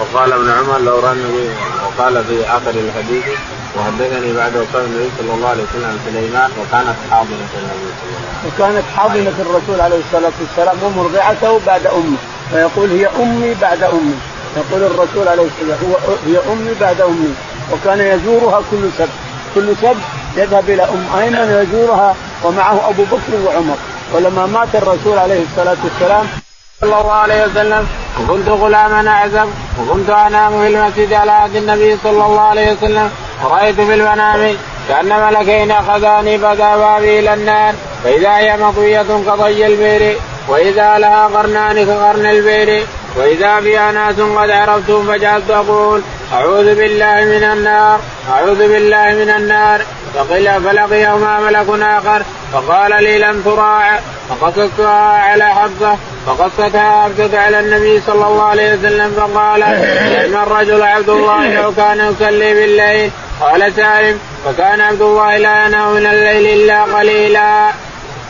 وقال 0.00 0.32
ابن 0.32 0.50
عمر 0.50 0.78
لو 0.78 0.98
رن 0.98 1.24
وقال 1.84 2.24
في 2.24 2.44
آخر 2.44 2.70
الحديث 2.70 3.24
وحدثني 3.78 4.32
بعد 4.32 4.56
وفاة 4.56 4.80
النبي 4.80 5.10
صلى 5.18 5.34
الله 5.34 5.48
عليه 5.48 5.62
وسلم 5.62 5.98
سليمان 6.06 6.50
وكانت 6.60 6.96
حاضنة 7.10 7.30
النبي 7.30 7.48
صلى 7.52 7.60
الله 7.60 7.74
عليه 7.78 7.92
وسلم. 7.92 8.22
وكانت 8.46 8.84
حاضنة 8.96 9.36
الرسول 9.40 9.80
عليه 9.80 10.00
الصلاة 10.06 10.32
والسلام 10.40 10.76
ومرضعته 10.82 11.60
بعد 11.66 11.86
أمه. 11.86 12.16
فيقول 12.50 12.90
هي 12.90 13.08
أمي 13.22 13.54
بعد 13.60 13.82
أمي. 13.82 14.18
يقول 14.56 14.82
الرسول 14.82 15.28
عليه 15.28 15.46
الصلاة 15.50 15.78
والسلام 15.80 15.90
هو 15.90 16.14
هي 16.26 16.52
أمي 16.52 16.74
بعد 16.80 17.00
أمي. 17.00 17.34
وكان 17.72 18.00
يزورها 18.00 18.62
كل 18.70 18.84
سبت. 18.98 19.16
كل 19.54 19.76
سبت 19.82 20.06
يذهب 20.36 20.70
إلى 20.70 20.82
أم 20.82 21.20
أيمن 21.20 21.48
يزورها 21.62 22.16
ومعه 22.44 22.88
أبو 22.88 23.02
بكر 23.02 23.32
وعمر. 23.46 23.76
ولما 24.12 24.46
مات 24.46 24.74
الرسول 24.74 25.18
عليه 25.18 25.42
الصلاة 25.42 25.76
والسلام 25.84 26.26
صلى 26.80 27.00
الله 27.00 27.12
عليه 27.12 27.44
وسلم 27.44 27.86
وكنت 28.20 28.48
غلاما 28.48 29.08
أعزب 29.10 29.48
وكنت 29.80 30.10
انام 30.10 30.60
في 30.60 30.66
المسجد 30.66 31.12
على 31.12 31.32
عهد 31.32 31.56
النبي 31.56 31.96
صلى 32.04 32.24
الله 32.26 32.40
عليه 32.40 32.72
وسلم 32.72 33.10
ورايت 33.44 33.80
في 33.80 33.94
المنام 33.94 34.56
كأن 34.88 35.08
ملكين 35.08 35.70
أخذاني 35.70 36.38
فذهبا 36.38 36.98
بي 36.98 37.18
إلى 37.18 37.34
النار 37.34 37.74
فإذا 38.04 38.36
هي 38.36 38.56
مطوية 38.56 39.02
كطي 39.02 39.66
البئر 39.66 40.16
وإذا 40.48 40.98
لها 40.98 41.26
قرنان 41.26 41.86
كقرن 41.86 42.26
البئر 42.26 42.86
وإذا 43.16 43.60
بها 43.60 43.92
ناس 43.92 44.20
قد 44.20 44.50
عرفتهم 44.50 45.06
فجعلت 45.06 45.50
أقول 45.50 46.02
أعوذ 46.32 46.74
بالله 46.74 47.24
من 47.24 47.44
النار 47.52 48.00
أعوذ 48.32 48.58
بالله 48.58 49.06
من 49.24 49.30
النار. 49.30 49.80
فقيل 50.14 50.62
فلقيهما 50.62 51.40
ملك 51.40 51.68
آخر 51.82 52.22
فقال 52.52 53.04
لي 53.04 53.18
لم 53.18 53.42
تراع 53.42 54.00
فقصصتها 54.28 55.08
على 55.28 55.44
حفصه 55.44 55.96
فقصتها 56.26 57.04
حفصه 57.04 57.38
على 57.40 57.60
النبي 57.60 58.00
صلى 58.06 58.26
الله 58.26 58.42
عليه 58.42 58.74
وسلم 58.74 59.10
فقال 59.16 59.60
نعم 59.60 60.42
الرجل 60.42 60.82
عبد 60.82 61.08
الله 61.08 61.62
لو 61.62 61.72
كان 61.74 61.98
يصلي 61.98 62.54
بالليل. 62.54 63.10
قال 63.40 63.72
سالم 63.76 64.18
فكان 64.44 64.80
عبد 64.80 65.02
الله 65.02 65.36
لا 65.36 65.66
ينام 65.66 65.92
من 65.92 66.06
الليل 66.06 66.60
إلا 66.60 66.82
قليلا. 66.82 67.70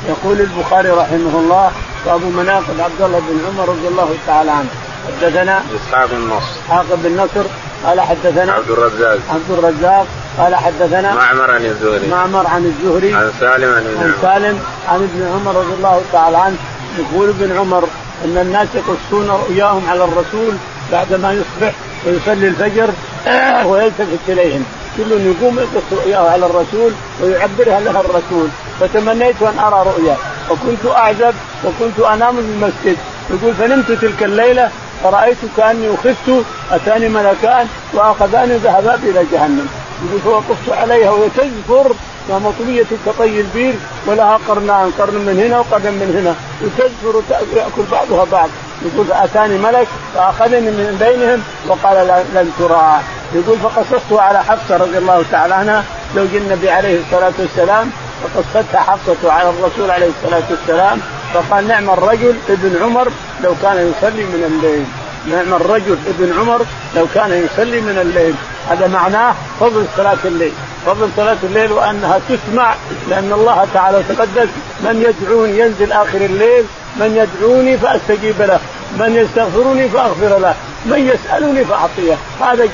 يقول 0.09 0.41
البخاري 0.41 0.89
رحمه 0.89 1.35
الله 1.43 1.71
باب 2.07 2.21
مناقب 2.25 2.81
عبد 2.81 3.01
الله 3.01 3.19
بن 3.19 3.41
عمر 3.47 3.69
رضي 3.69 3.89
الله 3.89 4.11
تعالى 4.27 4.51
عنه. 4.51 4.71
حدثنا 5.07 5.63
إسحاق 5.77 6.07
بن 6.07 6.29
نصر. 6.29 6.45
إسحاق 6.67 6.85
بن 6.91 7.17
نصر 7.17 7.45
قال 7.87 8.01
حدثنا 8.01 8.53
عبد 8.53 8.71
الرزاق. 8.71 9.19
عبد 9.31 9.51
الرزاق 9.51 10.07
قال 10.39 10.57
حدثنا 10.57 11.15
معمر 11.15 11.51
عن 11.51 11.65
الزهري. 11.65 12.07
معمر 12.09 12.47
عن 12.47 12.65
الزهري. 12.65 13.15
عن 13.15 13.33
سالم 13.41 13.75
عن 13.75 13.87
عن 14.01 14.15
سالم 14.23 14.59
عن 14.89 15.03
ابن 15.03 15.33
عمر 15.33 15.57
رضي 15.61 15.75
الله 15.75 16.03
تعالى 16.13 16.37
عنه. 16.37 16.57
يقول 16.99 17.29
ابن 17.29 17.59
عمر 17.59 17.85
إن 18.25 18.39
الناس 18.39 18.69
يقصون 18.75 19.29
رؤياهم 19.29 19.83
على 19.91 20.05
الرسول 20.05 20.55
بعدما 20.93 21.33
يصبح 21.33 21.75
ويصلي 22.07 22.49
الفجر 22.49 22.91
ويلتفت 23.71 24.19
إليهم. 24.29 24.65
كل 24.97 25.13
يقوم 25.13 25.59
يقص 25.59 25.85
رؤياه 25.93 26.31
على 26.31 26.47
الرسول 26.47 26.93
ويعبرها 27.23 27.81
لها 27.81 28.01
الرسول. 28.01 28.49
فتمنيت 28.81 29.43
أن 29.43 29.59
أرى 29.59 29.87
رؤيا 29.87 30.17
وكنت 30.51 30.87
أعزب 30.87 31.35
وكنت 31.65 32.01
أنام 32.01 32.37
في 32.37 32.41
المسجد. 32.41 32.97
يقول 33.31 33.55
فنمت 33.55 33.93
تلك 33.93 34.23
الليلة 34.23 34.71
فرأيت 35.03 35.39
كأني 35.57 35.95
أخذت 35.95 36.45
أتاني 36.71 37.09
ملكان 37.09 37.67
وأخذاني 37.95 38.57
ذهبا 38.57 38.95
إلى 38.95 39.27
جهنم. 39.33 39.69
يقول 40.05 40.21
فوقفت 40.21 40.73
عليها 40.73 41.11
وهي 41.11 41.29
تزفر 41.29 41.95
ومطوية 42.29 42.87
كطي 43.07 43.41
البير 43.41 43.75
ولها 44.07 44.39
قرنان 44.49 44.91
قرن 44.99 45.15
من 45.15 45.43
هنا 45.45 45.59
وقرن 45.59 45.93
من 45.93 46.11
هنا. 46.19 46.35
وتزفر 46.63 47.23
يأكل 47.57 47.83
بعضها 47.93 48.25
بعض. 48.33 48.49
يقول 48.85 49.07
فأتاني 49.07 49.59
ملك 49.59 49.89
فأخذني 50.15 50.71
من 50.71 50.97
بينهم 51.01 51.43
وقال 51.69 52.25
لن 52.35 52.53
تراع 52.59 53.01
يقول 53.35 53.59
فقصصته 53.59 54.21
على 54.21 54.45
حفصة 54.45 54.77
رضي 54.77 54.99
الله 54.99 55.25
تعالى 55.31 55.55
عنها 55.55 55.85
زوج 56.15 56.35
النبي 56.35 56.71
عليه 56.71 57.01
الصلاة 57.01 57.33
والسلام 57.39 57.91
فقصتها 58.23 58.81
حفصة 58.81 59.33
على 59.33 59.51
الرسول 59.51 59.91
عليه 59.91 60.11
الصلاة 60.17 60.43
والسلام. 60.51 61.01
فقال 61.35 61.69
نعم 61.69 61.91
الرجل 61.91 62.35
ابن 62.49 62.83
عمر 62.83 63.09
لو 63.45 63.55
كان 63.63 63.93
يصلي 63.93 64.25
من 64.25 64.45
الليل. 64.53 64.85
نعم 65.31 65.55
الرجل 65.55 65.99
ابن 66.09 66.33
عمر 66.39 66.67
لو 66.97 67.07
كان 67.15 67.31
يصلي 67.31 67.81
من 67.81 67.99
الليل. 67.99 68.35
هذا 68.71 68.87
معناه 68.87 69.35
فضل 69.61 69.87
صلاة 69.97 70.19
الليل. 70.25 70.53
فضل 70.87 71.09
صلاة 71.17 71.37
الليل 71.43 71.73
وأنها 71.73 72.21
تسمع 72.29 72.75
لأن 73.11 73.33
الله 73.33 73.67
تعالى 73.75 74.03
تقدس 74.09 74.49
من 74.81 75.05
يدعوني 75.09 75.59
ينزل 75.59 75.93
آخر 75.93 76.21
الليل 76.21 76.65
من 76.97 77.17
يدعوني 77.17 77.79
فأستجيب 77.79 78.43
له 78.43 78.61
من 78.99 79.17
يستغفرني 79.17 79.89
فأغفر 79.89 80.39
له 80.39 80.55
من 80.87 81.11
يسألني 81.15 81.65
فأعطيه. 81.65 82.17
هذا 82.41 82.69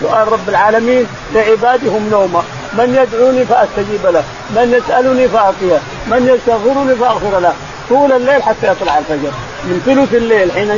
سؤال 0.00 0.32
رب 0.32 0.48
العالمين 0.48 1.06
لعباده 1.34 1.90
هم 1.90 2.08
نومة. 2.10 2.42
من 2.78 2.88
يدعوني 3.02 3.44
فأستجيب 3.44 4.04
له 4.04 4.24
من 4.50 4.72
يسألني 4.78 5.28
فأعطيه 5.28 5.78
من 6.06 6.34
يستغفرني 6.34 6.94
فأغفر 6.94 7.40
له. 7.40 7.52
طول 7.88 8.12
الليل 8.12 8.42
حتى 8.42 8.66
يطلع 8.68 8.98
الفجر. 8.98 9.32
من 9.64 9.82
ثلث 9.86 10.14
الليل 10.14 10.52
حين 10.52 10.70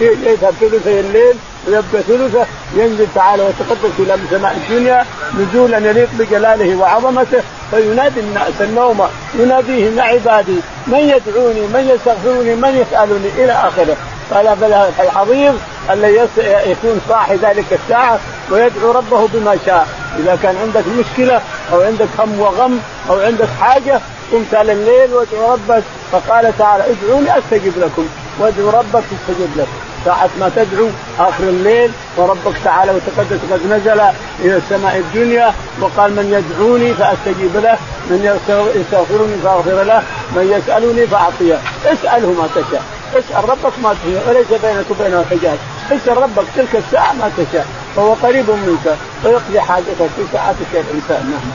يذهب 0.00 0.54
ثلثي 0.60 1.00
الليل 1.00 1.36
ويبقى 1.66 2.02
ثلثه 2.08 2.46
ينزل 2.76 3.06
تعالى 3.14 3.42
ويتقدس 3.42 3.90
إلى 3.98 4.16
سماء 4.30 4.56
الدنيا 4.56 5.04
نزولا 5.38 5.78
يليق 5.78 6.08
بجلاله 6.18 6.76
وعظمته 6.76 7.42
فينادي 7.70 8.20
الناس 8.20 8.52
النوم 8.60 9.08
يناديهم 9.34 9.98
يا 9.98 10.02
عبادي 10.02 10.56
من 10.86 10.98
يدعوني 10.98 11.60
من 11.60 11.90
يستغفرني 11.94 12.54
من 12.54 12.84
يسألني 12.86 13.44
إلى 13.44 13.52
آخره. 13.52 13.96
قال 14.30 14.56
فالحضيض 14.98 15.58
الذي 15.90 16.28
يكون 16.66 17.00
صاحي 17.08 17.36
ذلك 17.36 17.64
الساعة 17.72 18.18
ويدعو 18.50 18.90
ربه 18.90 19.28
بما 19.32 19.56
شاء. 19.66 19.88
إذا 20.18 20.38
كان 20.42 20.56
عندك 20.56 20.84
مشكلة 20.98 21.40
أو 21.72 21.80
عندك 21.80 22.08
هم 22.18 22.40
وغم 22.40 22.80
أو 23.10 23.20
عندك 23.20 23.48
حاجة 23.60 24.00
قمت 24.32 24.54
على 24.54 24.72
الليل 24.72 25.14
وادعو 25.14 25.52
ربك 25.52 25.82
فقال 26.12 26.58
تعالى 26.58 26.84
ادعوني 26.90 27.38
أستجب 27.38 27.72
لكم 27.78 28.06
وادعو 28.38 28.70
ربك 28.70 29.02
يستجب 29.12 29.50
لك. 29.56 29.68
ساعة 30.04 30.30
ما 30.40 30.50
تدعو 30.56 30.88
آخر 31.18 31.44
الليل 31.44 31.90
وربك 32.16 32.54
تعالى 32.64 32.92
وتقدس 32.92 33.38
قد 33.52 33.60
نزل 33.66 34.00
إلى 34.40 34.56
السماء 34.56 34.96
الدنيا 34.96 35.54
وقال 35.80 36.10
من 36.16 36.26
يدعوني 36.36 36.94
فأستجيب 36.94 37.56
له 37.56 37.78
من 38.10 38.40
يستغفرني 38.74 39.36
فأغفر 39.44 39.82
له 39.82 40.02
من 40.36 40.44
يسألني 40.56 41.06
فأعطيه. 41.06 41.58
اسأله 41.84 42.32
ما 42.32 42.48
تشاء 42.54 42.82
اسأل 43.18 43.48
ربك 43.48 43.72
ما 43.82 43.94
تشاء 44.04 44.28
وليس 44.28 44.46
بينك 44.62 44.90
وبينه 44.90 45.24
حجاب. 45.30 45.58
اسأل 45.92 46.16
ربك 46.16 46.44
تلك 46.56 46.76
الساعة 46.76 47.12
ما 47.12 47.30
تشاء 47.38 47.66
فهو 47.96 48.12
قريب 48.12 48.50
منك 48.50 48.96
ويقضي 49.24 49.60
حاجتك 49.60 50.10
في 50.16 50.22
ساعتك 50.32 50.72
الإنسان 50.72 51.30
نعم 51.30 51.50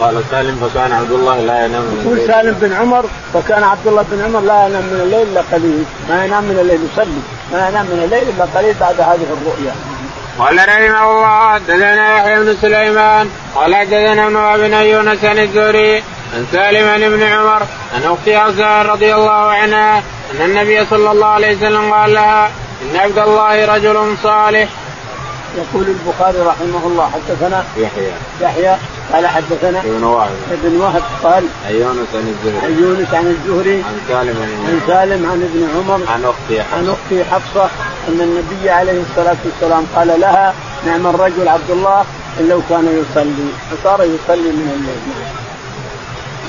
قال 0.00 0.24
سالم 0.30 0.68
فكان 0.68 0.92
عبد 0.92 1.10
الله 1.10 1.40
لا 1.40 1.64
ينام 1.64 1.82
من 1.82 2.02
يقول 2.04 2.26
سالم 2.26 2.56
بن 2.60 2.72
عمر 2.72 3.04
فكان 3.34 3.62
عبد 3.62 3.86
الله 3.86 4.04
بن 4.10 4.24
عمر 4.24 4.40
لا 4.40 4.66
ينام 4.66 4.82
من 4.82 5.00
الليل 5.02 5.28
إلا 5.28 5.42
قليل. 5.52 5.84
ما 6.08 6.24
ينام 6.24 6.44
من 6.44 6.58
الليل 6.60 6.80
يصلي 6.92 7.22
ما 7.52 7.68
ينام 7.68 7.86
من 7.86 8.02
الليل 8.04 8.28
إلا 8.28 8.44
قليل 8.54 8.74
بعد 8.80 9.00
هذه 9.00 9.26
الرؤيا. 9.36 9.74
قال 10.38 10.56
رحمه 10.68 11.10
الله 11.10 11.52
حدثنا 11.52 12.18
يحيى 12.18 12.38
بن 12.38 12.56
سليمان 12.60 13.30
قال 13.54 13.74
حدثنا 13.74 14.26
ابن 14.26 14.36
أبي 14.36 14.90
يونس 14.90 15.24
عن 15.24 15.38
الزهري 15.38 15.96
عن 16.34 16.46
سالم 16.52 16.88
عن 16.88 17.02
ابن 17.02 17.22
عمر 17.22 17.62
عن 17.94 18.02
أختي 18.04 18.38
حفصة 18.38 18.82
رضي 18.82 19.14
الله 19.14 19.32
عنها 19.32 19.98
أن 19.98 20.40
النبي 20.44 20.86
صلى 20.86 21.10
الله 21.10 21.26
عليه 21.26 21.56
وسلم 21.56 21.92
قال 21.92 22.14
لها 22.14 22.50
إن 22.82 22.96
عبد 22.96 23.18
الله 23.18 23.74
رجل 23.74 24.16
صالح. 24.22 24.68
يقول 25.56 25.86
البخاري 25.88 26.38
رحمه 26.38 26.86
الله 26.86 27.10
حدثنا 27.10 27.64
يحيى. 27.76 28.12
يحيى 28.40 28.76
قال 29.12 29.26
حدثنا 29.26 29.80
ابن 29.80 30.04
وهب 30.04 30.30
ابن 30.52 30.76
وهب 30.76 31.02
قال 31.22 31.44
عن 31.66 31.74
يونس 31.74 32.08
عن 32.14 32.34
الزهري. 32.34 32.66
عن 32.66 32.82
يونس 32.82 33.14
عن 33.14 33.26
الزهري. 33.26 33.82
عن 33.82 34.00
سالم 34.08 34.36
عن 34.42 34.66
عن 34.66 34.80
سالم 34.86 35.30
عن 35.30 35.42
ابن 35.42 35.68
عمر. 35.76 36.00
عن 36.12 36.24
أختي 36.24 36.60
عن 36.60 36.88
أختي 36.88 37.24
حفصة 37.24 37.64
أن 38.08 38.20
النبي 38.20 38.70
عليه 38.70 39.02
الصلاة 39.10 39.36
والسلام 39.44 39.86
قال 39.96 40.20
لها 40.20 40.54
نعم 40.86 41.06
الرجل 41.06 41.48
عبد 41.48 41.70
الله 41.70 42.04
إن 42.40 42.48
لو 42.48 42.60
كان 42.68 42.84
يصلي. 42.84 43.48
فصار 43.70 44.02
يصلي 44.02 44.50
من 44.52 44.68
الليل. 44.76 45.30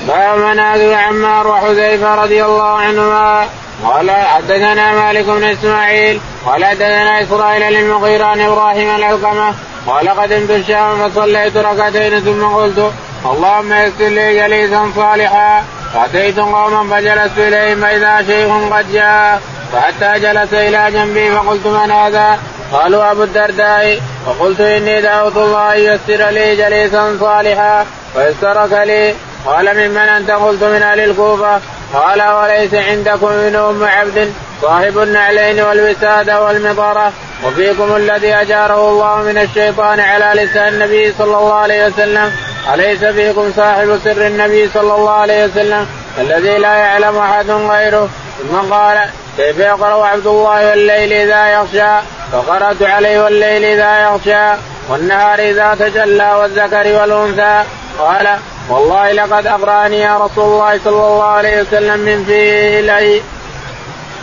باب 0.08 0.38
منازل 0.38 0.94
عمار 0.94 1.46
وحذيفة 1.46 2.14
رضي 2.14 2.44
الله 2.44 2.78
عنهما. 2.78 3.46
قال 3.84 4.10
حدثنا 4.10 4.92
مالك 4.92 5.24
بن 5.24 5.44
إسماعيل 5.44 6.20
قال 6.46 6.64
حدثنا 6.64 7.22
إسرائيل 7.22 7.72
للمغيرة 7.72 8.24
عن 8.24 8.40
إبراهيم 8.40 8.94
العلقمه 8.94 9.54
قال 9.86 10.08
قدمت 10.08 10.50
الشام 10.50 11.08
فصليت 11.08 11.56
ركعتين 11.56 12.20
ثم 12.20 12.44
قلت 12.44 12.92
اللهم 13.24 13.72
يسر 13.72 14.08
لي 14.08 14.36
جليسا 14.36 14.92
صالحا. 14.96 15.64
فأتيت 15.94 16.38
قوما 16.38 16.96
فجلست 16.96 17.38
إليهم 17.38 17.80
فإذا 17.80 18.24
شيخ 18.26 18.74
قد 18.74 18.92
جاء 18.92 19.40
فحتى 19.72 20.20
جلس 20.20 20.52
إلى 20.52 20.90
جنبي 20.90 21.30
فقلت 21.30 21.66
من 21.66 21.90
هذا؟ 21.90 22.38
قالوا 22.72 23.10
أبو 23.10 23.22
الدرداء. 23.22 24.00
فقلت 24.26 24.60
إني 24.60 25.00
دعوت 25.00 25.36
الله 25.36 25.74
أن 25.74 25.78
يسر 25.78 26.30
لي 26.30 26.56
جليسا 26.56 27.16
صالحا 27.20 27.86
فيسرك 28.14 28.72
لي. 28.72 29.14
قال 29.46 29.66
ممن 29.76 30.08
أنت؟ 30.08 30.30
قلت 30.30 30.64
من 30.64 30.82
أهل 30.82 31.00
الكوفة. 31.00 31.60
قال 31.92 32.22
وليس 32.22 32.74
عندكم 32.74 33.32
من 33.32 33.56
أم 33.56 33.84
عبد 33.84 34.32
صاحب 34.62 34.98
النعلين 34.98 35.60
والوساد 35.60 36.30
والمطره 36.30 37.12
وفيكم 37.44 37.96
الذي 37.96 38.34
أجاره 38.34 38.88
الله 38.88 39.16
من 39.16 39.38
الشيطان 39.38 40.00
على 40.00 40.42
لسان 40.42 40.68
النبي 40.68 41.12
صلى 41.18 41.38
الله 41.38 41.54
عليه 41.54 41.86
وسلم. 41.86 42.32
أليس 42.74 43.04
فيكم 43.04 43.52
صاحب 43.56 43.98
سر 44.04 44.26
النبي 44.26 44.70
صلى 44.74 44.94
الله 44.94 45.10
عليه 45.10 45.44
وسلم؟ 45.44 45.86
الذي 46.18 46.58
لا 46.58 46.74
يعلم 46.74 47.18
أحد 47.18 47.50
غيره. 47.50 48.08
ثم 48.50 48.72
قال 48.74 48.98
كيف 49.36 49.58
يقرأ 49.58 50.06
عبد 50.06 50.26
الله 50.26 50.70
والليل 50.70 51.12
إذا 51.12 51.46
يغشى؟ 51.48 52.06
فقرأت 52.32 52.82
عليه 52.82 53.24
والليل 53.24 53.64
إذا 53.64 54.00
يغشى 54.00 54.60
والنهار 54.88 55.38
إذا 55.38 55.76
تجلى 55.78 56.32
والذكر 56.40 57.00
والأنثى. 57.00 57.62
قال 57.98 58.38
والله 58.68 59.12
لقد 59.12 59.46
اقراني 59.46 59.98
يا 59.98 60.18
رسول 60.18 60.44
الله 60.44 60.78
صلى 60.84 61.06
الله 61.06 61.24
عليه 61.24 61.62
وسلم 61.62 62.00
من 62.00 62.24
فيه 62.24 62.80
الي 62.80 63.22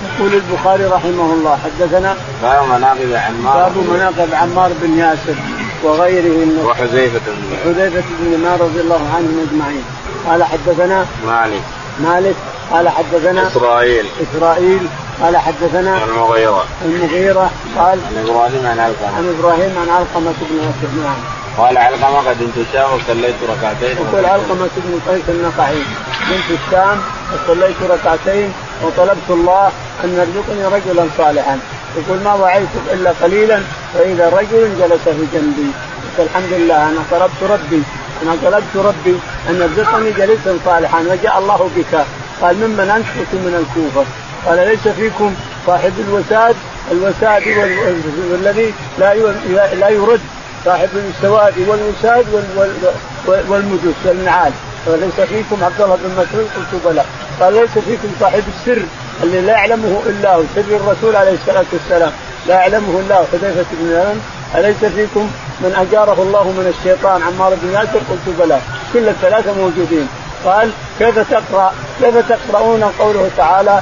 يقول 0.04 0.34
البخاري 0.34 0.86
رحمه 0.86 1.34
الله 1.34 1.60
حدثنا 1.64 2.16
باب 2.42 2.64
مناقب 2.64 3.14
عمار. 3.14 3.58
باب 3.58 3.78
مناقب 3.78 4.34
عمار 4.34 4.72
بن 4.82 5.00
ياسر 5.00 5.36
وغيره 5.84 6.24
من 6.24 6.66
وحذيفة 6.66 7.22
بن 7.28 7.58
حذيفة 7.64 8.04
بن 8.20 8.28
اليمان 8.28 8.60
رضي 8.60 8.80
الله 8.80 9.02
عنهم 9.16 9.48
أجمعين. 9.50 9.84
قال 10.28 10.44
حدثنا 10.44 11.06
مالك. 11.26 11.62
مالك 12.00 12.36
قال 12.72 12.90
حدثنا 12.90 13.48
إسرائيل. 13.48 14.06
إسرائيل 14.24 14.88
قال 15.22 15.38
حدثنا 15.38 16.04
المغيرة. 16.04 16.66
المغيرة 16.86 17.52
قال 17.78 18.00
عن 18.08 18.26
إبراهيم 18.28 18.68
عن 18.68 18.80
علقمة. 18.80 19.18
عن 19.18 19.36
إبراهيم 19.40 19.78
عن 19.82 19.90
علقمة 19.90 20.34
بن 20.42 20.58
ياسر 20.58 21.04
نعم. 21.04 21.16
قال 21.58 21.78
علقمة 21.78 22.30
قد 22.30 22.42
انت 22.42 22.58
وصليت 22.94 23.36
ركعتين. 23.50 23.98
يقول 23.98 24.26
علقمة 24.26 24.70
بن 24.78 25.00
قيس 25.12 25.24
النقعي 25.30 25.82
كنت 26.30 26.60
الشام 26.60 27.02
وصليت 27.34 27.76
ركعتين 27.90 28.54
وطلبت 28.84 29.30
الله 29.30 29.72
أن 30.04 30.10
يرزقني 30.10 30.66
رجلا 30.66 31.08
صالحا. 31.18 31.60
يقول 31.98 32.20
ما 32.24 32.34
وعيتك 32.34 32.86
إلا 32.94 33.14
قليلا 33.24 33.60
فإذا 33.94 34.30
رجل 34.30 34.80
جلس 34.80 35.04
في 35.04 35.26
جنبي. 35.34 35.72
الحمد 36.20 36.54
لله 36.54 36.90
أنا 36.90 37.00
طلبت 37.12 37.44
ربي. 37.50 37.84
أنا 38.24 38.36
طلبت 38.44 38.76
ربي 38.76 39.16
أن 39.50 39.56
يرزقني 39.62 40.12
جليسا 40.12 40.58
صالحا 40.66 41.00
وجاء 41.00 41.40
الله 41.40 41.70
بك. 41.78 42.06
قال 42.42 42.56
ممن 42.56 42.90
انت 42.90 43.06
قلت 43.20 43.34
من 43.34 43.54
الكوفة؟ 43.62 44.06
قال 44.46 44.68
ليس 44.68 44.88
فيكم 44.88 45.36
صاحب 45.68 45.94
الوساد؟ 46.08 46.56
الوساد 46.92 47.44
والذي 48.32 48.74
لا 49.00 49.14
لا 49.76 49.90
يرد. 49.90 50.22
صاحب 50.66 50.90
السواد 50.96 51.54
والوساد 51.68 52.26
والمجوس 53.28 53.96
والنعال. 54.06 54.52
وليس 54.88 55.20
فيكم 55.30 55.64
عبد 55.64 55.82
الله 55.82 55.98
بن 56.04 56.12
مسعود؟ 56.12 56.48
قلت 56.56 56.82
بلى. 56.86 57.04
قال 57.40 57.54
ليس 57.54 57.86
فيكم 57.86 58.10
صاحب 58.20 58.44
السر 58.58 58.82
اللي 59.24 59.42
لا 59.42 59.52
يعلمه 59.54 60.02
إلا 60.06 60.36
هو 60.36 60.42
سر 60.56 60.62
الرسول 60.62 61.16
عليه 61.16 61.34
الصلاة 61.34 61.66
والسلام. 61.74 62.12
لا 62.48 62.56
يعلمه 62.56 63.00
إلا 63.00 63.20
هو 63.20 63.24
حذيفة 63.32 63.66
بن 63.72 64.20
أليس 64.56 64.86
فيكم 64.96 65.30
من 65.62 65.76
أجاره 65.76 66.22
الله 66.22 66.44
من 66.44 66.74
الشيطان 66.78 67.22
عمار 67.24 67.54
بن 67.62 67.74
ياسر 67.74 68.00
قلت 68.10 68.36
بلى 68.40 68.60
كل 68.94 69.10
الثلاثة 69.10 69.54
موجودين. 69.54 70.08
قال 70.46 70.70
كيف 71.00 71.20
تقرأ؟ 71.20 71.74
كيف 72.02 72.16
تقرؤون 72.30 72.84
قوله 73.00 73.30
تعالى؟ 73.38 73.82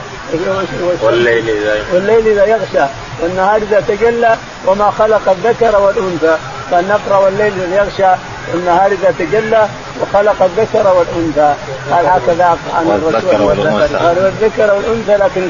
والليل 1.01 1.49
إذا 1.49 1.75
والليل 1.93 2.28
إذا 2.28 2.45
يغشى 2.45 2.86
والنهار 3.23 3.55
إذا 3.55 3.84
تجلى 3.88 4.36
وما 4.65 4.91
خلق 4.91 5.30
الذكر 5.30 5.82
والأنثى. 5.82 6.36
قال 6.71 6.88
نقرأ 6.88 7.17
والليل 7.17 7.53
إذا 7.53 7.75
يغشى 7.75 8.19
والنهار 8.53 8.91
إذا 8.91 9.13
تجلى 9.19 9.67
وخلق 10.01 10.43
الذكر 10.43 10.93
والأنثى. 10.93 11.53
قال 11.91 12.05
هكذا 12.05 12.57
عن 12.75 12.88
الرسول 12.88 13.41
والذكر 13.41 14.73
والأنثى. 14.73 15.17
لكن 15.17 15.49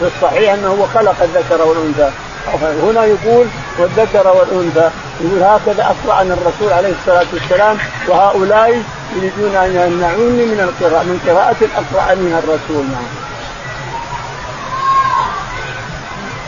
في 0.00 0.06
الصحيح 0.06 0.52
أنه 0.52 0.68
هو 0.68 0.86
خلق 0.86 1.16
الذكر 1.22 1.62
والأنثى. 1.62 2.10
هنا 2.56 3.04
يقول 3.04 3.46
والذكر 3.78 4.28
والأنثى 4.28 4.90
يقول 5.20 5.42
هكذا 5.42 5.94
اقرأنا 5.94 6.34
الرسول 6.34 6.72
عليه 6.72 6.92
الصلاة 7.00 7.26
والسلام 7.32 7.78
وهؤلاء 8.08 8.82
يريدون 9.16 9.56
أن 9.56 9.70
يمنعوني 9.70 10.44
من 10.44 10.60
القراءة 10.60 11.02
من 11.02 11.20
قراءة 11.26 11.56
اقرأنيها 11.76 12.38
الرسول 12.38 12.84
نعم. 12.84 13.28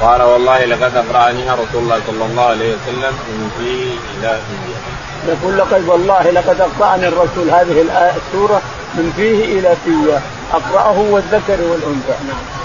قال 0.00 0.22
والله 0.22 0.64
لقد 0.64 0.96
اقرأنيها 0.96 1.54
رسول 1.54 1.82
الله 1.82 2.00
صلى 2.06 2.24
الله 2.24 2.44
عليه 2.44 2.74
وسلم 2.74 3.12
من 3.28 3.50
فيه 3.58 3.92
إلى 4.18 4.38
فيه. 4.48 5.32
يقول 5.32 5.58
لقد 5.58 5.88
والله 5.88 6.30
لقد 6.30 6.60
أقرأني 6.60 7.08
الرسول 7.08 7.50
هذه 7.50 8.10
السوره 8.16 8.62
من 8.94 9.12
فيه 9.16 9.58
إلى 9.58 9.76
فيه 9.84 10.20
أقرأه 10.52 10.98
والذكر 10.98 11.58
والأنثى 11.62 12.14
نعم. 12.28 12.59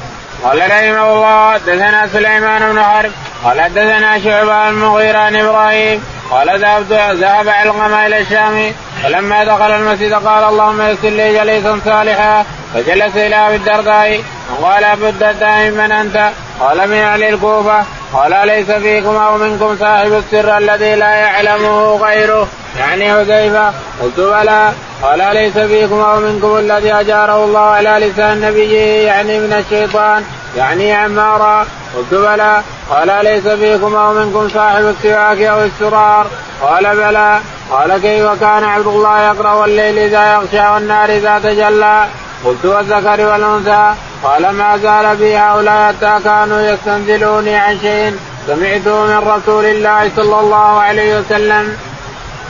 قال 0.45 0.57
رحمه 0.57 1.13
الله 1.13 1.53
حدثنا 1.53 2.07
سليمان 2.13 2.73
بن 2.73 2.83
حرب 2.83 3.11
قال 3.43 3.61
حدثنا 3.61 4.19
شعبة 4.19 4.69
المغيرة 4.69 5.17
عن 5.17 5.35
إبراهيم 5.35 6.03
قال 6.31 6.59
ذهبت 6.59 6.91
ذهب 6.91 7.49
علقمة 7.49 8.05
إلى 8.05 8.19
الشام 8.19 8.73
فلما 9.03 9.43
دخل 9.43 9.71
المسجد 9.71 10.13
قال 10.13 10.43
اللهم 10.43 10.81
يسر 10.81 11.09
لي 11.09 11.33
جليسا 11.33 11.79
صالحا 11.85 12.45
فجلس 12.73 13.15
إلى 13.15 13.35
أبي 13.35 13.55
الدرداء 13.55 14.23
وقال 14.59 14.83
أبو 14.83 15.05
الدرداء 15.05 15.69
من 15.69 15.91
أنت؟ 15.91 16.29
قال 16.59 16.89
من 16.89 16.97
أهل 16.97 17.23
الكوفة 17.23 17.83
قال 18.13 18.47
ليس 18.47 18.71
فيكم 18.71 19.15
أو 19.15 19.37
منكم 19.37 19.77
صاحب 19.79 20.13
السر 20.13 20.57
الذي 20.57 20.95
لا 20.95 21.09
يعلمه 21.09 21.95
غيره؟ 21.95 22.47
يعني 22.79 23.13
حذيفة. 23.13 23.73
قلت 24.01 24.19
بلى. 24.19 24.71
قال 25.03 25.19
ليس 25.33 25.57
فيكم 25.57 25.99
أو 25.99 26.19
منكم 26.19 26.57
الذي 26.57 26.93
أجاره 26.93 27.45
الله 27.45 27.59
على 27.59 27.89
لسان 27.89 28.41
نبيه 28.41 29.05
يعني 29.07 29.39
من 29.39 29.53
الشيطان 29.53 30.23
يعني 30.57 30.93
عمارا 30.93 31.65
قلت 31.95 32.13
بلى. 32.13 32.61
قال 32.89 33.25
ليس 33.25 33.47
فيكم 33.47 33.95
أو 33.95 34.13
منكم 34.13 34.49
صاحب 34.49 34.85
السواك 34.85 35.41
أو 35.41 35.63
السرار؟ 35.63 36.27
قال 36.61 36.95
بلى. 36.95 37.39
قال 37.71 37.97
كيف 37.97 38.25
كان 38.39 38.63
عبد 38.63 38.87
الله 38.87 39.21
يقرأ 39.21 39.53
والليل 39.53 39.97
إذا 39.97 40.33
يغشى 40.33 40.69
والنار 40.73 41.09
إذا 41.09 41.39
تجلى؟ 41.39 42.05
قلت 42.45 42.65
والذكر 42.65 43.25
والأنثى. 43.25 43.93
قال 44.23 44.49
ما 44.49 44.77
زال 44.77 45.15
بي 45.17 45.37
هؤلاء 45.37 45.93
حتى 45.93 46.23
كانوا 46.23 46.61
يستنزلوني 46.61 47.55
عن 47.55 47.79
شيء 47.79 48.17
سمعته 48.47 49.05
من 49.05 49.27
رسول 49.27 49.65
الله 49.65 50.11
صلى 50.15 50.39
الله 50.39 50.81
عليه 50.81 51.19
وسلم. 51.19 51.77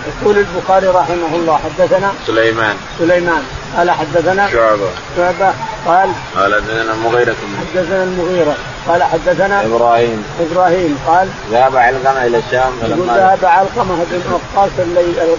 يقول 0.08 0.38
البخاري 0.38 0.88
رحمه 0.88 1.36
الله 1.36 1.60
حدثنا 1.64 2.12
سليمان. 2.28 2.76
سليمان. 3.00 3.44
قال 3.78 3.92
حدثنا 3.92 4.50
شعبة. 4.52 4.90
شعبة. 5.18 5.54
قال 5.86 6.10
قال 6.36 6.56
حدثنا 6.56 6.94
المغيرة 6.94 7.36
حدثنا 7.74 8.04
المغيرة. 8.04 8.56
قال 8.88 9.04
حدثنا 9.04 9.66
إبراهيم. 9.66 10.24
إبراهيم 10.52 11.00
قال 11.08 11.28
ذهب 11.52 11.76
علقمة 11.76 12.26
إلى 12.26 12.38
الشام 12.38 12.72
يقول 12.84 13.08
ذهب 13.08 13.46
علقمة 13.46 13.96
بن 14.12 14.22
وقاص 14.34 14.70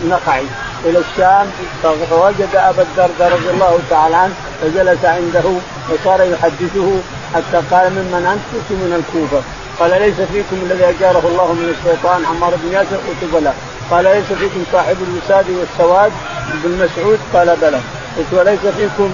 النخعي 0.05 0.47
إلى 0.85 0.99
الشام 0.99 1.47
فوجد 2.11 2.49
أبا 2.55 2.83
الدرداء 2.83 3.33
رضي 3.33 3.51
الله 3.51 3.79
تعالى 3.91 4.17
عنه 4.17 4.35
فجلس 4.63 5.05
عنده 5.05 5.45
وصار 5.91 6.21
يحدثه 6.21 6.89
حتى 7.35 7.63
قال 7.71 7.91
ممن 7.91 8.27
أنت؟ 8.33 8.45
قلت 8.53 8.71
من 8.71 8.93
الكوفة. 9.01 9.43
قال 9.81 10.03
ليس 10.03 10.15
فيكم 10.33 10.57
الذي 10.63 10.85
أجاره 10.85 11.23
الله 11.29 11.53
من 11.53 11.75
الشيطان 11.79 12.25
عمار 12.25 12.53
بن 12.63 12.73
ياسر؟ 12.73 12.97
قلت 12.97 13.33
بلى. 13.35 13.53
قال 13.91 14.05
ليس 14.05 14.39
فيكم 14.39 14.65
صاحب 14.73 14.97
الوساد 15.07 15.47
والسواد 15.51 16.13
بن 16.65 16.71
مسعود؟ 16.85 17.19
قال 17.35 17.57
بلى. 17.63 17.81
قلت 18.17 18.33
وليس 18.33 18.75
فيكم 18.77 19.11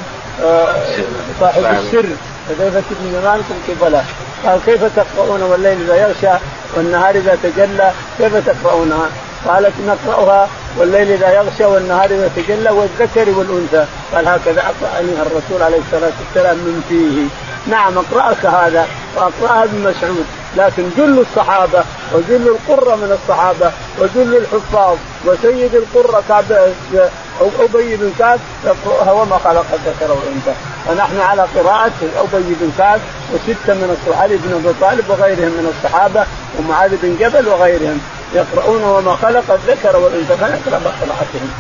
صاحب 1.41 1.65
السر 1.65 2.07
فكيف 2.49 2.75
تبني 2.75 3.13
زمانكم 3.23 3.55
قبله 3.69 4.05
قال 4.47 4.61
كيف 4.67 4.97
تقرؤون 4.97 5.43
والليل 5.43 5.81
إذا 5.83 5.97
يغشى 5.97 6.39
والنهار 6.77 7.15
إذا 7.15 7.39
تجلى؟ 7.43 7.93
كيف 8.19 8.49
تقرؤونها؟ 8.49 9.09
قالت 9.49 9.73
نقرأها 9.87 10.49
والليل 10.79 11.13
إذا 11.13 11.35
يغشى 11.35 11.65
والنهار 11.65 12.05
إذا 12.05 12.31
تجلى 12.37 12.71
والذكر 12.71 13.39
والأنثى. 13.39 13.87
قال 14.15 14.29
هكذا 14.29 14.61
اقراني 14.61 15.13
الرسول 15.13 15.63
عليه 15.63 15.79
الصلاة 15.79 16.13
والسلام 16.21 16.57
من 16.57 16.83
فيه. 16.89 17.29
نعم 17.73 17.99
أقرأك 17.99 18.47
هذا 18.47 18.87
وأقرأها 19.17 19.65
ابن 19.65 19.79
مسعود 19.79 20.27
لكن 20.57 20.91
جل 20.97 21.19
الصحابة 21.19 21.85
وجل 22.15 22.49
القرة 22.49 22.97
من 22.97 23.19
الصحابة 23.23 23.73
وجل 23.99 24.37
الحفاظ 24.37 24.97
وسيد 25.27 25.75
القرة 25.75 26.23
كعب 26.29 26.45
أبي 27.61 27.97
بن 27.97 28.13
كعب 28.19 28.41
يقراها 28.65 29.13
وما 29.13 29.39
خلق 29.39 29.67
الذكر 29.73 30.13
والانثى 30.13 30.53
فنحن 30.87 31.21
على 31.21 31.43
قراءة 31.43 31.93
أبي 32.17 32.55
بن 32.61 32.73
كعب 32.79 33.01
وستة 33.33 33.75
من 33.75 33.97
علي 34.21 34.37
بن 34.37 34.55
أبي 34.55 34.75
طالب 34.81 35.05
وغيرهم 35.11 35.53
من 35.53 35.73
الصحابة 35.77 36.27
ومعاذ 36.59 36.97
بن 37.03 37.17
جبل 37.21 37.49
وغيرهم 37.49 38.01
يقرؤون 38.35 38.85
وما 38.85 39.17
خلق 39.17 39.45
الذكر 39.53 39.97
والانثى 39.97 40.37
فنقرأ 40.37 40.81
بقراءتهم. 40.85 41.51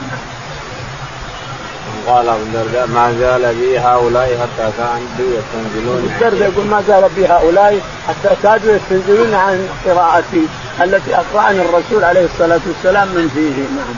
قال 2.07 2.29
أبو 2.29 2.43
الدرداء 2.43 2.87
ما 2.87 3.15
زال 3.21 3.55
بي 3.55 3.79
هؤلاء 3.79 4.27
حتى 4.27 4.71
كادوا 4.79 5.33
يستنزلون 5.39 6.11
الدرداء 6.15 6.51
يقول 6.51 6.67
ما 6.67 6.83
زال 6.89 7.09
بي 7.17 7.27
هؤلاء 7.27 7.81
حتى 8.09 8.37
كادوا 8.43 8.75
يستنزلون 8.75 9.35
عن 9.35 9.69
قراءتي 9.87 10.47
التي 10.83 11.17
أقرأني 11.17 11.61
الرسول 11.61 12.05
عليه 12.05 12.25
الصلاة 12.25 12.61
والسلام 12.67 13.09
من 13.09 13.29
فيه 13.35 13.63
نعم. 13.77 13.95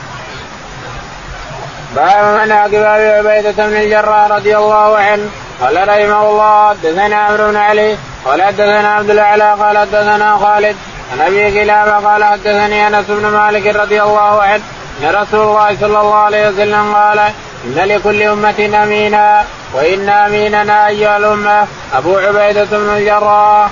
باب 1.96 2.40
مناقب 2.42 2.74
ابي 2.74 3.28
عبيده 3.28 3.66
بن 3.66 3.76
الجراح 3.76 4.30
رضي 4.30 4.56
الله 4.56 4.96
عنه 4.96 5.28
قال 5.60 5.88
رحمه 5.88 6.30
الله 6.30 6.68
حدثنا 6.68 7.16
عمرو 7.16 7.48
بن 7.48 7.56
علي 7.56 7.96
قال 8.24 8.42
حدثنا 8.42 8.94
عبد 8.94 9.10
الأعلى 9.10 9.56
قال 9.60 9.78
حدثنا 9.78 10.38
خالد 10.38 10.76
عن 11.12 11.20
أبي 11.20 11.50
كلابه 11.50 12.08
قال 12.08 12.24
حدثني 12.24 12.86
أنس 12.88 13.06
بن 13.08 13.26
مالك 13.26 13.66
رضي 13.66 14.02
الله 14.02 14.42
عنه 14.42 14.62
أن 15.00 15.14
رسول 15.14 15.40
الله 15.40 15.76
صلى 15.80 16.00
الله 16.00 16.14
عليه 16.14 16.48
وسلم 16.48 16.94
قال 16.94 17.20
إن 17.64 17.74
لكل 17.74 18.22
أمة 18.22 18.82
أمينا 18.82 19.44
وإن 19.74 20.08
أميننا 20.08 20.86
أيها 20.86 21.16
الأمة. 21.16 21.66
أبو 21.94 22.16
عبيدة 22.16 22.64
بن 22.64 22.96
الجراح. 22.96 23.70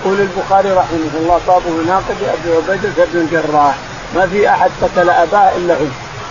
يقول 0.00 0.20
البخاري 0.20 0.70
رحمه 0.70 1.10
الله 1.14 1.40
باب 1.46 1.62
مناقب 1.66 2.16
أبي 2.22 2.56
عبيدة 2.56 3.04
بن 3.12 3.20
الجراح. 3.20 3.74
ما 4.14 4.26
في 4.26 4.50
أحد 4.50 4.70
قتل 4.82 5.10
أباه 5.10 5.56
إلا 5.56 5.74
هو 5.74 5.86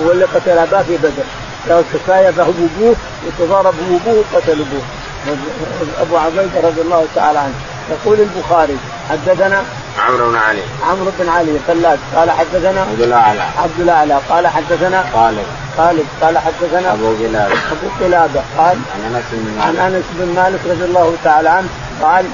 هو 0.06 0.12
اللي 0.12 0.26
قتل 0.26 0.58
أباه 0.58 0.84
في 0.84 0.98
بدر. 0.98 1.24
لو 1.70 1.84
كفايه 1.94 2.32
فهو 2.32 2.50
أبوه 2.50 2.96
وتضارب 3.28 3.74
أبوه 3.90 4.24
قتل 4.34 4.52
أبوه. 4.52 4.84
أبو 6.02 6.18
عبيدة 6.18 6.68
رضي 6.68 6.82
الله 6.82 7.06
تعالى 7.16 7.40
عنه. 7.40 7.54
يقول 7.92 8.20
البخاري 8.20 8.78
حدثنا 9.10 9.64
عمرو 10.00 10.30
بن 10.30 10.36
علي. 10.36 10.62
عمرو 10.84 11.12
بن 11.20 11.30
علي 11.30 11.60
خلاد 11.68 12.00
قال 12.16 12.32
حدثنا 12.32 12.82
عبد 12.82 13.02
الأعلى. 13.02 13.42
عبد 13.58 13.80
الأعلى. 13.80 14.20
قال 14.30 14.48
حدثنا 14.48 15.06
خالد. 15.14 15.46
خالد. 15.78 16.06
قال 16.22 16.38
حدثنا 16.38 16.94
أبو 16.94 17.08
قلابه 17.08 17.56
أبو 17.72 18.06
قلابه 18.06 18.42
قال 18.58 18.78
عن 18.96 19.16
أنس 19.16 19.24
بن 19.32 19.52
مالك. 19.58 19.80
عن 19.80 19.94
أنس 19.94 20.06
بن 20.14 20.36
مالك 20.36 20.60
رضي 20.66 20.86
الله 20.86 21.16
تعالى 21.24 21.50
عنه. 21.50 21.68
قال 22.02 22.26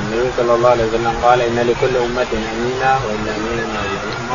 النبي 0.00 0.30
صلى 0.36 0.54
الله 0.54 0.70
عليه 0.70 0.84
وسلم 0.84 1.14
قال 1.22 1.40
إن 1.40 1.56
لكل 1.56 1.96
أمة 1.96 2.32
امينا 2.32 2.98
وإن 3.06 3.26
امينا 3.36 3.64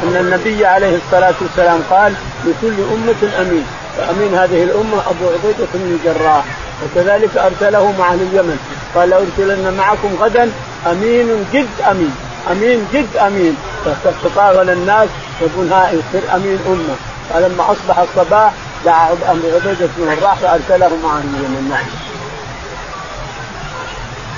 أن 0.04 0.26
النبي 0.26 0.66
عليه 0.66 0.96
الصلاة 0.96 1.34
والسلام 1.42 1.80
قال 1.90 2.14
لكل 2.46 2.78
أمة 2.94 3.42
أمين. 3.42 3.66
فامين 3.98 4.34
هذه 4.36 4.64
الأمة 4.64 4.98
أبو 5.10 5.26
عبيدة 5.28 5.68
بن 5.74 6.00
الجراح 6.00 6.46
وكذلك 6.84 7.38
أرسله 7.38 7.94
مع 8.00 8.12
أهل 8.14 8.22
اليمن 8.22 8.58
قال 8.96 9.10
لأرسلن 9.10 9.74
معكم 9.78 10.10
غدا 10.22 10.52
أمين 10.92 11.46
جد 11.54 11.82
أمين 11.92 12.16
أمين 12.52 12.88
جد 12.94 13.18
أمين. 13.18 13.56
فتطاول 14.04 14.70
الناس 14.70 15.10
يقول 15.42 15.74
ها 15.74 15.92
يصير 15.92 16.36
أمين 16.36 16.60
أمة. 16.68 16.96
فلما 17.30 17.72
أصبح 17.72 18.00
الصباح 18.00 18.54
دعا 18.86 19.12
أبو 19.12 19.48
عبيدة 19.56 19.88
بن 19.98 20.12
الراح 20.14 20.36
فأرسله 20.36 20.92
مع 21.04 21.18
أهل 21.18 21.24
اليمن 21.40 21.68
نعم 21.70 21.86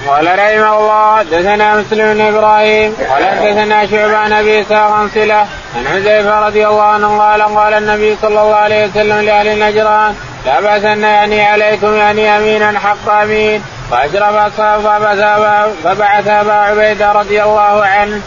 قال 0.07 0.25
رحمه 0.25 0.79
الله 0.79 1.17
حدثنا 1.17 1.75
مسلم 1.75 2.13
بن 2.13 2.21
إبراهيم 2.21 2.93
قال 3.09 3.25
حدثنا 3.25 3.87
شعبة 3.87 4.17
عن 4.17 4.33
أبي 4.33 4.61
إسحاق 4.61 4.91
عن 4.91 5.09
صله 5.09 5.47
عن 5.75 5.87
حذيفة 5.87 6.47
رضي 6.47 6.67
الله 6.67 6.83
عنه 6.83 7.19
قال 7.19 7.41
قال 7.41 7.73
النبي 7.73 8.17
صلى 8.21 8.41
الله 8.41 8.55
عليه 8.55 8.87
وسلم 8.87 9.19
لأهل 9.19 9.59
نجران 9.59 10.15
لا 10.45 10.61
بأس 10.61 10.83
أن 10.83 11.03
يعني 11.03 11.45
عليكم 11.45 11.95
يعني 11.95 12.37
أمينا 12.37 12.79
حق 12.79 13.09
أمين. 13.09 13.63
فأشرف 13.91 14.35
أصحابه 14.35 15.15
فبعث 15.83 16.27
أبا 16.27 16.53
عبيدة 16.53 17.11
رضي 17.11 17.43
الله 17.43 17.85
عنه. 17.85 18.21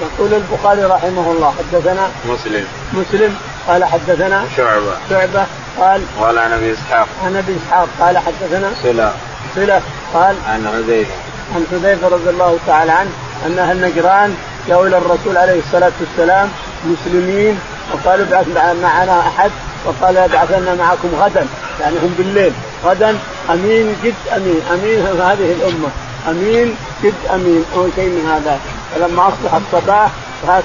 يقول 0.00 0.34
البخاري 0.34 0.82
رحمه 0.82 1.32
الله 1.32 1.54
حدثنا 1.58 2.08
مسلم. 2.24 2.66
مسلم 2.92 3.36
قال 3.68 3.84
حدثنا 3.84 4.44
شعبة. 4.56 4.92
شعبة 5.10 5.46
قال 5.78 6.02
قال 6.20 6.38
عن 6.38 6.52
أبي 6.52 6.72
إسحاق. 6.72 7.08
عن 7.24 7.36
أبي 7.36 7.56
إسحاق 7.56 7.88
قال 8.00 8.18
حدثنا 8.18 8.70
صله 8.82 9.12
صله 9.58 9.82
قال 10.14 10.36
عن 10.48 10.68
حذيفة. 10.68 11.12
عن 11.54 11.66
حذيفة 11.70 12.08
رضي 12.08 12.30
الله 12.30 12.58
تعالى 12.66 12.92
عنه 12.92 13.10
أن 13.46 13.58
أهل 13.58 13.80
نجران 13.80 14.34
جاءوا 14.68 14.86
إلى 14.86 14.98
الرسول 14.98 15.36
عليه 15.36 15.58
الصلاة 15.58 15.92
والسلام 16.00 16.48
مسلمين 16.84 17.58
وقالوا 17.92 18.26
ابعث 18.26 18.46
معنا 18.82 19.20
أحد 19.20 19.50
وقال 19.84 20.16
يبعثن 20.16 20.78
معكم 20.78 21.08
غدا 21.20 21.46
يعني 21.80 21.96
هم 21.96 22.14
بالليل. 22.18 22.52
غدا 22.84 23.18
أمين 23.50 23.96
جد 24.04 24.14
أمين 24.36 24.60
أمين 24.72 24.98
هذه 25.06 25.52
الأمة. 25.52 25.88
أمين 26.28 26.76
جد 27.04 27.14
أمين 27.34 27.64
أو 27.76 27.88
شيء 27.96 28.08
من 28.08 28.30
هذا. 28.30 28.58
فلما 28.94 29.28
أصبح 29.28 29.54
الصباح 29.54 30.10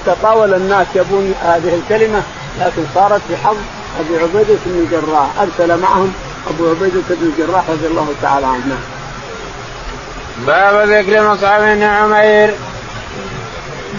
تطاول 0.06 0.54
الناس 0.54 0.86
يبون 0.94 1.34
هذه 1.42 1.74
الكلمة 1.74 2.22
لكن 2.60 2.82
صارت 2.94 3.20
بحظ 3.30 3.56
أبي 4.00 4.22
عبيدة 4.22 4.58
بن 4.66 4.86
الجراح. 4.86 5.28
أرسل 5.40 5.80
معهم 5.80 6.12
أبو 6.48 6.70
عبيده 6.70 7.00
بن 7.10 7.32
الجراح 7.38 7.70
رضي 7.70 7.86
الله 7.86 8.08
تعالى 8.22 8.46
عنه. 8.46 8.78
باب 10.46 10.88
ذكر 10.88 11.34
مصعب 11.34 11.60
بن 11.60 11.82
عمير. 11.82 12.54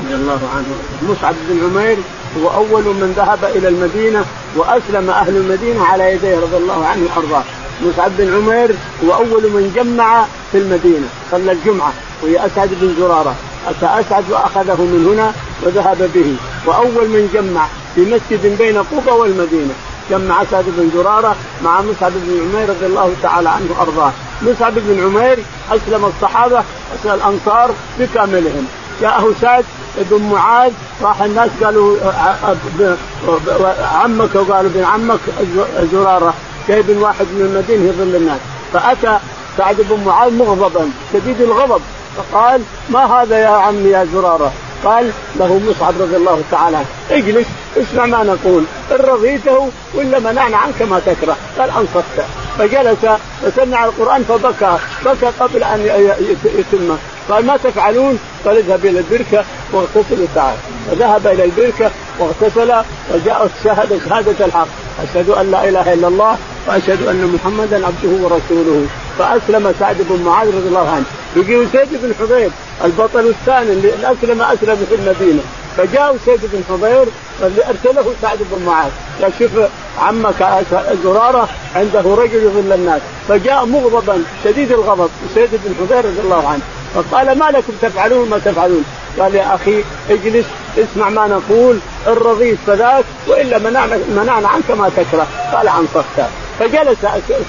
رضي 0.04 0.16
الله 0.16 0.39
عنه. 0.56 0.76
مصعب 1.10 1.36
بن 1.50 1.60
عمير 1.66 1.98
هو 2.39 2.50
أول 2.50 2.84
من 2.84 3.14
ذهب 3.18 3.52
إلى 3.56 3.68
المدينة 3.68 4.26
وأسلم 4.56 5.10
أهل 5.10 5.38
المدينة 5.38 5.84
على 5.84 6.12
يديه 6.12 6.39
رضي 6.39 6.58
الله 6.58 6.86
عنه 6.86 7.10
وارضاه 7.16 7.43
مصعب 7.82 8.12
بن 8.18 8.36
عمير 8.36 8.76
هو 9.06 9.14
أول 9.14 9.43
من 9.43 9.72
جمع 9.76 10.26
في 10.52 10.58
المدينة 10.58 11.08
صلى 11.32 11.52
الجمعة 11.52 11.93
وهي 12.24 12.46
أسعد 12.46 12.70
بن 12.82 12.96
زرارة. 13.00 13.36
اتى 13.68 13.86
اسعد 13.86 14.24
وأخذه 14.32 14.82
من 14.82 15.14
هنا 15.14 15.34
وذهب 15.64 16.10
به. 16.16 16.36
وأول 16.66 17.08
من 17.10 17.30
جمع 17.34 17.68
في 17.96 18.02
مسجد 18.02 18.58
بين 18.58 18.78
قبى 18.78 19.12
والمدينة. 19.12 19.74
جمع 20.10 20.41
اسعد 20.41 20.66
بن 20.68 20.89
زراره 20.93 21.36
مع 21.64 21.82
مصعب 21.82 22.12
بن 22.16 22.49
عمير 22.49 22.70
رضي 22.70 22.86
الله 22.86 23.14
تعالى 23.24 23.49
عنه 23.49 23.66
وأرضاه. 23.78 24.12
مصعب 24.41 24.74
بن 24.76 25.03
عمير 25.03 25.39
أسلم 25.72 26.06
الصحابة 26.06 26.64
اسلم 26.99 27.14
الأنصار 27.14 27.72
بكاملهم. 27.99 28.68
جاءه 29.01 29.34
سعد 29.41 29.66
بن 29.97 30.30
معاذ 30.32 30.72
راح 31.01 31.22
الناس 31.22 31.49
قالوا 31.64 31.97
عمك 33.93 34.36
وقالوا 34.36 34.72
ابن 34.72 34.84
عمك 34.84 35.20
زراره 35.91 36.34
جايب 36.68 37.01
واحد 37.01 37.26
من 37.26 37.41
المدينة 37.41 37.89
يظل 37.89 38.16
الناس. 38.16 38.39
فأتى 38.74 39.20
سعد 39.58 39.76
بن 39.89 40.03
معاذ 40.06 40.34
مغضبا 40.34 40.89
شديد 41.14 41.41
الغضب. 41.41 41.82
فقال 42.18 42.62
ما 42.89 43.06
هذا 43.06 43.38
يا 43.38 43.47
عمي 43.47 43.89
يا 43.89 44.08
زراره 44.14 44.51
قال 44.86 45.12
له 45.40 45.62
مصعب 45.70 45.94
رضي 46.00 46.16
الله 46.16 46.42
تعالى 46.52 46.78
اجلس 47.12 47.48
اسمع 47.78 48.06
ما 48.06 48.24
نقول 48.24 48.64
إن 48.92 49.06
رضيته 49.06 49.70
ولا 49.94 50.20
منعنا 50.20 50.58
عنك 50.58 50.82
ما 50.82 51.02
تكره. 51.06 51.38
قال 51.60 51.70
أنصفت. 51.70 52.26
فجلس 52.60 53.20
وسمع 53.44 53.86
القرآن 53.86 54.24
فبكى 54.24 54.78
بكى 55.06 55.26
قبل 55.40 55.64
أن 55.64 56.10
يتم. 56.60 56.98
قال 57.30 57.46
ما 57.46 57.58
تفعلون؟ 57.58 58.20
قال 58.46 58.58
اذهب 58.58 58.86
إلى 58.86 59.00
البركة 59.00 59.44
واغتسل 59.74 60.22
وتعال. 60.22 60.56
فذهب 60.92 61.28
إلى 61.28 61.44
البركة 61.44 61.92
واغتسل 62.20 62.74
وجاء 63.14 63.50
شهد 63.64 64.02
شهادة 64.06 64.46
الحق. 64.46 64.68
أشهد 65.04 65.30
أن 65.30 65.52
لا 65.52 65.70
إله 65.70 65.94
إلا 65.94 66.08
الله 66.08 66.38
وأشهد 66.68 67.08
أن 67.08 67.36
محمدا 67.36 67.86
عبده 67.88 68.24
ورسوله. 68.24 68.86
فأسلم 69.20 69.74
سعد 69.80 69.98
بن 70.10 70.24
معاذ 70.26 70.48
رضي 70.48 70.68
الله 70.68 70.90
عنه. 70.90 71.06
يجي 71.36 71.68
سيد 71.72 71.90
بن 71.92 72.14
حضير 72.20 72.50
البطل 72.84 73.28
الثاني 73.28 73.71
اللي 73.71 73.89
اسلم 73.89 74.41
أسلم 74.41 74.88
في 74.89 74.95
المدينة 74.95 75.41
فجاء 75.78 76.17
سيد 76.26 76.39
بن 76.43 76.63
حضير 76.69 77.05
اللي 77.43 77.61
أرسله 77.69 78.13
سعد 78.21 78.38
بن 78.51 78.65
معاذ. 78.65 78.89
قال 79.21 79.32
شوف 79.39 79.51
عمك 79.99 80.63
زرارة 81.03 81.49
عنده 81.76 81.99
رجل 81.99 82.43
يظل 82.43 82.73
الناس. 82.73 83.01
فجاء 83.30 83.65
مغضبا 83.65 84.23
شديد 84.43 84.71
الغضب 84.71 85.09
سيد 85.36 85.49
بن 85.51 85.76
حضير 85.80 86.05
رضي 86.05 86.19
الله 86.19 86.47
عنه. 86.47 86.61
فقال 86.95 87.38
ما 87.38 87.45
لكم 87.45 87.73
تفعلون 87.82 88.30
ما 88.30 88.38
تفعلون؟ 88.38 88.84
قال 89.19 89.36
يا 89.36 89.55
أخي 89.55 89.84
اجلس 90.09 90.45
اسمع 90.78 91.09
ما 91.09 91.28
نقول 91.28 91.80
ان 92.07 92.13
رضيت 92.13 92.57
فذاك 92.67 93.05
وإلا 93.28 93.57
منعنا 93.57 93.99
منعنا 94.15 94.47
عنك 94.47 94.71
ما 94.71 94.89
تكره. 94.89 95.28
قال 95.53 95.67
عن 95.67 95.88
فجلس 96.59 96.97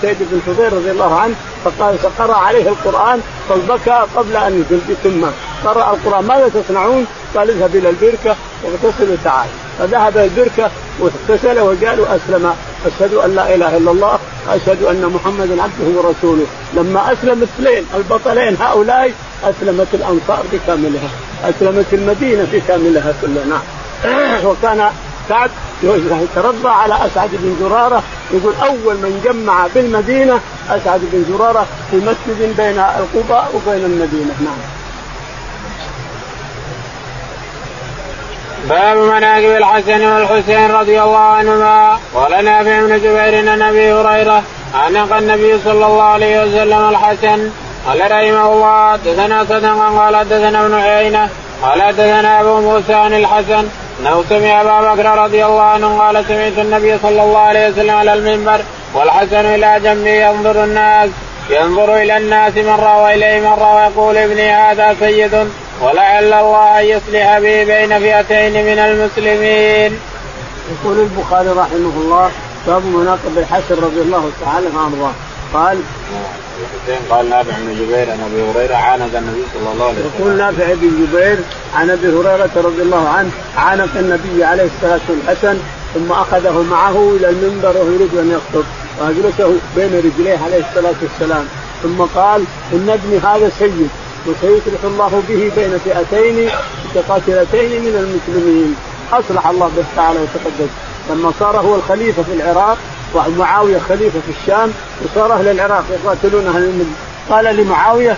سيد 0.02 0.16
بن 0.20 0.40
حضير 0.46 0.72
رضي 0.72 0.90
الله 0.90 1.14
عنه 1.20 1.34
فقال 1.66 1.98
فقرأ 1.98 2.36
عليه 2.36 2.68
القرآن 2.68 3.20
فبكى 3.48 4.04
قبل 4.16 4.36
أن 4.36 4.64
يتم 4.88 5.30
قرأ 5.64 5.94
القرآن. 5.94 6.24
ماذا 6.24 6.50
تصنعون؟ 6.54 7.06
قال 7.36 7.50
اذهب 7.50 7.76
إلى 7.76 7.88
البركة 7.88 8.36
واغتسل 8.64 9.12
وتعال. 9.12 9.48
فذهب 9.78 10.16
البركة 10.16 10.70
واغتسل 11.00 11.60
وجاء 11.60 11.94
أسلم. 12.16 12.54
أشهد 12.86 13.14
أن 13.14 13.34
لا 13.34 13.54
إله 13.54 13.76
إلا 13.76 13.90
الله. 13.90 14.18
أشهد 14.48 14.82
أن 14.82 15.12
محمدا 15.14 15.62
عبده 15.62 16.00
ورسوله. 16.00 16.46
لما 16.74 17.12
أسلم 17.12 17.42
اثنين 17.42 17.86
البطلين 17.96 18.56
هؤلاء 18.60 19.12
أسلمت 19.44 19.88
الأنصار 19.94 20.44
بكاملها. 20.52 21.10
أسلمت 21.44 21.86
المدينة 21.92 22.46
بكاملها 22.52 23.14
كلها. 23.22 23.44
نعم. 23.44 23.62
وكان 24.48 24.90
كعب 25.28 25.50
يترضى 25.82 26.68
على 26.68 26.94
أسعد 27.06 27.30
بن 27.32 27.56
زرارة. 27.60 28.02
يقول 28.30 28.54
أول 28.62 28.94
من 28.94 29.20
جمع 29.24 29.66
بالمدينة 29.74 30.40
أسعد 30.70 31.00
بن 31.12 31.24
زرارة 31.28 31.66
في 31.90 31.96
مسجد 31.96 32.56
بين 32.56 32.78
القباء 32.78 33.50
وبين 33.54 33.84
المدينة. 33.84 34.34
نعم. 34.40 34.58
باب 38.68 38.96
مناقب 38.96 39.56
الحسن 39.56 40.04
والحسين 40.04 40.70
رضي 40.70 41.02
الله 41.02 41.18
عنهما. 41.18 41.98
قال 42.14 42.44
نافع 42.44 42.80
بن 42.80 42.98
جبير 42.98 43.50
عن 43.50 43.62
أبي 43.62 43.92
هريرة 43.92 44.42
عنق 44.74 45.16
النبي 45.16 45.58
صلى 45.64 45.86
الله 45.86 46.02
عليه 46.02 46.42
وسلم 46.42 46.88
الحسن 46.88 47.50
قال 47.86 48.00
رحمه 48.00 48.52
الله 48.52 48.92
حدثنا 48.92 49.44
صدقا 49.44 49.88
قال 49.98 50.16
حدثنا 50.16 50.66
ابن 50.66 50.74
عيينة 50.74 51.28
قال 51.62 51.82
حدثنا 51.82 52.40
أبو 52.40 52.60
موسى 52.60 52.94
عن 52.94 53.14
الحسن 53.14 53.68
انه 54.00 54.24
سمع 54.28 54.60
أبا 54.60 54.94
بكر 54.94 55.18
رضي 55.24 55.44
الله 55.46 55.62
عنه 55.62 55.98
قال 55.98 56.24
سمعت 56.28 56.58
النبي 56.58 56.98
صلى 56.98 57.22
الله 57.22 57.38
عليه 57.38 57.68
وسلم 57.68 57.90
على 57.90 58.14
المنبر 58.14 58.60
والحسن 58.94 59.46
إلى 59.54 59.80
جنبه 59.84 60.10
ينظر 60.10 60.64
الناس 60.64 61.10
ينظر 61.50 61.96
إلى 61.96 62.16
الناس 62.16 62.56
مره 62.56 63.02
واليه 63.02 63.40
مره 63.40 63.74
ويقول 63.74 64.16
ابني 64.16 64.50
هذا 64.50 64.96
سيد 65.00 65.48
ولعل 65.82 66.32
الله 66.32 66.80
أن 66.80 66.84
يصلح 66.84 67.38
به 67.38 67.64
بين 67.64 67.98
فئتين 67.98 68.52
من 68.52 68.78
المسلمين. 68.78 70.00
يقول 70.72 70.98
البخاري 70.98 71.48
رحمه 71.48 71.92
الله 71.96 72.30
باب 72.66 72.84
مناقب 72.86 73.38
الحسن 73.38 73.74
رضي 73.74 74.00
الله 74.00 74.30
تعالى 74.44 74.66
عنه 74.66 75.12
قال 75.56 75.78
قال 77.10 77.28
نافع 77.30 77.52
بن 77.58 77.74
جبير 77.74 78.10
عن 78.10 78.20
أبي 78.20 78.42
هريرة 78.50 78.74
عانق 78.74 79.16
النبي 79.16 79.42
صلى 79.54 79.72
الله 79.72 79.84
عليه 79.84 79.98
وسلم. 79.98 80.10
يقول 80.18 80.36
نافع 80.36 80.74
بن 80.74 81.06
جبير 81.06 81.38
عن 81.74 81.90
أبي 81.90 82.08
هريرة 82.08 82.50
رضي 82.56 82.82
الله 82.82 83.08
عنه 83.08 83.30
عانق 83.56 83.96
النبي 83.96 84.44
عليه 84.44 84.64
الصلاة 84.64 84.92
والسلام 84.92 85.20
الحسن 85.24 85.58
ثم 85.94 86.12
أخذه 86.12 86.62
معه 86.70 87.16
إلى 87.16 87.28
المنبر 87.28 87.76
وهو 87.76 87.92
يريد 87.92 88.14
أن 88.14 88.30
يخطب 88.32 88.64
وأجلسه 89.00 89.56
بين 89.76 89.98
رجليه 89.98 90.38
عليه 90.44 90.64
الصلاة 90.68 90.94
والسلام. 91.02 91.46
ثم 91.82 92.02
قال 92.02 92.44
إن 92.72 92.90
ابني 92.90 93.18
هذا 93.18 93.50
سيد 93.58 93.88
وسيصلح 94.26 94.84
الله 94.84 95.22
به 95.28 95.50
بين 95.56 95.78
فئتين 95.84 96.50
متقاتلتين 96.84 97.82
من 97.82 97.94
المسلمين. 98.02 98.76
أصلح 99.12 99.46
الله 99.46 99.70
به 99.76 99.84
تعالى 99.96 100.18
وتقدس. 100.20 100.70
لما 101.10 101.32
صار 101.40 101.56
هو 101.56 101.74
الخليفة 101.74 102.22
في 102.22 102.32
العراق 102.32 102.78
ومعاوية 103.14 103.78
خليفة 103.78 104.20
في 104.20 104.32
الشام 104.40 104.72
وصار 105.04 105.32
أهل 105.32 105.48
العراق 105.48 105.84
يقاتلون 105.90 106.46
أهل 106.46 106.62
النبي 106.62 106.92
قال 107.30 107.56
لمعاوية 107.56 108.16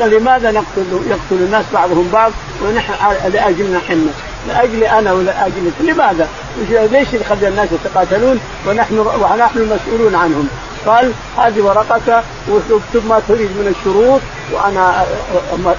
لماذا 0.00 0.50
نقتل 0.50 1.00
يقتل 1.06 1.44
الناس 1.44 1.64
بعضهم 1.74 2.08
بعض 2.12 2.32
ونحن 2.64 2.92
لأجلنا 3.32 3.80
حنا 3.88 4.10
لاجلي 4.48 4.90
أنا 4.90 5.12
ولاجلك 5.12 5.72
لماذا؟ 5.80 6.28
ليش 6.70 7.08
يخلي 7.12 7.48
الناس 7.48 7.68
يتقاتلون 7.72 8.40
ونحن 8.66 8.98
ونحن 8.98 9.58
المسؤولون 9.58 10.14
عنهم؟ 10.14 10.48
قال 10.86 11.12
هذه 11.38 11.60
ورقة 11.60 12.22
واكتب 12.48 13.06
ما 13.08 13.22
تريد 13.28 13.50
من 13.50 13.74
الشروط 13.78 14.20
وأنا 14.52 15.06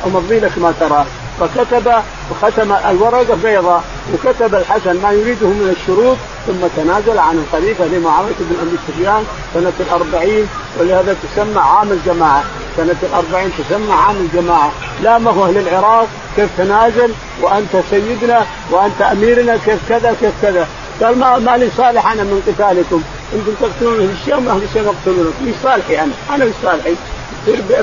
أمضي 0.06 0.40
لك 0.40 0.58
ما 0.58 0.74
تراه 0.80 1.06
فكتب 1.40 1.92
وختم 2.32 2.72
الورقة 2.90 3.36
بيضاء 3.44 3.84
وكتب 4.14 4.56
الحسن 4.56 5.02
ما 5.02 5.12
يريده 5.12 5.48
من 5.48 5.76
الشروط 5.78 6.18
ثم 6.48 6.68
تنازل 6.82 7.18
عن 7.20 7.44
الخليفة 7.44 7.86
لمعاويه 7.86 8.34
بن 8.40 8.56
أبي 8.62 8.78
سفيان 8.88 9.24
سنة 9.54 9.74
الأربعين 9.80 10.48
ولهذا 10.80 11.16
تسمى 11.24 11.60
عام 11.60 11.92
الجماعة. 11.92 12.44
سنة 12.78 12.96
الأربعين 13.04 13.52
تسمى 13.58 13.94
عام 13.94 14.16
الجماعة. 14.16 14.72
لا 15.04 15.18
ما 15.18 15.32
هو 15.32 15.46
أهل 15.46 15.58
العراق 15.58 16.08
كيف 16.36 16.50
تنازل؟ 16.58 17.14
وأنت 17.42 17.84
سيدنا 17.90 18.46
وأنت 18.72 19.02
أميرنا 19.02 19.58
كيف 19.66 19.80
كذا 19.90 20.16
كيف 20.22 20.34
كذا. 20.42 20.68
قال 21.04 21.20
ما, 21.20 21.58
لي 21.58 21.70
صالح 21.78 22.12
أنا 22.12 22.24
من 22.24 22.42
قتالكم. 22.48 23.02
إنتم 23.34 23.52
تقتلون 23.62 24.00
أهل 24.00 24.10
الشام 24.22 24.48
واهل 24.48 24.64
الشام 24.64 24.86
يقتلونكم 24.86 25.48
إيش 25.48 25.56
صالحي 25.64 26.00
أنا؟ 26.00 26.12
أنا 26.36 26.44
إيش 26.44 26.54
صالحي؟ 26.64 26.96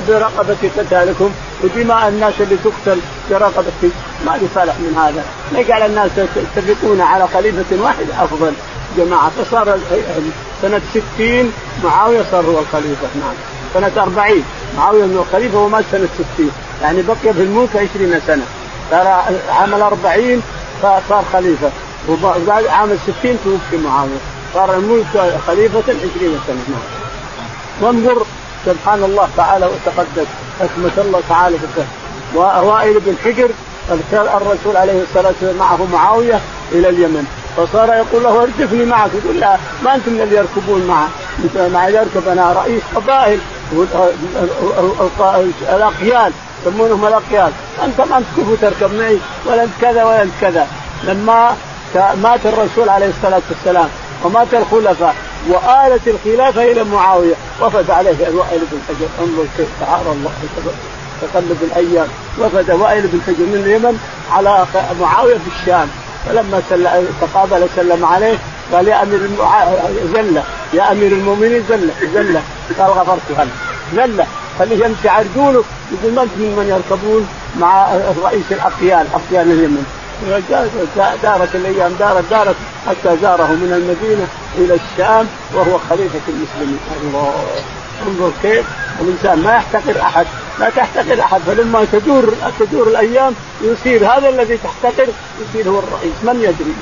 برقبة 0.07 0.57
قتالكم 0.77 1.31
ودماء 1.63 2.07
الناس 2.07 2.33
اللي 2.39 2.57
تقتل 2.63 2.99
برقبة 3.29 3.91
ما 4.25 4.31
لي 4.31 4.47
صالح 4.55 4.73
من 4.79 4.97
هذا، 4.97 5.23
يجعل 5.61 5.81
الناس 5.81 6.11
يتفقون 6.17 7.01
على 7.01 7.27
خليفة 7.27 7.83
واحد 7.83 8.05
أفضل؟ 8.19 8.53
جماعة 8.97 9.29
فصار 9.29 9.79
سنة 10.61 10.81
60 11.15 11.53
معاوية 11.83 12.23
صار 12.31 12.45
هو 12.45 12.59
الخليفة 12.59 13.07
نعم. 13.15 13.33
سنة 13.73 14.03
40 14.03 14.43
معاوية 14.77 15.03
هو 15.03 15.21
الخليفة 15.21 15.59
ومات 15.59 15.83
سنة 15.91 16.07
60 16.35 16.51
يعني 16.81 17.01
بقي 17.01 17.33
في 17.33 17.41
الملك 17.41 17.69
20 17.75 18.21
سنة. 18.27 18.43
صار 18.91 19.07
عام 19.49 19.73
40 19.73 20.41
صار 20.81 21.25
خليفة. 21.33 21.69
وبعد 22.09 22.67
عام 22.67 22.89
60 23.19 23.39
توفي 23.43 23.83
معاوية. 23.83 24.19
صار 24.53 24.75
الملك 24.75 25.39
خليفة 25.47 25.79
20 25.79 26.39
سنة 26.47 26.63
نعم. 26.67 26.81
وانظر 27.81 28.25
سبحان 28.67 29.03
الله 29.03 29.27
تعالى 29.37 29.65
وتقدس 29.65 30.27
حكمة 30.59 31.05
الله 31.05 31.21
تعالى 31.29 31.57
في 31.57 31.83
ووائل 32.35 32.99
بن 32.99 33.15
حجر 33.25 33.49
الرسول 34.11 34.77
عليه 34.77 35.01
الصلاة 35.01 35.27
والسلام 35.27 35.55
معه 35.55 35.87
معاوية 35.93 36.39
إلى 36.71 36.89
اليمن. 36.89 37.25
فصار 37.57 37.93
يقول 37.93 38.23
له 38.23 38.41
ارجفني 38.41 38.85
معك. 38.85 39.09
يقول 39.23 39.39
لا 39.39 39.57
ما 39.83 39.95
أنتم 39.95 40.11
من 40.11 40.21
اللي 40.21 40.35
يركبون 40.35 40.87
معه 40.87 41.09
مع 41.73 41.89
يركب 41.89 42.27
أنا 42.27 42.53
رئيس 42.53 42.81
قبائل. 42.95 43.39
الأقيال 45.69 46.31
يسمونهم 46.65 47.05
الأقيال. 47.05 47.51
انت 47.83 48.01
ما 48.09 48.17
انت 48.17 48.25
كيف 48.35 48.61
تركب 48.61 48.93
معي؟ 48.93 49.17
ولا 49.45 49.63
أنت 49.63 49.71
كذا 49.81 50.03
ولا 50.03 50.23
أنت 50.23 50.33
كذا. 50.41 50.67
لما 51.03 51.55
مات 51.95 52.45
الرسول 52.45 52.89
عليه 52.89 53.09
الصلاة 53.09 53.41
والسلام 53.49 53.89
ومات 54.23 54.53
الخلفاء 54.53 55.15
وآلت 55.49 56.07
الخلافة 56.07 56.71
إلى 56.71 56.83
معاوية. 56.83 57.35
وفد 57.61 57.91
عليه 57.91 58.27
الوائل 58.27 58.59
بن 58.71 58.79
حجر. 58.87 59.07
انظر 59.19 59.45
كيف 59.57 59.67
تعالى 59.79 60.11
الله 60.11 60.31
تقلب 61.21 61.57
الأيام. 61.61 62.07
وفد 62.39 62.71
وائل 62.71 63.07
بن 63.07 63.21
حجر 63.27 63.45
من 63.45 63.63
اليمن 63.65 63.99
على 64.31 64.65
معاوية 65.01 65.35
في 65.37 65.61
الشام. 65.61 65.89
فلما 66.25 66.61
تقابل 67.21 67.67
سلم 67.75 68.05
عليه 68.05 68.37
قال 68.73 68.87
يا 68.87 69.03
أمير 69.03 69.19
زله 70.13 70.43
يا 70.73 70.91
أمير 70.91 71.11
المؤمنين 71.11 71.63
زله 71.69 71.93
زله 72.13 72.41
قال 72.79 72.91
غفرت 72.91 73.21
هلا 73.37 73.49
زله 73.95 74.27
خليه 74.59 74.85
يمشي 74.85 75.09
عرجوله 75.09 75.63
يقول 75.91 76.13
ما 76.13 76.23
أنت 76.23 76.31
من 76.37 76.67
يركبون 76.69 77.27
مع 77.59 77.87
رئيس 78.23 78.43
الاقيال 78.51 79.07
اقيال 79.13 79.51
اليمن. 79.51 79.85
دارت 81.23 81.55
الأيام 81.55 81.93
دارت 81.99 82.29
دارت 82.29 82.55
حتى 82.87 83.17
زاره 83.21 83.47
من 83.47 83.73
المدينة 83.73 84.27
إلى 84.57 84.73
الشام 84.73 85.27
وهو 85.53 85.77
خليفة 85.89 86.21
المسلمين. 86.27 86.79
الله. 87.03 87.33
انظر 88.07 88.31
كيف 88.41 88.65
الإنسان 89.01 89.43
ما 89.43 89.55
يحتقر 89.55 90.01
أحد 90.01 90.25
لا 90.59 90.69
تحتقر 90.69 91.19
أحد 91.19 91.41
فلما 91.41 91.85
تدور 91.91 92.33
تدور 92.59 92.87
الأيام 92.87 93.33
يصير 93.61 94.05
هذا 94.05 94.29
الذي 94.29 94.57
تحتقر 94.57 95.07
يصير 95.41 95.69
هو 95.69 95.79
الرئيس. 95.79 96.13
من 96.23 96.35
يدري 96.35 96.73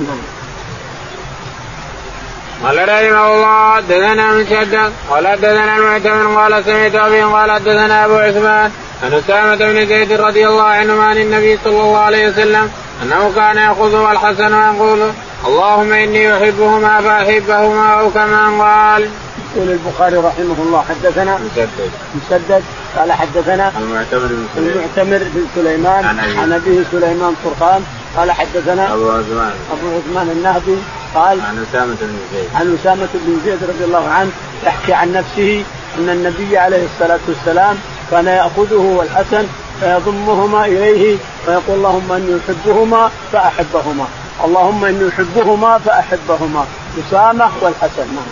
قال 2.66 2.88
رحمه 2.88 3.34
الله 3.34 3.74
حدثنا 3.74 4.32
مسدد 4.32 4.92
قال 5.10 5.26
حدثنا 5.26 5.76
المعتمر 5.76 6.40
قال 6.40 6.64
سمعت 6.64 6.94
أبي 6.94 7.22
قال 7.22 7.50
حدثنا 7.50 8.04
أبو 8.04 8.14
عثمان 8.14 8.70
عن 9.02 9.12
أسامة 9.14 9.56
بن 9.56 9.86
زيد 9.86 10.12
رضي 10.12 10.46
الله 10.46 10.62
عنهما 10.62 11.04
عن 11.04 11.18
النبي 11.18 11.58
صلى 11.64 11.80
الله 11.80 11.98
عليه 11.98 12.28
وسلم 12.28 12.70
أنه 13.02 13.32
كان 13.36 13.56
ياخذه 13.56 14.12
الحسن 14.12 14.54
ويقول 14.54 15.10
اللهم 15.46 15.92
إني 15.92 16.36
أحبهما 16.36 17.00
فأحبهما 17.00 18.00
أو 18.00 18.10
كما 18.10 18.62
قال. 18.64 19.08
يقول 19.56 19.70
البخاري 19.70 20.16
رحمه 20.16 20.56
الله 20.58 20.84
حدثنا 20.88 21.38
مسدد 21.38 21.90
مسدد 22.14 22.62
قال 22.96 23.12
حدثنا 23.12 23.72
المعتمر 23.78 24.26
بن 24.26 24.46
سليمان. 24.54 24.72
المعتمر 24.72 25.26
بن 25.34 25.46
سليمان 25.54 26.04
عن 26.38 26.52
أبيه 26.52 26.82
سليمان 26.92 27.34
فرقان 27.44 27.82
قال 28.16 28.32
حدثنا 28.32 28.94
أبو 28.94 29.10
عثمان. 29.10 29.52
أبو 29.72 29.96
عثمان 29.96 30.30
النهدي 30.30 30.76
قال 31.16 31.40
عن 31.40 31.66
أسامة 31.70 31.96
بن 32.00 32.18
زيد. 32.32 32.48
عن 32.54 32.78
أسامة 32.80 33.08
بن 33.14 33.40
زيد 33.44 33.58
رضي 33.64 33.84
الله 33.84 34.08
عنه 34.08 34.30
يحكي 34.66 34.92
عن 34.92 35.12
نفسه 35.12 35.64
أن 35.98 36.08
النبي 36.08 36.58
عليه 36.58 36.84
الصلاة 36.84 37.18
والسلام 37.28 37.78
كان 38.10 38.26
يأخذه 38.26 38.96
والحسن 38.98 39.46
فيضمهما 39.80 40.66
إليه 40.66 41.16
ويقول 41.48 41.76
اللهم 41.76 42.12
أني 42.12 42.40
أحبهما 42.48 43.10
فأحبهما. 43.32 44.06
اللهم 44.44 44.84
إني 44.84 45.08
أحبهما 45.08 45.78
فأحبهما. 45.78 46.66
أسامة 47.08 47.50
والحسن. 47.60 48.06
نعم. 48.14 48.26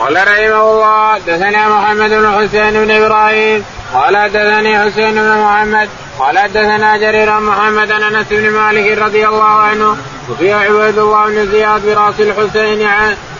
قال 0.00 0.16
رحمه 0.16 0.70
الله 0.70 1.18
دثنا 1.18 1.68
محمد 1.68 2.10
بن 2.10 2.32
حسين 2.32 2.84
بن 2.84 2.90
إبراهيم 2.90 3.64
قال 3.94 4.16
حدثني 4.16 4.78
حسين 4.78 5.14
بن 5.14 5.38
محمد 5.38 5.88
قال 6.18 6.38
حدثنا 6.38 6.96
جرير 6.96 7.40
محمد 7.40 7.92
عن 7.92 8.02
أنس 8.02 8.26
بن 8.30 8.50
مالك 8.50 8.98
رضي 8.98 9.28
الله 9.28 9.44
عنه 9.44 9.96
وفي 10.30 10.52
عبيد 10.52 10.98
الله 10.98 11.26
بن 11.26 11.46
زياد 11.52 11.86
براس 11.86 12.20
الحسين 12.20 12.88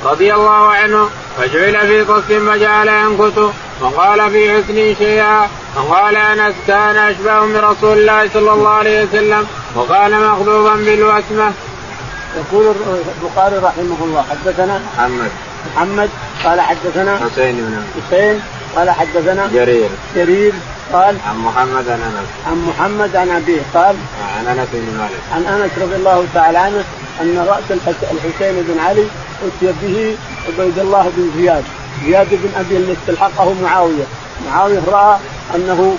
رضي 0.04 0.34
الله 0.34 0.66
عنه 0.66 1.08
فجعل 1.38 1.86
في 1.86 2.02
قص 2.02 2.22
فجعل 2.22 2.88
ينكت 2.88 3.52
وقال 3.80 4.30
في 4.30 4.52
حسن 4.52 4.94
شيئا 4.98 5.48
وقال 5.76 6.16
أنس 6.16 6.54
كان 6.66 6.96
أشبه 6.96 7.40
برسول 7.40 7.98
الله 7.98 8.28
صلى 8.34 8.52
الله 8.52 8.70
عليه 8.70 9.04
وسلم 9.04 9.46
وكان 9.76 10.20
مخلوبا 10.20 10.74
بالوسمة. 10.74 11.52
يقول 12.36 12.74
البخاري 13.22 13.56
رحمه 13.56 13.96
الله 14.00 14.24
حدثنا 14.30 14.80
محمد 14.94 15.30
محمد 15.66 16.10
قال 16.44 16.60
حدثنا 16.60 17.16
حسين 17.16 17.56
بن 17.56 17.84
حسين 17.96 18.40
قال 18.76 18.90
حدثنا 18.90 19.50
جرير. 19.54 19.88
جرير 20.16 20.52
قال 20.92 21.16
عن 21.26 21.38
محمد 21.38 21.88
عن 21.88 22.00
أنس. 22.00 22.28
عن 22.46 22.66
محمد 22.68 23.16
عن 23.16 23.30
أبيه 23.30 23.60
قال 23.74 23.96
عن 24.38 24.46
أنس 24.46 24.68
بن 24.72 24.98
مالك. 24.98 25.20
عن 25.32 25.60
أنس 25.60 25.70
رضي 25.78 25.96
الله 25.96 26.26
تعالى 26.34 26.58
عنه 26.58 26.84
أن 27.20 27.38
رأس 27.48 27.78
الحسين 28.12 28.64
بن 28.68 28.78
علي 28.80 29.06
أتي 29.46 29.72
به 29.82 30.16
عبيد 30.48 30.78
الله 30.78 31.12
بن 31.16 31.30
زياد. 31.36 31.64
زياد 32.04 32.28
بن 32.30 32.50
أبي 32.60 32.76
اللي 32.76 32.92
استلحقه 32.92 33.54
معاوية. 33.62 34.04
معاوية 34.46 34.80
رأى 34.92 35.18
أنه 35.54 35.96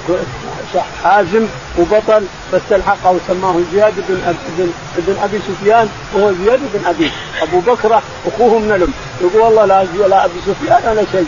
حازم 1.03 1.45
وبطل 1.79 2.25
فاستلحقه 2.51 3.11
وسماه 3.11 3.55
زياد 3.73 3.93
بن 4.09 4.21
ابي 4.27 4.71
بن 4.97 5.15
أبي 5.23 5.39
سفيان 5.39 5.89
وهو 6.13 6.31
زياد 6.43 6.59
بن 6.73 6.85
أبي. 6.85 7.11
أبو 7.41 7.59
بكر 7.59 8.01
أخوه 8.27 8.59
من 8.59 8.71
الأم. 8.71 8.93
يقول 9.21 9.41
والله 9.41 9.65
لا 9.65 10.07
لا 10.07 10.25
أبي 10.25 10.33
سفيان 10.45 10.81
ولا 10.91 11.03
شيء. 11.11 11.27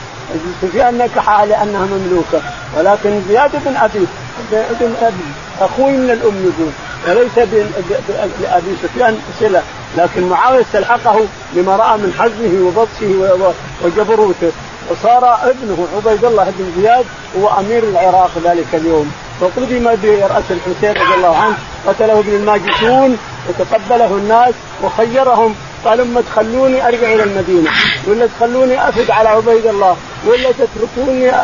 سفيان 0.61 0.97
نكحها 0.97 1.45
لانها 1.45 1.85
مملوكة 1.85 2.41
ولكن 2.77 3.21
زياد 3.29 3.51
بن 3.65 3.75
أبي 3.75 4.07
بن 4.51 4.93
أبي 5.01 5.23
أخوي 5.61 5.91
من 5.91 6.09
الأم 6.09 6.51
يقول 6.53 6.71
وليس 7.07 7.49
بابي 8.41 8.75
سفيان 8.83 9.17
صلة 9.39 9.61
لكن 9.97 10.29
معاوية 10.29 10.61
استلحقه 10.61 11.19
لما 11.55 11.75
رأى 11.75 11.97
من 11.97 12.13
حزمه 12.19 12.67
وبطشه 12.67 13.39
وجبروته. 13.83 14.51
وصار 14.91 15.39
ابنه 15.43 15.87
عبيد 15.95 16.25
الله 16.25 16.53
بن 16.57 16.81
زياد 16.81 17.05
هو 17.39 17.49
أمير 17.59 17.83
العراق 17.83 18.31
ذلك 18.43 18.67
اليوم. 18.73 19.11
وقدم 19.41 19.83
براس 19.83 20.43
الحسين 20.49 21.03
رضي 21.03 21.15
الله 21.17 21.37
عنه 21.37 21.57
قتله 21.87 22.19
ابن 22.19 22.35
الماجشون 22.35 23.17
وتقبله 23.49 24.05
الناس 24.05 24.53
وخيرهم 24.83 25.55
قال 25.85 26.01
اما 26.01 26.21
تخلوني 26.21 26.87
أرجع 26.87 27.13
إلى 27.13 27.23
المدينة 27.23 27.71
ولا 28.07 28.27
تخلوني 28.27 28.89
أفد 28.89 29.11
على 29.11 29.29
عبيد 29.29 29.65
الله 29.65 29.95
ولا 30.27 30.49
تتركوني 30.51 31.35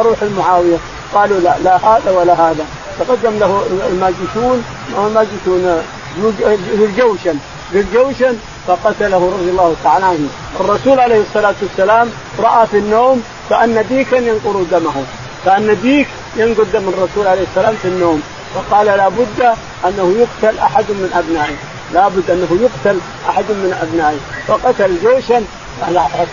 أروح 0.00 0.22
المعاوية. 0.22 0.76
قالوا 1.14 1.40
لا 1.40 1.54
لا 1.64 1.76
هذا 1.76 2.10
ولا 2.10 2.32
هذا. 2.32 2.64
تقدم 2.98 3.38
له 3.38 3.66
الماجشون 3.90 4.64
الماجشون 4.98 5.82
ذو 6.20 6.84
الجوشن 6.84 7.36
ذو 7.74 7.80
الجوشن 7.80 8.36
فقتله 8.66 9.32
رضي 9.38 9.50
الله 9.50 9.74
تعالى 9.84 10.04
عنه. 10.04 10.28
الرسول 10.60 11.00
عليه 11.00 11.20
الصلاة 11.20 11.54
والسلام 11.62 12.10
رأى 12.38 12.66
في 12.66 12.78
النوم 12.78 13.22
كان 13.50 13.84
ديكا 13.88 14.16
ينقر 14.16 14.62
دمه. 14.70 15.04
كان 15.44 15.78
ديك 15.82 16.08
ينقر 16.36 16.62
دم 16.72 16.88
الرسول 16.88 17.26
عليه 17.26 17.42
السلام 17.42 17.74
في 17.82 17.88
النوم. 17.88 18.22
فقال 18.54 18.86
لا 18.86 19.08
بد 19.08 19.40
أنه 19.84 20.14
يقتل 20.18 20.58
أحد 20.58 20.84
من 20.88 21.10
أبنائه. 21.14 21.73
لابد 21.94 22.30
أنه 22.30 22.48
يقتل 22.62 22.98
أحد 23.28 23.44
من 23.48 23.78
أبنائه. 23.82 24.18
فقتل 24.48 24.96
جيشا 25.02 25.44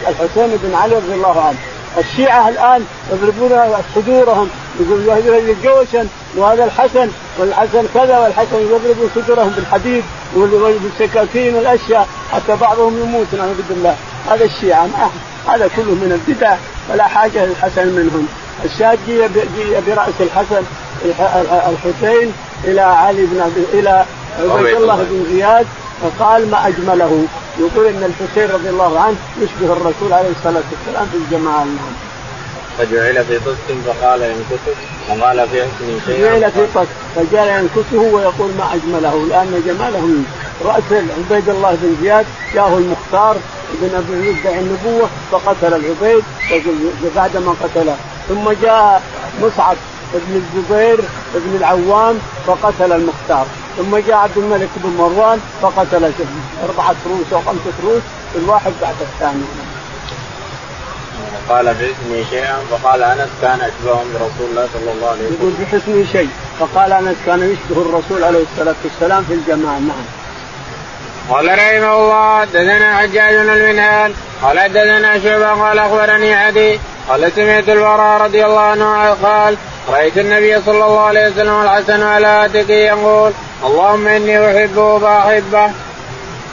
الحسين 0.08 0.58
بن 0.64 0.76
علي 0.76 0.96
رضي 0.96 1.14
الله 1.14 1.42
عنه. 1.42 1.58
الشيعة 1.98 2.50
الآن 2.50 2.86
يضربون 3.12 3.52
صدورهم 3.96 4.50
يقول 4.80 5.10
هذا 5.10 5.56
جوشا 5.64 6.08
وهذا 6.38 6.64
الحسن 6.64 7.10
والحسن 7.40 7.86
كذا 7.94 8.18
والحسن 8.20 8.56
يضربون 8.56 9.10
صدورهم 9.16 9.50
بالحديد. 9.50 10.04
والسكاكين 10.36 11.56
والأشياء 11.56 12.08
حتى 12.32 12.56
بعضهم 12.56 13.00
يموت. 13.02 13.28
نعوذ 13.38 13.62
بالله. 13.70 13.96
هذا 14.30 14.46
الشيعة 14.46 14.88
هذا 15.48 15.70
كله 15.76 15.94
من 15.94 16.22
البدع 16.28 16.56
ولا 16.92 17.08
حاجة 17.08 17.46
للحسن 17.46 17.88
منهم. 17.88 18.28
الشاهد 18.66 19.00
جي 19.08 19.18
برأس 19.88 20.14
الحسن 20.20 20.64
الحسين 21.70 22.34
إلى 22.64 22.82
علي 22.82 23.26
بن 23.26 23.52
إلى 23.74 24.06
عبيد 24.40 24.76
الله 24.76 24.96
بن 24.96 25.26
زياد 25.32 25.68
فقال 26.02 26.52
ما 26.52 26.68
أجمله. 26.68 27.26
يقول 27.60 27.88
إن 27.88 28.04
الحسين 28.04 28.50
رضي 28.50 28.70
الله 28.70 29.00
عنه 29.00 29.16
يشبه 29.42 29.74
الرسول 29.74 30.14
عليه 30.14 30.30
الصلاة 30.30 30.64
والسلام 30.72 31.08
في 31.12 31.18
الجمال 31.18 31.68
نعم. 31.68 31.94
فجعل 32.78 33.26
في 33.26 33.40
طست 33.40 33.88
فقال 33.88 34.22
ينكته 34.22 34.76
وقال 35.10 35.48
في 35.50 35.62
حسن 35.62 36.00
شيء 36.06 36.22
جعل 36.22 36.52
في 36.52 36.66
طست 36.76 36.88
فجعل 37.16 37.48
ينكته 37.48 38.00
ويقول 38.00 38.52
ما 38.58 38.74
أجمله. 38.74 39.26
لأن 39.30 39.64
جماله 39.68 40.24
رأس 40.66 40.84
عبيد 40.92 41.50
الله 41.50 41.78
بن 41.82 41.96
زياد 42.02 42.26
جاءه 42.54 42.78
المختار 42.78 43.36
بن 43.82 43.96
أبي 43.96 44.28
يدعي 44.30 44.60
النبوة 44.60 45.10
فقتل 45.32 45.74
العبيد 45.74 46.24
بعد 47.16 47.38
ما 47.38 47.56
قتله. 47.64 47.96
ثم 48.30 48.52
جاء 48.62 49.02
مصعب 49.42 49.78
بن 50.14 50.36
الزبير 50.36 51.00
بن 51.34 51.56
العوام 51.56 52.20
فقتل 52.48 52.92
المختار. 52.94 53.46
ثم 53.78 53.98
جاء 53.98 54.18
عبد 54.18 54.38
الملك 54.38 54.70
بن 54.76 54.90
مروان 54.90 55.40
فقتل 55.62 56.12
أربعة 56.64 56.96
رؤوس 57.06 57.34
أو 57.34 57.42
خمسة 57.42 57.74
رؤوس 57.84 58.02
الواحد 58.36 58.72
بعد 58.82 58.96
الثاني. 59.02 59.44
قال 61.50 61.66
باسمي 61.66 62.26
شيئا. 62.30 62.58
فقال 62.72 63.04
أنس 63.04 63.30
كان 63.42 63.62
اشبه 63.62 63.94
برسول 63.94 64.50
الله 64.50 64.68
صلى 64.74 64.92
الله 64.92 65.10
عليه 65.10 65.22
وسلم. 65.22 65.38
يقول 65.40 65.54
بحسني 65.60 66.08
شيء. 66.12 66.30
فقال 66.60 66.94
أنس 66.94 67.18
كان 67.26 67.40
يشبه 67.40 67.82
الرسول 67.82 68.24
عليه 68.24 68.44
الصلاة 68.52 68.76
والسلام 68.84 69.24
في 69.24 69.34
الجمال 69.34 69.88
نعم. 69.88 70.06
قال 71.30 71.46
رحمه 71.46 71.94
الله 71.94 72.44
دثنا 72.46 72.98
حجاج 72.98 73.36
بن 73.36 73.50
المنهال. 73.50 74.14
قال 74.42 74.74
دثنا 74.74 75.20
شعبة 75.20 75.64
قال 75.64 75.80
أخبرني 75.80 76.34
عدي. 76.34 76.80
قال 77.10 77.32
سمعت 77.36 77.70
البراء 77.70 78.22
رضي 78.22 78.46
الله 78.46 78.62
عنه 78.62 79.10
قال 79.10 79.58
رأيت 79.90 80.18
النبي 80.18 80.62
صلى 80.62 80.86
الله 80.86 81.00
عليه 81.00 81.30
وسلم 81.30 81.54
والحسن 81.54 82.04
على 82.04 82.28
هاتفه 82.28 82.74
يقول 82.74 83.32
اللهم 83.66 84.08
إني 84.08 84.48
احبه 84.48 85.00
فاحبه. 85.00 85.72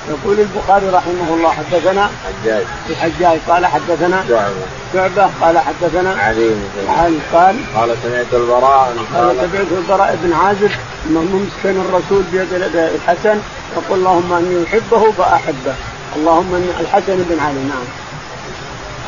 يقول 0.08 0.40
البخاري 0.40 0.86
رحمه 0.86 1.34
الله 1.34 1.50
حدثنا 1.50 2.10
حجاج. 2.24 2.64
الحجاج 2.90 3.38
قال 3.48 3.66
حدثنا 3.66 4.24
شعبة. 4.28 4.66
شعبة 4.94 5.30
قال 5.40 5.58
حدثنا 5.58 6.10
علي. 6.22 6.56
علي 6.88 7.18
قال 7.32 7.56
قال 7.76 7.96
سمعت 8.02 8.26
البراء 8.32 8.96
قال 9.14 9.36
سمعت 9.36 9.66
البراء 9.78 10.18
بن 10.22 10.32
عازب 10.32 10.70
ممسكن 11.10 11.80
الرسول 11.80 12.22
بيد 12.32 12.52
الحسن 12.74 13.40
يقول 13.76 13.98
اللهم 13.98 14.32
إني 14.32 14.64
أحبه 14.66 15.12
فاحبه 15.12 15.74
اللهم 16.16 16.54
إني 16.54 16.80
الحسن 16.80 17.16
بن 17.30 17.40
علي 17.40 17.64
نعم. 17.64 18.07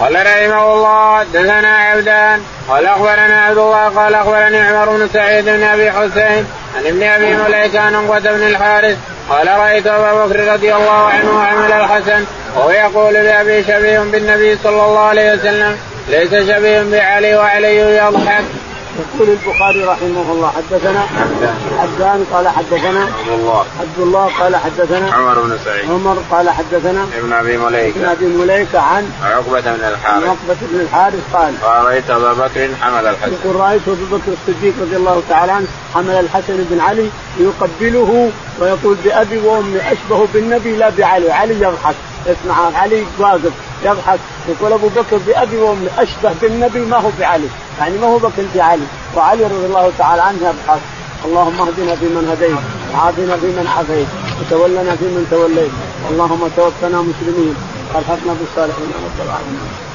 قال 0.01 0.15
رحمه 0.15 0.75
الله 0.75 1.23
دثنا 1.23 1.77
عبدان 1.77 2.43
قال 2.69 2.87
أخبرنا 2.87 3.41
عبد 3.41 3.59
الله 3.59 3.89
قال 3.89 4.15
أخبرني 4.15 4.61
عمر 4.61 4.91
بن 4.91 5.09
سعيد 5.13 5.45
بن 5.45 5.63
أبي 5.63 5.91
حسين 5.91 6.47
عن 6.77 6.87
ابن 6.87 7.03
أبي 7.03 7.35
مليكة 7.37 7.81
عن 7.81 7.95
عقبة 7.95 8.19
بن 8.33 8.47
الحارث 8.47 8.97
قال 9.31 9.49
رأيت 9.49 9.87
أبا 9.87 10.27
بكر 10.27 10.53
رضي 10.53 10.75
الله 10.75 11.09
عنه 11.09 11.37
وعمل 11.37 11.73
الحسن 11.73 12.25
وهو 12.57 12.71
يقول 12.71 13.15
لأبي 13.15 13.65
شبيه 13.65 13.99
بالنبي 13.99 14.59
صلى 14.65 14.85
الله 14.85 15.01
عليه 15.01 15.33
وسلم 15.33 15.79
ليس 16.09 16.31
شبيه 16.31 16.83
بعلي 16.83 17.37
وعلي 17.37 17.97
يضحك 17.97 18.45
يقول 19.01 19.29
البخاري 19.29 19.85
رحمه 19.85 20.33
الله 20.33 20.53
حدثنا 20.57 21.07
حدان 21.79 22.25
قال 22.33 22.49
حدثنا 22.49 23.01
عبد 23.01 23.29
الله. 23.29 23.65
عبد 23.81 23.99
الله 23.99 24.31
قال 24.41 24.57
حدثنا 24.57 25.13
عمر 25.15 25.41
بن 25.41 25.59
سعيد. 25.65 25.91
عمر 25.91 26.23
قال 26.31 26.51
حدثنا 26.51 27.07
ابن 27.19 27.33
أبي 27.33 27.57
مليكة. 27.57 27.97
ابن 27.97 28.05
أبي 28.05 28.27
مليكة 28.27 28.81
عن 28.81 29.13
عقبة 29.25 29.61
بن 29.61 29.85
الحارث. 29.85 30.25
عقبة 30.25 30.57
بن 30.61 30.81
الحارث 30.81 31.21
قال 31.35 31.55
رايت 31.85 32.11
أبا 32.11 32.33
بكر 32.33 32.69
حمل 32.83 33.07
الحسن. 33.07 33.33
يقول 33.33 33.57
رأيت 33.57 33.83
أبو 33.89 34.17
بكر 34.17 34.33
الصديق 34.33 34.75
رضي 34.81 34.97
الله 34.97 35.23
تعالى 35.29 35.53
عنه 35.53 35.67
حمل 35.95 36.15
الحسن 36.15 36.67
بن 36.71 36.81
علي 36.81 37.09
يقبله 37.41 38.31
ويقول 38.59 38.97
بأبي 39.05 39.39
وأمي 39.39 39.81
أشبه 39.93 40.27
بالنبي 40.35 40.77
لا 40.77 40.91
بعلي، 40.99 41.33
علي 41.33 41.55
يضحك. 41.55 41.95
اسمع 42.27 42.79
علي 42.79 43.05
واقف. 43.19 43.53
يضحك 43.85 44.20
يقول 44.49 44.72
أبو 44.72 44.89
بكر 44.89 45.16
بأبي 45.26 45.57
وأمي 45.57 45.89
أشبه 45.99 46.33
بالنبي 46.43 46.81
ما 46.81 46.97
هو 46.97 47.11
بعلي، 47.20 47.49
يعني 47.78 47.99
ما 47.99 48.07
هو 48.07 48.18
بكر 48.18 48.45
بعلي، 48.55 48.87
وعلي 49.16 49.45
رضي 49.45 49.66
الله 49.66 49.93
تعالى 49.99 50.22
عنه 50.22 50.39
يضحك. 50.39 50.81
اللهم 51.24 51.61
اهدنا 51.61 51.95
فيمن 51.97 52.28
هديت 52.31 52.59
وعافنا 52.95 53.37
فيمن 53.37 53.66
عافيت 53.76 54.07
وتولنا 54.41 54.97
فيمن 54.97 55.26
توليت. 55.31 55.70
اللهم 56.11 56.49
توفنا 56.57 57.03
مسلمين 57.03 57.55
والحقنا 57.95 58.33
بالصالحين 58.41 58.91
العالمين. 59.24 59.89